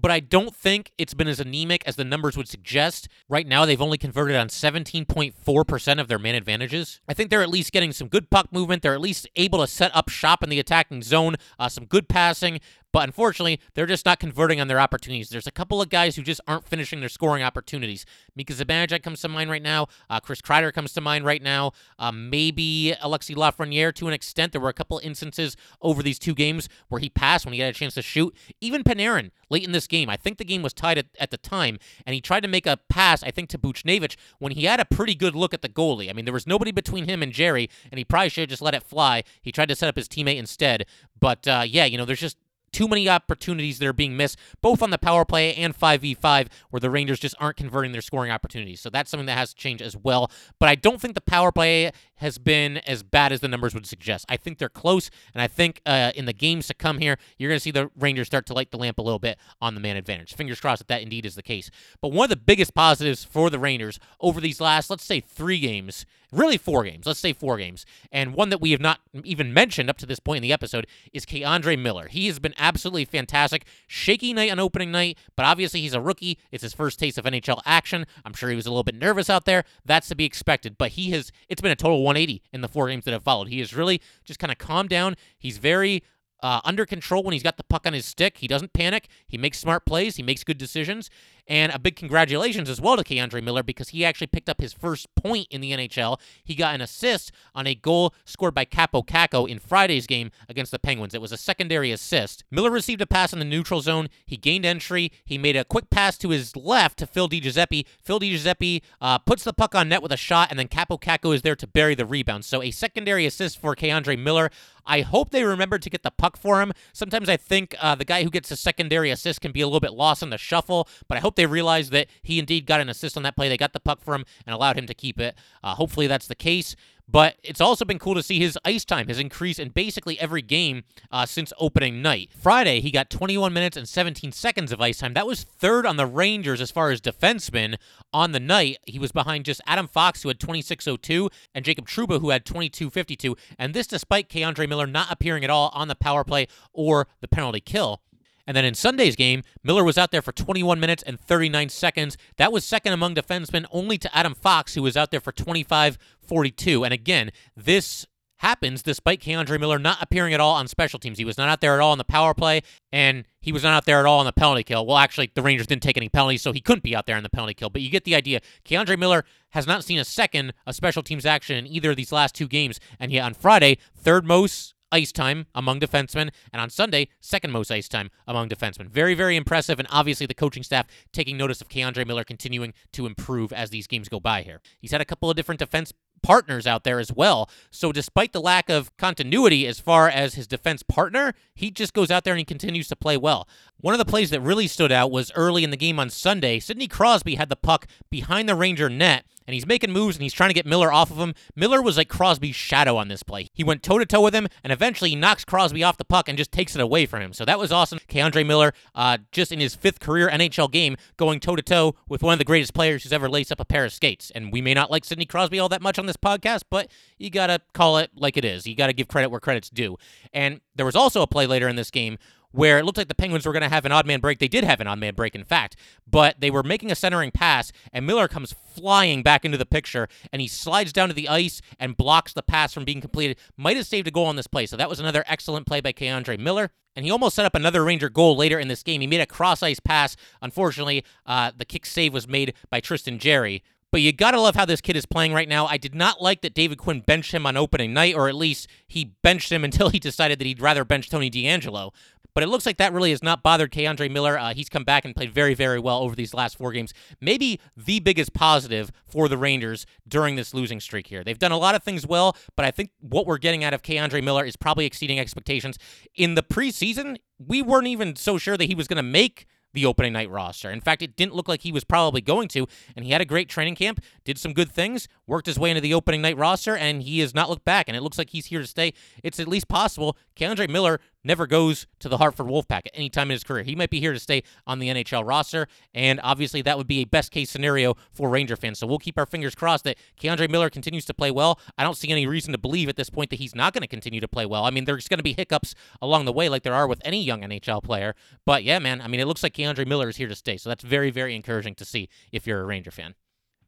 but 0.00 0.10
I 0.10 0.20
don't 0.20 0.54
think 0.54 0.92
it's 0.98 1.14
been 1.14 1.28
as 1.28 1.40
anemic 1.40 1.82
as 1.86 1.96
the 1.96 2.04
numbers 2.04 2.36
would 2.36 2.48
suggest. 2.48 3.08
Right 3.28 3.46
now, 3.46 3.66
they've 3.66 3.80
only 3.80 3.98
converted 3.98 4.36
on 4.36 4.48
17.4% 4.48 6.00
of 6.00 6.08
their 6.08 6.18
man 6.18 6.34
advantages. 6.34 7.00
I 7.08 7.14
think 7.14 7.30
they're 7.30 7.42
at 7.42 7.48
least 7.48 7.72
getting 7.72 7.92
some 7.92 8.08
good 8.08 8.30
puck 8.30 8.52
movement. 8.52 8.82
They're 8.82 8.94
at 8.94 9.00
least 9.00 9.28
able 9.36 9.60
to 9.60 9.66
set 9.66 9.94
up 9.94 10.08
shop 10.08 10.42
in 10.42 10.48
the 10.48 10.58
attacking 10.58 11.02
zone, 11.02 11.36
uh, 11.58 11.68
some 11.68 11.84
good 11.84 12.08
passing, 12.08 12.60
but 12.92 13.04
unfortunately, 13.04 13.60
they're 13.74 13.86
just 13.86 14.06
not 14.06 14.18
converting 14.20 14.60
on 14.60 14.68
their 14.68 14.80
opportunities. 14.80 15.28
There's 15.28 15.46
a 15.46 15.52
couple 15.52 15.80
of 15.80 15.88
guys 15.88 16.16
who 16.16 16.22
just 16.22 16.40
aren't 16.46 16.64
finishing 16.64 17.00
their 17.00 17.08
scoring 17.08 17.42
opportunities. 17.42 18.04
Mika 18.34 18.52
Zibanejad 18.52 19.02
comes 19.02 19.20
to 19.20 19.28
mind 19.28 19.50
right 19.50 19.62
now. 19.62 19.86
Uh, 20.08 20.20
Chris 20.20 20.40
Kreider 20.40 20.72
comes 20.72 20.92
to 20.94 21.00
mind 21.00 21.24
right 21.24 21.42
now. 21.42 21.72
Uh, 21.98 22.12
maybe 22.12 22.94
Alexi 23.02 23.34
Lafreniere 23.34 23.94
to 23.94 24.08
an 24.08 24.14
extent. 24.14 24.52
There 24.52 24.60
were 24.60 24.68
a 24.68 24.74
couple 24.74 24.98
instances 24.98 25.56
over 25.80 26.02
these 26.02 26.18
two 26.18 26.34
games 26.34 26.68
where 26.88 27.00
he 27.00 27.08
passed 27.08 27.44
when 27.44 27.54
he 27.54 27.60
had 27.60 27.70
a 27.70 27.78
chance 27.78 27.94
to 27.94 28.02
shoot. 28.02 28.34
Even 28.60 28.82
Panarin 28.82 29.30
late 29.50 29.64
in 29.64 29.72
this 29.72 29.86
game. 29.86 30.08
I 30.08 30.16
think 30.16 30.38
the 30.38 30.44
game 30.44 30.62
was 30.62 30.72
tied 30.72 30.98
at, 30.98 31.06
at 31.18 31.30
the 31.30 31.36
time, 31.36 31.78
and 32.06 32.14
he 32.14 32.20
tried 32.20 32.40
to 32.40 32.48
make 32.48 32.66
a 32.66 32.78
pass, 32.88 33.22
I 33.22 33.30
think, 33.30 33.48
to 33.50 33.58
Buchnevich 33.58 34.16
when 34.38 34.52
he 34.52 34.64
had 34.64 34.80
a 34.80 34.84
pretty 34.84 35.14
good 35.14 35.34
look 35.34 35.52
at 35.52 35.62
the 35.62 35.68
goalie. 35.68 36.08
I 36.08 36.12
mean, 36.12 36.24
there 36.24 36.34
was 36.34 36.46
nobody 36.46 36.70
between 36.70 37.08
him 37.08 37.22
and 37.22 37.32
Jarry, 37.32 37.68
and 37.90 37.98
he 37.98 38.04
probably 38.04 38.28
should 38.30 38.42
have 38.42 38.50
just 38.50 38.62
let 38.62 38.74
it 38.74 38.82
fly. 38.82 39.24
He 39.42 39.52
tried 39.52 39.68
to 39.68 39.76
set 39.76 39.88
up 39.88 39.96
his 39.96 40.08
teammate 40.08 40.36
instead. 40.36 40.86
But 41.18 41.46
uh, 41.46 41.64
yeah, 41.66 41.84
you 41.84 41.98
know, 41.98 42.04
there's 42.04 42.20
just 42.20 42.38
too 42.72 42.88
many 42.88 43.08
opportunities 43.08 43.78
that 43.78 43.86
are 43.86 43.92
being 43.92 44.16
missed, 44.16 44.38
both 44.60 44.82
on 44.82 44.90
the 44.90 44.98
power 44.98 45.24
play 45.24 45.54
and 45.54 45.78
5v5, 45.78 46.48
where 46.70 46.80
the 46.80 46.90
Rangers 46.90 47.18
just 47.18 47.34
aren't 47.38 47.56
converting 47.56 47.92
their 47.92 48.00
scoring 48.00 48.30
opportunities. 48.30 48.80
So 48.80 48.90
that's 48.90 49.10
something 49.10 49.26
that 49.26 49.38
has 49.38 49.54
to 49.54 49.56
change 49.56 49.82
as 49.82 49.96
well. 49.96 50.30
But 50.58 50.68
I 50.68 50.74
don't 50.74 51.00
think 51.00 51.14
the 51.14 51.20
power 51.20 51.52
play 51.52 51.90
has 52.16 52.38
been 52.38 52.78
as 52.78 53.02
bad 53.02 53.32
as 53.32 53.40
the 53.40 53.48
numbers 53.48 53.74
would 53.74 53.86
suggest. 53.86 54.26
I 54.28 54.36
think 54.36 54.58
they're 54.58 54.68
close, 54.68 55.10
and 55.34 55.42
I 55.42 55.46
think 55.46 55.80
uh, 55.86 56.12
in 56.14 56.26
the 56.26 56.32
games 56.32 56.66
to 56.68 56.74
come 56.74 56.98
here, 56.98 57.16
you're 57.38 57.48
going 57.48 57.56
to 57.56 57.62
see 57.62 57.70
the 57.70 57.90
Rangers 57.98 58.26
start 58.26 58.46
to 58.46 58.54
light 58.54 58.70
the 58.70 58.78
lamp 58.78 58.98
a 58.98 59.02
little 59.02 59.18
bit 59.18 59.38
on 59.60 59.74
the 59.74 59.80
man 59.80 59.96
advantage. 59.96 60.34
Fingers 60.34 60.60
crossed 60.60 60.80
that 60.80 60.88
that 60.88 61.02
indeed 61.02 61.24
is 61.24 61.34
the 61.34 61.42
case. 61.42 61.70
But 62.00 62.12
one 62.12 62.24
of 62.24 62.30
the 62.30 62.36
biggest 62.36 62.74
positives 62.74 63.24
for 63.24 63.50
the 63.50 63.58
Rangers 63.58 63.98
over 64.20 64.40
these 64.40 64.60
last, 64.60 64.90
let's 64.90 65.04
say, 65.04 65.20
three 65.20 65.60
games, 65.60 66.04
really 66.32 66.58
four 66.58 66.84
games, 66.84 67.06
let's 67.06 67.20
say 67.20 67.32
four 67.32 67.56
games, 67.56 67.84
and 68.12 68.34
one 68.34 68.50
that 68.50 68.60
we 68.60 68.70
have 68.72 68.80
not 68.80 69.00
even 69.24 69.52
mentioned 69.52 69.90
up 69.90 69.98
to 69.98 70.06
this 70.06 70.20
point 70.20 70.38
in 70.38 70.42
the 70.42 70.52
episode 70.52 70.86
is 71.12 71.26
K'Andre 71.26 71.78
Miller. 71.78 72.08
He 72.08 72.26
has 72.26 72.38
been 72.38 72.54
absolutely 72.58 73.04
fantastic. 73.04 73.66
Shaky 73.86 74.32
night 74.32 74.50
on 74.50 74.58
opening 74.58 74.90
night, 74.90 75.18
but 75.36 75.44
obviously 75.46 75.80
he's 75.80 75.94
a 75.94 76.00
rookie. 76.00 76.38
It's 76.50 76.62
his 76.62 76.74
first 76.74 76.98
taste 76.98 77.18
of 77.18 77.24
NHL 77.24 77.60
action. 77.64 78.06
I'm 78.24 78.34
sure 78.34 78.50
he 78.50 78.56
was 78.56 78.66
a 78.66 78.70
little 78.70 78.84
bit 78.84 78.94
nervous 78.94 79.30
out 79.30 79.44
there. 79.44 79.64
That's 79.84 80.08
to 80.08 80.14
be 80.14 80.24
expected, 80.24 80.76
but 80.78 80.92
he 80.92 81.10
has, 81.10 81.32
it's 81.48 81.62
been 81.62 81.72
a 81.72 81.76
total 81.76 82.02
180 82.02 82.42
in 82.52 82.60
the 82.60 82.68
four 82.68 82.88
games 82.88 83.04
that 83.04 83.12
have 83.12 83.22
followed. 83.24 83.48
He 83.48 83.58
has 83.60 83.74
really 83.74 84.00
just 84.24 84.40
kind 84.40 84.50
of 84.50 84.58
calmed 84.58 84.88
down. 84.88 85.16
He's 85.38 85.58
very 85.58 86.02
uh, 86.42 86.60
under 86.64 86.86
control 86.86 87.22
when 87.22 87.32
he's 87.32 87.42
got 87.42 87.56
the 87.56 87.64
puck 87.64 87.86
on 87.86 87.92
his 87.92 88.06
stick. 88.06 88.38
He 88.38 88.46
doesn't 88.46 88.72
panic. 88.72 89.08
He 89.26 89.38
makes 89.38 89.58
smart 89.58 89.84
plays. 89.84 90.16
He 90.16 90.22
makes 90.22 90.44
good 90.44 90.58
decisions. 90.58 91.10
And 91.48 91.72
a 91.72 91.78
big 91.78 91.96
congratulations 91.96 92.68
as 92.68 92.80
well 92.80 92.96
to 92.96 93.04
K'Andre 93.04 93.42
Miller 93.42 93.62
because 93.62 93.90
he 93.90 94.04
actually 94.04 94.28
picked 94.28 94.48
up 94.48 94.60
his 94.60 94.72
first 94.72 95.12
point 95.14 95.46
in 95.50 95.60
the 95.60 95.72
NHL. 95.72 96.18
He 96.44 96.54
got 96.54 96.74
an 96.74 96.80
assist 96.80 97.32
on 97.54 97.66
a 97.66 97.74
goal 97.74 98.14
scored 98.24 98.54
by 98.54 98.64
Kaapo 98.64 99.04
Kakko 99.06 99.48
in 99.48 99.58
Friday's 99.58 100.06
game 100.06 100.30
against 100.48 100.72
the 100.72 100.78
Penguins. 100.78 101.14
It 101.14 101.20
was 101.20 101.32
a 101.32 101.36
secondary 101.36 101.90
assist. 101.90 102.44
Miller 102.50 102.70
received 102.70 103.00
a 103.00 103.06
pass 103.06 103.32
in 103.32 103.38
the 103.38 103.44
neutral 103.44 103.80
zone. 103.80 104.08
He 104.26 104.36
gained 104.36 104.64
entry. 104.64 105.12
He 105.24 105.38
made 105.38 105.56
a 105.56 105.64
quick 105.64 105.90
pass 105.90 106.16
to 106.18 106.30
his 106.30 106.56
left 106.56 106.98
to 106.98 107.06
Phil 107.06 107.28
DiGiuseppe. 107.28 107.86
Phil 108.02 108.20
DiGiuseppe 108.20 108.82
uh, 109.00 109.18
puts 109.18 109.44
the 109.44 109.52
puck 109.52 109.74
on 109.74 109.88
net 109.88 110.02
with 110.02 110.12
a 110.12 110.16
shot, 110.16 110.48
and 110.50 110.58
then 110.58 110.68
Kaapo 110.68 111.00
Kakko 111.00 111.34
is 111.34 111.42
there 111.42 111.56
to 111.56 111.66
bury 111.66 111.94
the 111.94 112.06
rebound. 112.06 112.44
So 112.44 112.62
a 112.62 112.70
secondary 112.70 113.26
assist 113.26 113.60
for 113.60 113.74
K'Andre 113.74 114.18
Miller. 114.18 114.50
I 114.86 115.02
hope 115.02 115.30
they 115.30 115.44
remember 115.44 115.78
to 115.78 115.90
get 115.90 116.02
the 116.02 116.10
puck 116.10 116.36
for 116.36 116.60
him. 116.60 116.72
Sometimes 116.92 117.28
I 117.28 117.36
think 117.36 117.74
uh, 117.80 117.94
the 117.94 118.04
guy 118.04 118.24
who 118.24 118.30
gets 118.30 118.50
a 118.50 118.56
secondary 118.56 119.10
assist 119.10 119.40
can 119.40 119.52
be 119.52 119.60
a 119.60 119.66
little 119.66 119.80
bit 119.80 119.92
lost 119.92 120.22
in 120.22 120.30
the 120.30 120.38
shuffle, 120.38 120.88
but 121.08 121.16
I 121.16 121.20
hope 121.20 121.29
they 121.36 121.46
realize 121.46 121.90
that 121.90 122.08
he 122.22 122.38
indeed 122.38 122.66
got 122.66 122.80
an 122.80 122.88
assist 122.88 123.16
on 123.16 123.22
that 123.24 123.36
play. 123.36 123.48
They 123.48 123.56
got 123.56 123.72
the 123.72 123.80
puck 123.80 124.00
for 124.02 124.14
him 124.14 124.24
and 124.46 124.54
allowed 124.54 124.78
him 124.78 124.86
to 124.86 124.94
keep 124.94 125.20
it. 125.20 125.36
Uh, 125.62 125.74
hopefully 125.74 126.06
that's 126.06 126.26
the 126.26 126.34
case. 126.34 126.76
But 127.10 127.36
it's 127.42 127.60
also 127.60 127.84
been 127.84 127.98
cool 127.98 128.14
to 128.14 128.22
see 128.22 128.38
his 128.38 128.56
ice 128.64 128.84
time 128.84 129.08
has 129.08 129.18
increased 129.18 129.58
in 129.58 129.70
basically 129.70 130.18
every 130.20 130.42
game 130.42 130.84
uh, 131.10 131.26
since 131.26 131.52
opening 131.58 132.02
night. 132.02 132.30
Friday, 132.38 132.80
he 132.80 132.92
got 132.92 133.10
21 133.10 133.52
minutes 133.52 133.76
and 133.76 133.88
17 133.88 134.30
seconds 134.30 134.70
of 134.70 134.80
ice 134.80 134.98
time. 134.98 135.14
That 135.14 135.26
was 135.26 135.42
third 135.42 135.86
on 135.86 135.96
the 135.96 136.06
Rangers 136.06 136.60
as 136.60 136.70
far 136.70 136.90
as 136.90 137.00
defensemen 137.00 137.78
on 138.12 138.30
the 138.30 138.38
night. 138.38 138.78
He 138.84 139.00
was 139.00 139.10
behind 139.10 139.44
just 139.44 139.60
Adam 139.66 139.88
Fox, 139.88 140.22
who 140.22 140.28
had 140.28 140.38
26.02, 140.38 141.30
and 141.52 141.64
Jacob 141.64 141.88
Trouba, 141.88 142.20
who 142.20 142.30
had 142.30 142.44
22.52. 142.44 143.36
And 143.58 143.74
this 143.74 143.88
despite 143.88 144.28
K'Andre 144.28 144.68
Miller 144.68 144.86
not 144.86 145.10
appearing 145.10 145.42
at 145.42 145.50
all 145.50 145.70
on 145.74 145.88
the 145.88 145.96
power 145.96 146.22
play 146.22 146.46
or 146.72 147.08
the 147.20 147.28
penalty 147.28 147.60
kill. 147.60 148.02
And 148.50 148.56
then 148.56 148.64
in 148.64 148.74
Sunday's 148.74 149.14
game, 149.14 149.44
Miller 149.62 149.84
was 149.84 149.96
out 149.96 150.10
there 150.10 150.22
for 150.22 150.32
21 150.32 150.80
minutes 150.80 151.04
and 151.04 151.20
39 151.20 151.68
seconds. 151.68 152.18
That 152.36 152.50
was 152.50 152.64
second 152.64 152.92
among 152.92 153.14
defensemen, 153.14 153.64
only 153.70 153.96
to 153.98 154.12
Adam 154.12 154.34
Fox, 154.34 154.74
who 154.74 154.82
was 154.82 154.96
out 154.96 155.12
there 155.12 155.20
for 155.20 155.30
25 155.30 155.96
42. 156.20 156.82
And 156.84 156.92
again, 156.92 157.30
this 157.56 158.08
happens 158.38 158.82
despite 158.82 159.20
K'Andre 159.20 159.60
Miller 159.60 159.78
not 159.78 160.02
appearing 160.02 160.34
at 160.34 160.40
all 160.40 160.56
on 160.56 160.66
special 160.66 160.98
teams. 160.98 161.18
He 161.18 161.24
was 161.24 161.38
not 161.38 161.48
out 161.48 161.60
there 161.60 161.74
at 161.74 161.80
all 161.80 161.92
on 161.92 161.98
the 161.98 162.04
power 162.04 162.34
play, 162.34 162.62
and 162.90 163.24
he 163.40 163.52
was 163.52 163.62
not 163.62 163.72
out 163.72 163.84
there 163.84 164.00
at 164.00 164.06
all 164.06 164.18
on 164.18 164.26
the 164.26 164.32
penalty 164.32 164.64
kill. 164.64 164.84
Well, 164.84 164.96
actually, 164.96 165.30
the 165.32 165.42
Rangers 165.42 165.68
didn't 165.68 165.84
take 165.84 165.96
any 165.96 166.08
penalties, 166.08 166.42
so 166.42 166.50
he 166.50 166.60
couldn't 166.60 166.82
be 166.82 166.96
out 166.96 167.06
there 167.06 167.16
on 167.16 167.22
the 167.22 167.30
penalty 167.30 167.54
kill. 167.54 167.70
But 167.70 167.82
you 167.82 167.88
get 167.88 168.02
the 168.02 168.16
idea. 168.16 168.40
K'Andre 168.64 168.98
Miller 168.98 169.24
has 169.50 169.68
not 169.68 169.84
seen 169.84 170.00
a 170.00 170.04
second 170.04 170.54
of 170.66 170.74
special 170.74 171.04
teams 171.04 171.24
action 171.24 171.56
in 171.56 171.68
either 171.68 171.90
of 171.92 171.96
these 171.96 172.10
last 172.10 172.34
two 172.34 172.48
games, 172.48 172.80
and 172.98 173.12
yet 173.12 173.24
on 173.24 173.34
Friday, 173.34 173.78
third 173.94 174.26
most 174.26 174.74
ice 174.92 175.12
time 175.12 175.46
among 175.54 175.80
defensemen, 175.80 176.30
and 176.52 176.60
on 176.60 176.70
Sunday, 176.70 177.08
second 177.20 177.50
most 177.50 177.70
ice 177.70 177.88
time 177.88 178.10
among 178.26 178.48
defensemen. 178.48 178.88
Very, 178.88 179.14
very 179.14 179.36
impressive, 179.36 179.78
and 179.78 179.88
obviously 179.90 180.26
the 180.26 180.34
coaching 180.34 180.62
staff 180.62 180.86
taking 181.12 181.36
notice 181.36 181.60
of 181.60 181.68
K'Andre 181.68 182.06
Miller 182.06 182.24
continuing 182.24 182.74
to 182.92 183.06
improve 183.06 183.52
as 183.52 183.70
these 183.70 183.86
games 183.86 184.08
go 184.08 184.20
by 184.20 184.42
here. 184.42 184.60
He's 184.78 184.92
had 184.92 185.00
a 185.00 185.06
couple 185.06 185.30
of 185.30 185.36
different 185.36 185.58
defense 185.58 185.92
partners 186.22 186.66
out 186.66 186.84
there 186.84 187.00
as 187.00 187.12
well. 187.12 187.48
So 187.70 187.92
despite 187.92 188.32
the 188.32 188.40
lack 188.40 188.68
of 188.68 188.94
continuity 188.96 189.66
as 189.66 189.80
far 189.80 190.08
as 190.08 190.34
his 190.34 190.46
defense 190.46 190.82
partner, 190.82 191.34
he 191.54 191.70
just 191.70 191.94
goes 191.94 192.10
out 192.10 192.24
there 192.24 192.34
and 192.34 192.38
he 192.38 192.44
continues 192.44 192.88
to 192.88 192.96
play 192.96 193.16
well. 193.16 193.48
One 193.80 193.94
of 193.94 193.98
the 193.98 194.04
plays 194.04 194.28
that 194.30 194.42
really 194.42 194.66
stood 194.66 194.92
out 194.92 195.10
was 195.10 195.32
early 195.34 195.64
in 195.64 195.70
the 195.70 195.76
game 195.76 195.98
on 195.98 196.10
Sunday. 196.10 196.58
Sidney 196.58 196.86
Crosby 196.86 197.36
had 197.36 197.48
the 197.48 197.56
puck 197.56 197.86
behind 198.10 198.46
the 198.46 198.54
Ranger 198.54 198.90
net 198.90 199.24
and 199.46 199.54
he's 199.54 199.66
making 199.66 199.90
moves 199.90 200.16
and 200.16 200.22
he's 200.22 200.34
trying 200.34 200.50
to 200.50 200.54
get 200.54 200.66
Miller 200.66 200.92
off 200.92 201.10
of 201.10 201.16
him. 201.16 201.34
Miller 201.56 201.80
was 201.80 201.96
like 201.96 202.08
Crosby's 202.08 202.54
shadow 202.54 202.98
on 202.98 203.08
this 203.08 203.22
play. 203.22 203.48
He 203.54 203.64
went 203.64 203.82
toe 203.82 203.98
to 203.98 204.04
toe 204.04 204.20
with 204.20 204.34
him 204.34 204.48
and 204.62 204.70
eventually 204.70 205.10
he 205.10 205.16
knocks 205.16 205.46
Crosby 205.46 205.82
off 205.82 205.96
the 205.96 206.04
puck 206.04 206.28
and 206.28 206.36
just 206.36 206.52
takes 206.52 206.74
it 206.74 206.80
away 206.82 207.06
from 207.06 207.22
him. 207.22 207.32
So 207.32 207.46
that 207.46 207.58
was 207.58 207.72
awesome. 207.72 208.00
K'Andre 208.06 208.46
Miller, 208.46 208.74
uh, 208.94 209.16
just 209.32 209.50
in 209.50 209.60
his 209.60 209.74
fifth 209.74 209.98
career 209.98 210.28
NHL 210.28 210.70
game, 210.70 210.96
going 211.16 211.40
toe 211.40 211.56
to 211.56 211.62
toe 211.62 211.94
with 212.06 212.22
one 212.22 212.34
of 212.34 212.38
the 212.38 212.44
greatest 212.44 212.74
players 212.74 213.02
who's 213.02 213.14
ever 213.14 213.30
laced 213.30 213.50
up 213.50 213.60
a 213.60 213.64
pair 213.64 213.86
of 213.86 213.94
skates. 213.94 214.30
And 214.34 214.52
we 214.52 214.60
may 214.60 214.74
not 214.74 214.90
like 214.90 215.06
Sidney 215.06 215.26
Crosby 215.26 215.58
all 215.58 215.70
that 215.70 215.80
much 215.80 215.98
on 215.98 216.04
this 216.04 216.18
podcast, 216.18 216.64
but 216.68 216.90
you 217.18 217.30
gotta 217.30 217.62
call 217.72 217.96
it 217.96 218.10
like 218.14 218.36
it 218.36 218.44
is. 218.44 218.66
You 218.66 218.76
gotta 218.76 218.92
give 218.92 219.08
credit 219.08 219.30
where 219.30 219.40
credit's 219.40 219.70
due. 219.70 219.96
And 220.34 220.60
there 220.76 220.86
was 220.86 220.96
also 220.96 221.22
a 221.22 221.26
play 221.26 221.46
later 221.46 221.66
in 221.66 221.76
this 221.76 221.90
game 221.90 222.18
where 222.52 222.78
it 222.78 222.84
looked 222.84 222.98
like 222.98 223.08
the 223.08 223.14
Penguins 223.14 223.46
were 223.46 223.52
going 223.52 223.62
to 223.62 223.68
have 223.68 223.84
an 223.84 223.92
odd 223.92 224.06
man 224.06 224.20
break. 224.20 224.38
They 224.38 224.48
did 224.48 224.64
have 224.64 224.80
an 224.80 224.86
odd 224.86 224.98
man 224.98 225.14
break, 225.14 225.34
in 225.34 225.44
fact, 225.44 225.76
but 226.08 226.40
they 226.40 226.50
were 226.50 226.62
making 226.62 226.90
a 226.90 226.94
centering 226.94 227.30
pass, 227.30 227.72
and 227.92 228.06
Miller 228.06 228.28
comes 228.28 228.52
flying 228.52 229.22
back 229.22 229.44
into 229.44 229.58
the 229.58 229.66
picture, 229.66 230.08
and 230.32 230.40
he 230.40 230.48
slides 230.48 230.92
down 230.92 231.08
to 231.08 231.14
the 231.14 231.28
ice 231.28 231.60
and 231.78 231.96
blocks 231.96 232.32
the 232.32 232.42
pass 232.42 232.72
from 232.72 232.84
being 232.84 233.00
completed. 233.00 233.36
Might 233.56 233.76
have 233.76 233.86
saved 233.86 234.08
a 234.08 234.10
goal 234.10 234.26
on 234.26 234.36
this 234.36 234.46
play. 234.46 234.66
So 234.66 234.76
that 234.76 234.88
was 234.88 235.00
another 235.00 235.24
excellent 235.26 235.66
play 235.66 235.80
by 235.80 235.92
K'Andre 235.92 236.38
Miller. 236.38 236.70
And 236.96 237.04
he 237.04 237.10
almost 237.10 237.36
set 237.36 237.46
up 237.46 237.54
another 237.54 237.84
Ranger 237.84 238.08
goal 238.08 238.36
later 238.36 238.58
in 238.58 238.68
this 238.68 238.82
game. 238.82 239.00
He 239.00 239.06
made 239.06 239.20
a 239.20 239.26
cross 239.26 239.62
ice 239.62 239.78
pass. 239.78 240.16
Unfortunately, 240.42 241.04
uh, 241.24 241.52
the 241.56 241.64
kick 241.64 241.86
save 241.86 242.12
was 242.12 242.26
made 242.26 242.54
by 242.68 242.80
Tristan 242.80 243.18
Jarry, 243.18 243.62
but 243.92 244.02
you 244.02 244.12
gotta 244.12 244.40
love 244.40 244.54
how 244.54 244.64
this 244.64 244.80
kid 244.80 244.96
is 244.96 245.06
playing 245.06 245.32
right 245.32 245.48
now. 245.48 245.66
I 245.66 245.76
did 245.76 245.94
not 245.94 246.22
like 246.22 246.42
that 246.42 246.54
David 246.54 246.78
Quinn 246.78 247.00
benched 247.00 247.32
him 247.32 247.44
on 247.44 247.56
opening 247.56 247.92
night, 247.92 248.14
or 248.14 248.28
at 248.28 248.34
least 248.36 248.68
he 248.86 249.16
benched 249.22 249.50
him 249.50 249.64
until 249.64 249.88
he 249.90 249.98
decided 249.98 250.38
that 250.38 250.46
he'd 250.46 250.60
rather 250.60 250.84
bench 250.84 251.10
Tony 251.10 251.30
DeAngelo. 251.30 251.92
But 252.34 252.42
it 252.42 252.48
looks 252.48 252.66
like 252.66 252.76
that 252.78 252.92
really 252.92 253.10
has 253.10 253.22
not 253.22 253.42
bothered 253.42 253.72
K'Andre 253.72 254.10
Miller. 254.10 254.38
Uh, 254.38 254.54
he's 254.54 254.68
come 254.68 254.84
back 254.84 255.04
and 255.04 255.14
played 255.14 255.32
very, 255.32 255.54
very 255.54 255.78
well 255.78 256.00
over 256.00 256.14
these 256.14 256.34
last 256.34 256.56
four 256.56 256.72
games. 256.72 256.92
Maybe 257.20 257.60
the 257.76 258.00
biggest 258.00 258.32
positive 258.32 258.90
for 259.06 259.28
the 259.28 259.38
Rangers 259.38 259.86
during 260.06 260.36
this 260.36 260.54
losing 260.54 260.80
streak 260.80 261.06
here. 261.06 261.24
They've 261.24 261.38
done 261.38 261.52
a 261.52 261.58
lot 261.58 261.74
of 261.74 261.82
things 261.82 262.06
well, 262.06 262.36
but 262.56 262.64
I 262.64 262.70
think 262.70 262.90
what 263.00 263.26
we're 263.26 263.38
getting 263.38 263.64
out 263.64 263.74
of 263.74 263.82
K'Andre 263.82 264.22
Miller 264.22 264.44
is 264.44 264.56
probably 264.56 264.86
exceeding 264.86 265.18
expectations. 265.18 265.78
In 266.14 266.34
the 266.34 266.42
preseason, 266.42 267.16
we 267.38 267.62
weren't 267.62 267.86
even 267.86 268.16
so 268.16 268.38
sure 268.38 268.56
that 268.56 268.66
he 268.66 268.74
was 268.74 268.88
going 268.88 268.96
to 268.96 269.02
make 269.02 269.46
the 269.72 269.86
opening 269.86 270.12
night 270.12 270.30
roster. 270.30 270.70
In 270.70 270.80
fact, 270.80 271.02
it 271.02 271.16
didn't 271.16 271.34
look 271.34 271.48
like 271.48 271.62
he 271.62 271.72
was 271.72 271.84
probably 271.84 272.20
going 272.20 272.48
to, 272.48 272.66
and 272.96 273.04
he 273.04 273.12
had 273.12 273.20
a 273.20 273.24
great 273.24 273.48
training 273.48 273.76
camp, 273.76 274.00
did 274.24 274.38
some 274.38 274.52
good 274.52 274.70
things, 274.70 275.08
worked 275.26 275.46
his 275.46 275.58
way 275.58 275.70
into 275.70 275.80
the 275.80 275.94
opening 275.94 276.22
night 276.22 276.36
roster, 276.36 276.76
and 276.76 277.02
he 277.02 277.20
has 277.20 277.34
not 277.34 277.48
looked 277.48 277.64
back, 277.64 277.86
and 277.88 277.96
it 277.96 278.02
looks 278.02 278.18
like 278.18 278.30
he's 278.30 278.46
here 278.46 278.60
to 278.60 278.66
stay. 278.66 278.92
It's 279.22 279.38
at 279.38 279.48
least 279.48 279.68
possible 279.68 280.16
K'Andre 280.36 280.68
Miller 280.68 281.00
never 281.24 281.46
goes 281.46 281.86
to 281.98 282.08
the 282.08 282.18
Hartford 282.18 282.46
Wolfpack 282.46 282.86
at 282.86 282.90
any 282.94 283.08
time 283.10 283.30
in 283.30 283.34
his 283.34 283.44
career. 283.44 283.62
He 283.62 283.74
might 283.74 283.90
be 283.90 284.00
here 284.00 284.12
to 284.12 284.18
stay 284.18 284.42
on 284.66 284.78
the 284.78 284.88
NHL 284.88 285.26
roster, 285.26 285.66
and 285.94 286.20
obviously 286.22 286.62
that 286.62 286.78
would 286.78 286.86
be 286.86 287.00
a 287.00 287.04
best 287.04 287.30
case 287.30 287.50
scenario 287.50 287.94
for 288.12 288.28
Ranger 288.28 288.56
fans. 288.56 288.78
So 288.78 288.86
we'll 288.86 288.98
keep 288.98 289.18
our 289.18 289.26
fingers 289.26 289.54
crossed 289.54 289.84
that 289.84 289.98
K'Andre 290.20 290.50
Miller 290.50 290.70
continues 290.70 291.04
to 291.06 291.14
play 291.14 291.30
well. 291.30 291.58
I 291.76 291.84
don't 291.84 291.96
see 291.96 292.10
any 292.10 292.26
reason 292.26 292.52
to 292.52 292.58
believe 292.58 292.88
at 292.88 292.96
this 292.96 293.10
point 293.10 293.30
that 293.30 293.36
he's 293.38 293.54
not 293.54 293.72
going 293.72 293.82
to 293.82 293.88
continue 293.88 294.20
to 294.20 294.28
play 294.28 294.46
well. 294.46 294.64
I 294.64 294.70
mean, 294.70 294.84
there's 294.84 295.08
going 295.08 295.18
to 295.18 295.24
be 295.24 295.34
hiccups 295.34 295.74
along 296.00 296.24
the 296.24 296.32
way, 296.32 296.48
like 296.48 296.62
there 296.62 296.74
are 296.74 296.86
with 296.86 297.00
any 297.04 297.22
young 297.22 297.42
NHL 297.42 297.82
player. 297.82 298.14
But 298.46 298.64
yeah, 298.64 298.78
man, 298.78 299.00
I 299.00 299.08
mean, 299.08 299.20
it 299.20 299.26
looks 299.26 299.42
like 299.42 299.54
K'Andre 299.54 299.86
Miller 299.86 300.08
is 300.08 300.16
here 300.16 300.28
to 300.28 300.36
stay. 300.36 300.56
So 300.56 300.68
that's 300.68 300.84
very, 300.84 301.10
very 301.10 301.34
encouraging 301.34 301.74
to 301.76 301.84
see 301.84 302.08
if 302.32 302.46
you're 302.46 302.60
a 302.60 302.64
Ranger 302.64 302.90
fan. 302.90 303.14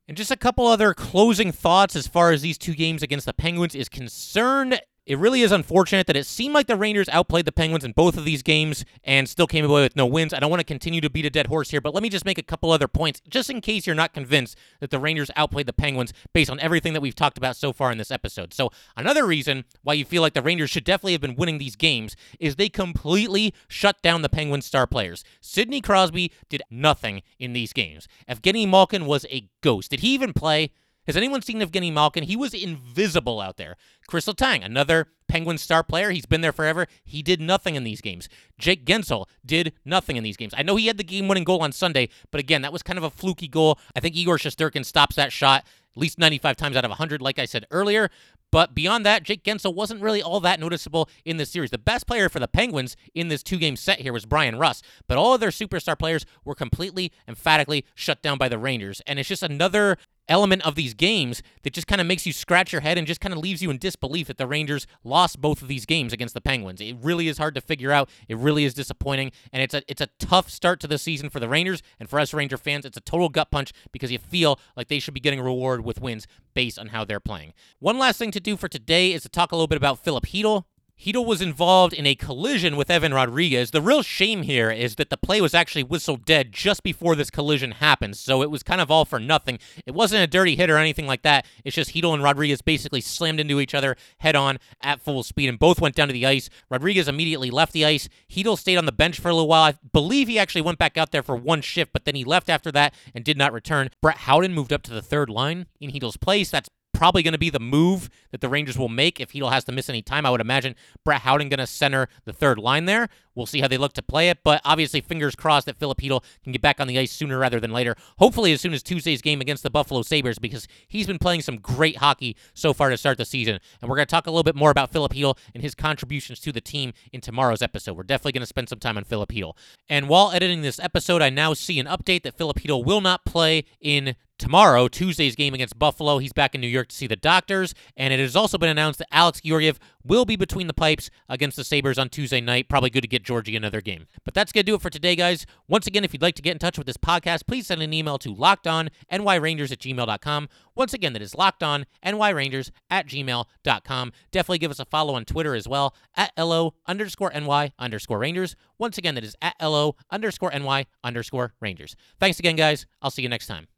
And 0.08 0.16
just 0.16 0.30
a 0.30 0.36
couple 0.36 0.66
other 0.66 0.94
closing 0.94 1.52
thoughts 1.52 1.94
as 1.94 2.08
far 2.08 2.32
as 2.32 2.42
these 2.42 2.58
two 2.58 2.74
games 2.74 3.02
against 3.02 3.24
the 3.24 3.32
Penguins 3.32 3.74
is 3.74 3.88
concerned. 3.88 4.80
It 5.04 5.18
really 5.18 5.42
is 5.42 5.50
unfortunate 5.50 6.06
that 6.06 6.16
it 6.16 6.26
seemed 6.26 6.54
like 6.54 6.68
the 6.68 6.76
Rangers 6.76 7.08
outplayed 7.08 7.44
the 7.44 7.50
Penguins 7.50 7.84
in 7.84 7.90
both 7.90 8.16
of 8.16 8.24
these 8.24 8.42
games 8.42 8.84
and 9.02 9.28
still 9.28 9.48
came 9.48 9.64
away 9.64 9.82
with 9.82 9.96
no 9.96 10.06
wins. 10.06 10.32
I 10.32 10.38
don't 10.38 10.50
want 10.50 10.60
to 10.60 10.64
continue 10.64 11.00
to 11.00 11.10
beat 11.10 11.26
a 11.26 11.30
dead 11.30 11.48
horse 11.48 11.70
here, 11.70 11.80
but 11.80 11.92
let 11.92 12.04
me 12.04 12.08
just 12.08 12.24
make 12.24 12.38
a 12.38 12.42
couple 12.42 12.70
other 12.70 12.86
points 12.86 13.20
just 13.28 13.50
in 13.50 13.60
case 13.60 13.84
you're 13.84 13.96
not 13.96 14.14
convinced 14.14 14.56
that 14.78 14.90
the 14.90 15.00
Rangers 15.00 15.32
outplayed 15.34 15.66
the 15.66 15.72
Penguins 15.72 16.12
based 16.32 16.50
on 16.50 16.60
everything 16.60 16.92
that 16.92 17.00
we've 17.00 17.16
talked 17.16 17.36
about 17.36 17.56
so 17.56 17.72
far 17.72 17.90
in 17.90 17.98
this 17.98 18.12
episode. 18.12 18.54
So, 18.54 18.70
another 18.96 19.26
reason 19.26 19.64
why 19.82 19.94
you 19.94 20.04
feel 20.04 20.22
like 20.22 20.34
the 20.34 20.42
Rangers 20.42 20.70
should 20.70 20.84
definitely 20.84 21.12
have 21.12 21.20
been 21.20 21.34
winning 21.34 21.58
these 21.58 21.74
games 21.74 22.14
is 22.38 22.54
they 22.54 22.68
completely 22.68 23.52
shut 23.66 24.00
down 24.02 24.22
the 24.22 24.28
Penguins 24.28 24.66
star 24.66 24.86
players. 24.86 25.24
Sidney 25.40 25.80
Crosby 25.80 26.30
did 26.48 26.62
nothing 26.70 27.22
in 27.40 27.54
these 27.54 27.72
games. 27.72 28.06
Evgeny 28.28 28.68
Malkin 28.68 29.06
was 29.06 29.26
a 29.30 29.48
ghost. 29.62 29.90
Did 29.90 30.00
he 30.00 30.14
even 30.14 30.32
play? 30.32 30.70
Has 31.06 31.16
anyone 31.16 31.42
seen 31.42 31.60
Evgeny 31.60 31.92
Malkin? 31.92 32.24
He 32.24 32.36
was 32.36 32.54
invisible 32.54 33.40
out 33.40 33.56
there. 33.56 33.76
Kris 34.06 34.26
Letang, 34.26 34.64
another 34.64 35.08
Penguin 35.26 35.58
star 35.58 35.82
player. 35.82 36.10
He's 36.10 36.26
been 36.26 36.42
there 36.42 36.52
forever. 36.52 36.86
He 37.04 37.22
did 37.22 37.40
nothing 37.40 37.74
in 37.74 37.84
these 37.84 38.00
games. 38.00 38.28
Jake 38.58 38.84
Guentzel 38.84 39.26
did 39.44 39.72
nothing 39.84 40.16
in 40.16 40.22
these 40.22 40.36
games. 40.36 40.54
I 40.56 40.62
know 40.62 40.76
he 40.76 40.86
had 40.86 40.98
the 40.98 41.04
game 41.04 41.26
winning 41.26 41.44
goal 41.44 41.62
on 41.62 41.72
Sunday, 41.72 42.08
but 42.30 42.38
again, 42.38 42.62
that 42.62 42.72
was 42.72 42.82
kind 42.82 42.98
of 42.98 43.04
a 43.04 43.10
fluky 43.10 43.48
goal. 43.48 43.78
I 43.96 44.00
think 44.00 44.14
Igor 44.14 44.36
Shesterkin 44.36 44.84
stops 44.84 45.16
that 45.16 45.32
shot 45.32 45.64
at 45.90 46.00
least 46.00 46.18
95 46.18 46.56
times 46.56 46.76
out 46.76 46.84
of 46.84 46.90
100, 46.90 47.20
like 47.20 47.38
I 47.38 47.46
said 47.46 47.66
earlier. 47.70 48.10
But 48.50 48.74
beyond 48.74 49.06
that, 49.06 49.22
Jake 49.22 49.44
Guentzel 49.44 49.74
wasn't 49.74 50.02
really 50.02 50.22
all 50.22 50.38
that 50.40 50.60
noticeable 50.60 51.08
in 51.24 51.38
this 51.38 51.50
series. 51.50 51.70
The 51.70 51.78
best 51.78 52.06
player 52.06 52.28
for 52.28 52.38
the 52.38 52.46
Penguins 52.46 52.96
in 53.14 53.28
this 53.28 53.42
two 53.42 53.56
game 53.56 53.76
set 53.76 54.00
here 54.00 54.12
was 54.12 54.26
Bryan 54.26 54.58
Rust, 54.58 54.84
but 55.08 55.16
all 55.16 55.32
of 55.32 55.40
their 55.40 55.48
superstar 55.48 55.98
players 55.98 56.26
were 56.44 56.54
completely, 56.54 57.10
emphatically 57.26 57.86
shut 57.94 58.22
down 58.22 58.36
by 58.36 58.50
the 58.50 58.58
Rangers. 58.58 59.00
And 59.06 59.18
it's 59.18 59.28
just 59.28 59.42
another 59.42 59.96
element 60.32 60.66
of 60.66 60.74
these 60.74 60.94
games 60.94 61.42
that 61.62 61.72
just 61.72 61.86
kind 61.86 62.00
of 62.00 62.06
makes 62.06 62.26
you 62.26 62.32
scratch 62.32 62.72
your 62.72 62.80
head 62.80 62.98
and 62.98 63.06
just 63.06 63.20
kind 63.20 63.32
of 63.32 63.38
leaves 63.38 63.62
you 63.62 63.70
in 63.70 63.78
disbelief 63.78 64.26
that 64.26 64.38
the 64.38 64.46
Rangers 64.46 64.86
lost 65.04 65.40
both 65.40 65.62
of 65.62 65.68
these 65.68 65.86
games 65.86 66.12
against 66.12 66.34
the 66.34 66.40
Penguins. 66.40 66.80
It 66.80 66.96
really 67.00 67.28
is 67.28 67.38
hard 67.38 67.54
to 67.54 67.60
figure 67.60 67.92
out. 67.92 68.08
It 68.28 68.38
really 68.38 68.64
is 68.64 68.74
disappointing, 68.74 69.30
and 69.52 69.62
it's 69.62 69.74
a 69.74 69.82
it's 69.86 70.00
a 70.00 70.08
tough 70.18 70.50
start 70.50 70.80
to 70.80 70.88
the 70.88 70.98
season 70.98 71.30
for 71.30 71.38
the 71.38 71.48
Rangers 71.48 71.82
and 72.00 72.08
for 72.08 72.18
us 72.18 72.34
Ranger 72.34 72.56
fans. 72.56 72.84
It's 72.84 72.96
a 72.96 73.02
total 73.02 73.28
gut 73.28 73.50
punch 73.50 73.72
because 73.92 74.10
you 74.10 74.18
feel 74.18 74.58
like 74.76 74.88
they 74.88 74.98
should 74.98 75.14
be 75.14 75.20
getting 75.20 75.40
reward 75.40 75.84
with 75.84 76.00
wins 76.00 76.26
based 76.54 76.78
on 76.78 76.88
how 76.88 77.04
they're 77.04 77.20
playing. 77.20 77.52
One 77.78 77.98
last 77.98 78.18
thing 78.18 78.30
to 78.32 78.40
do 78.40 78.56
for 78.56 78.68
today 78.68 79.12
is 79.12 79.22
to 79.22 79.28
talk 79.28 79.52
a 79.52 79.54
little 79.54 79.68
bit 79.68 79.76
about 79.76 80.02
Filip 80.02 80.26
Chytil. 80.26 80.64
Chytil 81.02 81.26
was 81.26 81.42
involved 81.42 81.92
in 81.92 82.06
a 82.06 82.14
collision 82.14 82.76
with 82.76 82.88
Evan 82.88 83.12
Rodrigues. 83.12 83.72
The 83.72 83.82
real 83.82 84.02
shame 84.02 84.42
here 84.42 84.70
is 84.70 84.94
that 84.94 85.10
the 85.10 85.16
play 85.16 85.40
was 85.40 85.52
actually 85.52 85.82
whistled 85.82 86.24
dead 86.24 86.52
just 86.52 86.84
before 86.84 87.16
this 87.16 87.28
collision 87.28 87.72
happened, 87.72 88.16
so 88.16 88.40
it 88.40 88.52
was 88.52 88.62
kind 88.62 88.80
of 88.80 88.88
all 88.88 89.04
for 89.04 89.18
nothing. 89.18 89.58
It 89.84 89.94
wasn't 89.94 90.22
a 90.22 90.28
dirty 90.28 90.54
hit 90.54 90.70
or 90.70 90.76
anything 90.76 91.08
like 91.08 91.22
that. 91.22 91.44
It's 91.64 91.74
just 91.74 91.92
Chytil 91.92 92.14
and 92.14 92.22
Rodrigues 92.22 92.62
basically 92.62 93.00
slammed 93.00 93.40
into 93.40 93.58
each 93.58 93.74
other 93.74 93.96
head 94.18 94.36
on 94.36 94.58
at 94.80 95.00
full 95.00 95.24
speed, 95.24 95.48
and 95.48 95.58
both 95.58 95.80
went 95.80 95.96
down 95.96 96.06
to 96.06 96.14
the 96.14 96.24
ice. 96.24 96.48
Rodrigues 96.70 97.08
immediately 97.08 97.50
left 97.50 97.72
the 97.72 97.84
ice. 97.84 98.08
Chytil 98.30 98.56
stayed 98.56 98.76
on 98.76 98.86
the 98.86 98.92
bench 98.92 99.18
for 99.18 99.28
a 99.28 99.34
little 99.34 99.48
while. 99.48 99.64
I 99.64 99.74
believe 99.92 100.28
he 100.28 100.38
actually 100.38 100.62
went 100.62 100.78
back 100.78 100.96
out 100.96 101.10
there 101.10 101.24
for 101.24 101.34
one 101.34 101.62
shift, 101.62 101.92
but 101.92 102.04
then 102.04 102.14
he 102.14 102.22
left 102.22 102.48
after 102.48 102.70
that 102.70 102.94
and 103.12 103.24
did 103.24 103.36
not 103.36 103.52
return. 103.52 103.90
Brett 104.00 104.18
Howden 104.18 104.54
moved 104.54 104.72
up 104.72 104.84
to 104.84 104.94
the 104.94 105.02
third 105.02 105.28
line 105.28 105.66
in 105.80 105.90
Chytil's 105.90 106.16
place. 106.16 106.52
That's 106.52 106.70
probably 106.92 107.22
going 107.22 107.32
to 107.32 107.38
be 107.38 107.50
the 107.50 107.60
move 107.60 108.08
that 108.30 108.40
the 108.40 108.48
Rangers 108.48 108.78
will 108.78 108.88
make 108.88 109.20
if 109.20 109.32
Chytil 109.32 109.52
has 109.52 109.64
to 109.64 109.72
miss 109.72 109.88
any 109.88 110.02
time. 110.02 110.24
I 110.24 110.30
would 110.30 110.40
imagine 110.40 110.74
Brett 111.04 111.22
Howden 111.22 111.48
going 111.48 111.58
to 111.58 111.66
center 111.66 112.08
the 112.24 112.32
third 112.32 112.58
line 112.58 112.84
there. 112.84 113.08
We'll 113.34 113.46
see 113.46 113.60
how 113.60 113.68
they 113.68 113.78
look 113.78 113.94
to 113.94 114.02
play 114.02 114.28
it, 114.28 114.38
but 114.44 114.60
obviously, 114.64 115.00
fingers 115.00 115.34
crossed 115.34 115.66
that 115.66 115.78
Filip 115.78 115.98
Chytil 115.98 116.22
can 116.42 116.52
get 116.52 116.60
back 116.60 116.80
on 116.80 116.86
the 116.86 116.98
ice 116.98 117.12
sooner 117.12 117.38
rather 117.38 117.58
than 117.60 117.72
later. 117.72 117.96
Hopefully, 118.18 118.52
as 118.52 118.60
soon 118.60 118.74
as 118.74 118.82
Tuesday's 118.82 119.22
game 119.22 119.40
against 119.40 119.62
the 119.62 119.70
Buffalo 119.70 120.02
Sabres, 120.02 120.38
because 120.38 120.68
he's 120.86 121.06
been 121.06 121.18
playing 121.18 121.40
some 121.40 121.56
great 121.56 121.96
hockey 121.96 122.36
so 122.52 122.74
far 122.74 122.90
to 122.90 122.96
start 122.96 123.16
the 123.16 123.24
season. 123.24 123.58
And 123.80 123.88
we're 123.88 123.96
going 123.96 124.06
to 124.06 124.10
talk 124.10 124.26
a 124.26 124.30
little 124.30 124.42
bit 124.42 124.54
more 124.54 124.70
about 124.70 124.92
Filip 124.92 125.14
Chytil 125.14 125.38
and 125.54 125.62
his 125.62 125.74
contributions 125.74 126.40
to 126.40 126.52
the 126.52 126.60
team 126.60 126.92
in 127.12 127.20
tomorrow's 127.20 127.62
episode. 127.62 127.96
We're 127.96 128.02
definitely 128.02 128.32
going 128.32 128.42
to 128.42 128.46
spend 128.46 128.68
some 128.68 128.78
time 128.78 128.98
on 128.98 129.04
Filip 129.04 129.30
Chytil. 129.30 129.56
And 129.88 130.08
while 130.08 130.30
editing 130.32 130.62
this 130.62 130.78
episode, 130.78 131.22
I 131.22 131.30
now 131.30 131.54
see 131.54 131.80
an 131.80 131.86
update 131.86 132.24
that 132.24 132.36
Filip 132.36 132.58
Chytil 132.58 132.84
will 132.84 133.00
not 133.00 133.24
play 133.24 133.64
in 133.80 134.14
tomorrow, 134.42 134.88
Tuesday's 134.88 135.36
game 135.36 135.54
against 135.54 135.78
Buffalo. 135.78 136.18
He's 136.18 136.32
back 136.32 136.52
in 136.52 136.60
New 136.60 136.66
York 136.66 136.88
to 136.88 136.96
see 136.96 137.06
the 137.06 137.14
doctors, 137.14 137.74
and 137.96 138.12
it 138.12 138.18
has 138.18 138.34
also 138.34 138.58
been 138.58 138.68
announced 138.68 138.98
that 138.98 139.06
Alex 139.12 139.40
Georgiev 139.40 139.78
will 140.04 140.24
be 140.24 140.34
between 140.34 140.66
the 140.66 140.74
pipes 140.74 141.10
against 141.28 141.56
the 141.56 141.62
Sabres 141.62 141.96
on 141.96 142.08
Tuesday 142.08 142.40
night. 142.40 142.68
Probably 142.68 142.90
good 142.90 143.02
to 143.02 143.08
get 143.08 143.22
Georgie 143.22 143.54
another 143.54 143.80
game. 143.80 144.08
But 144.24 144.34
that's 144.34 144.50
going 144.50 144.64
to 144.64 144.72
do 144.72 144.74
it 144.74 144.82
for 144.82 144.90
today, 144.90 145.14
guys. 145.14 145.46
Once 145.68 145.86
again, 145.86 146.02
if 146.02 146.12
you'd 146.12 146.22
like 146.22 146.34
to 146.34 146.42
get 146.42 146.50
in 146.50 146.58
touch 146.58 146.76
with 146.76 146.88
this 146.88 146.96
podcast, 146.96 147.46
please 147.46 147.68
send 147.68 147.82
an 147.82 147.94
email 147.94 148.18
to 148.18 148.34
lockedonnyrangers 148.34 149.70
at 149.70 149.78
gmail.com. 149.78 150.48
Once 150.74 150.92
again, 150.92 151.12
that 151.12 151.22
is 151.22 151.34
lockedonnyrangers 151.34 152.72
at 152.90 153.06
gmail.com. 153.06 154.12
Definitely 154.32 154.58
give 154.58 154.72
us 154.72 154.80
a 154.80 154.84
follow 154.84 155.14
on 155.14 155.24
Twitter 155.24 155.54
as 155.54 155.68
well, 155.68 155.94
at 156.16 156.32
LO 156.36 156.74
underscore 156.88 157.30
NY 157.32 157.74
underscore 157.78 158.18
Rangers. 158.18 158.56
Once 158.76 158.98
again, 158.98 159.14
that 159.14 159.22
is 159.22 159.36
at 159.40 159.54
LO 159.62 159.94
underscore 160.10 160.50
NY 160.50 160.86
underscore 161.04 161.54
Rangers. 161.60 161.94
Thanks 162.18 162.40
again, 162.40 162.56
guys. 162.56 162.86
I'll 163.00 163.12
see 163.12 163.22
you 163.22 163.28
next 163.28 163.46
time. 163.46 163.68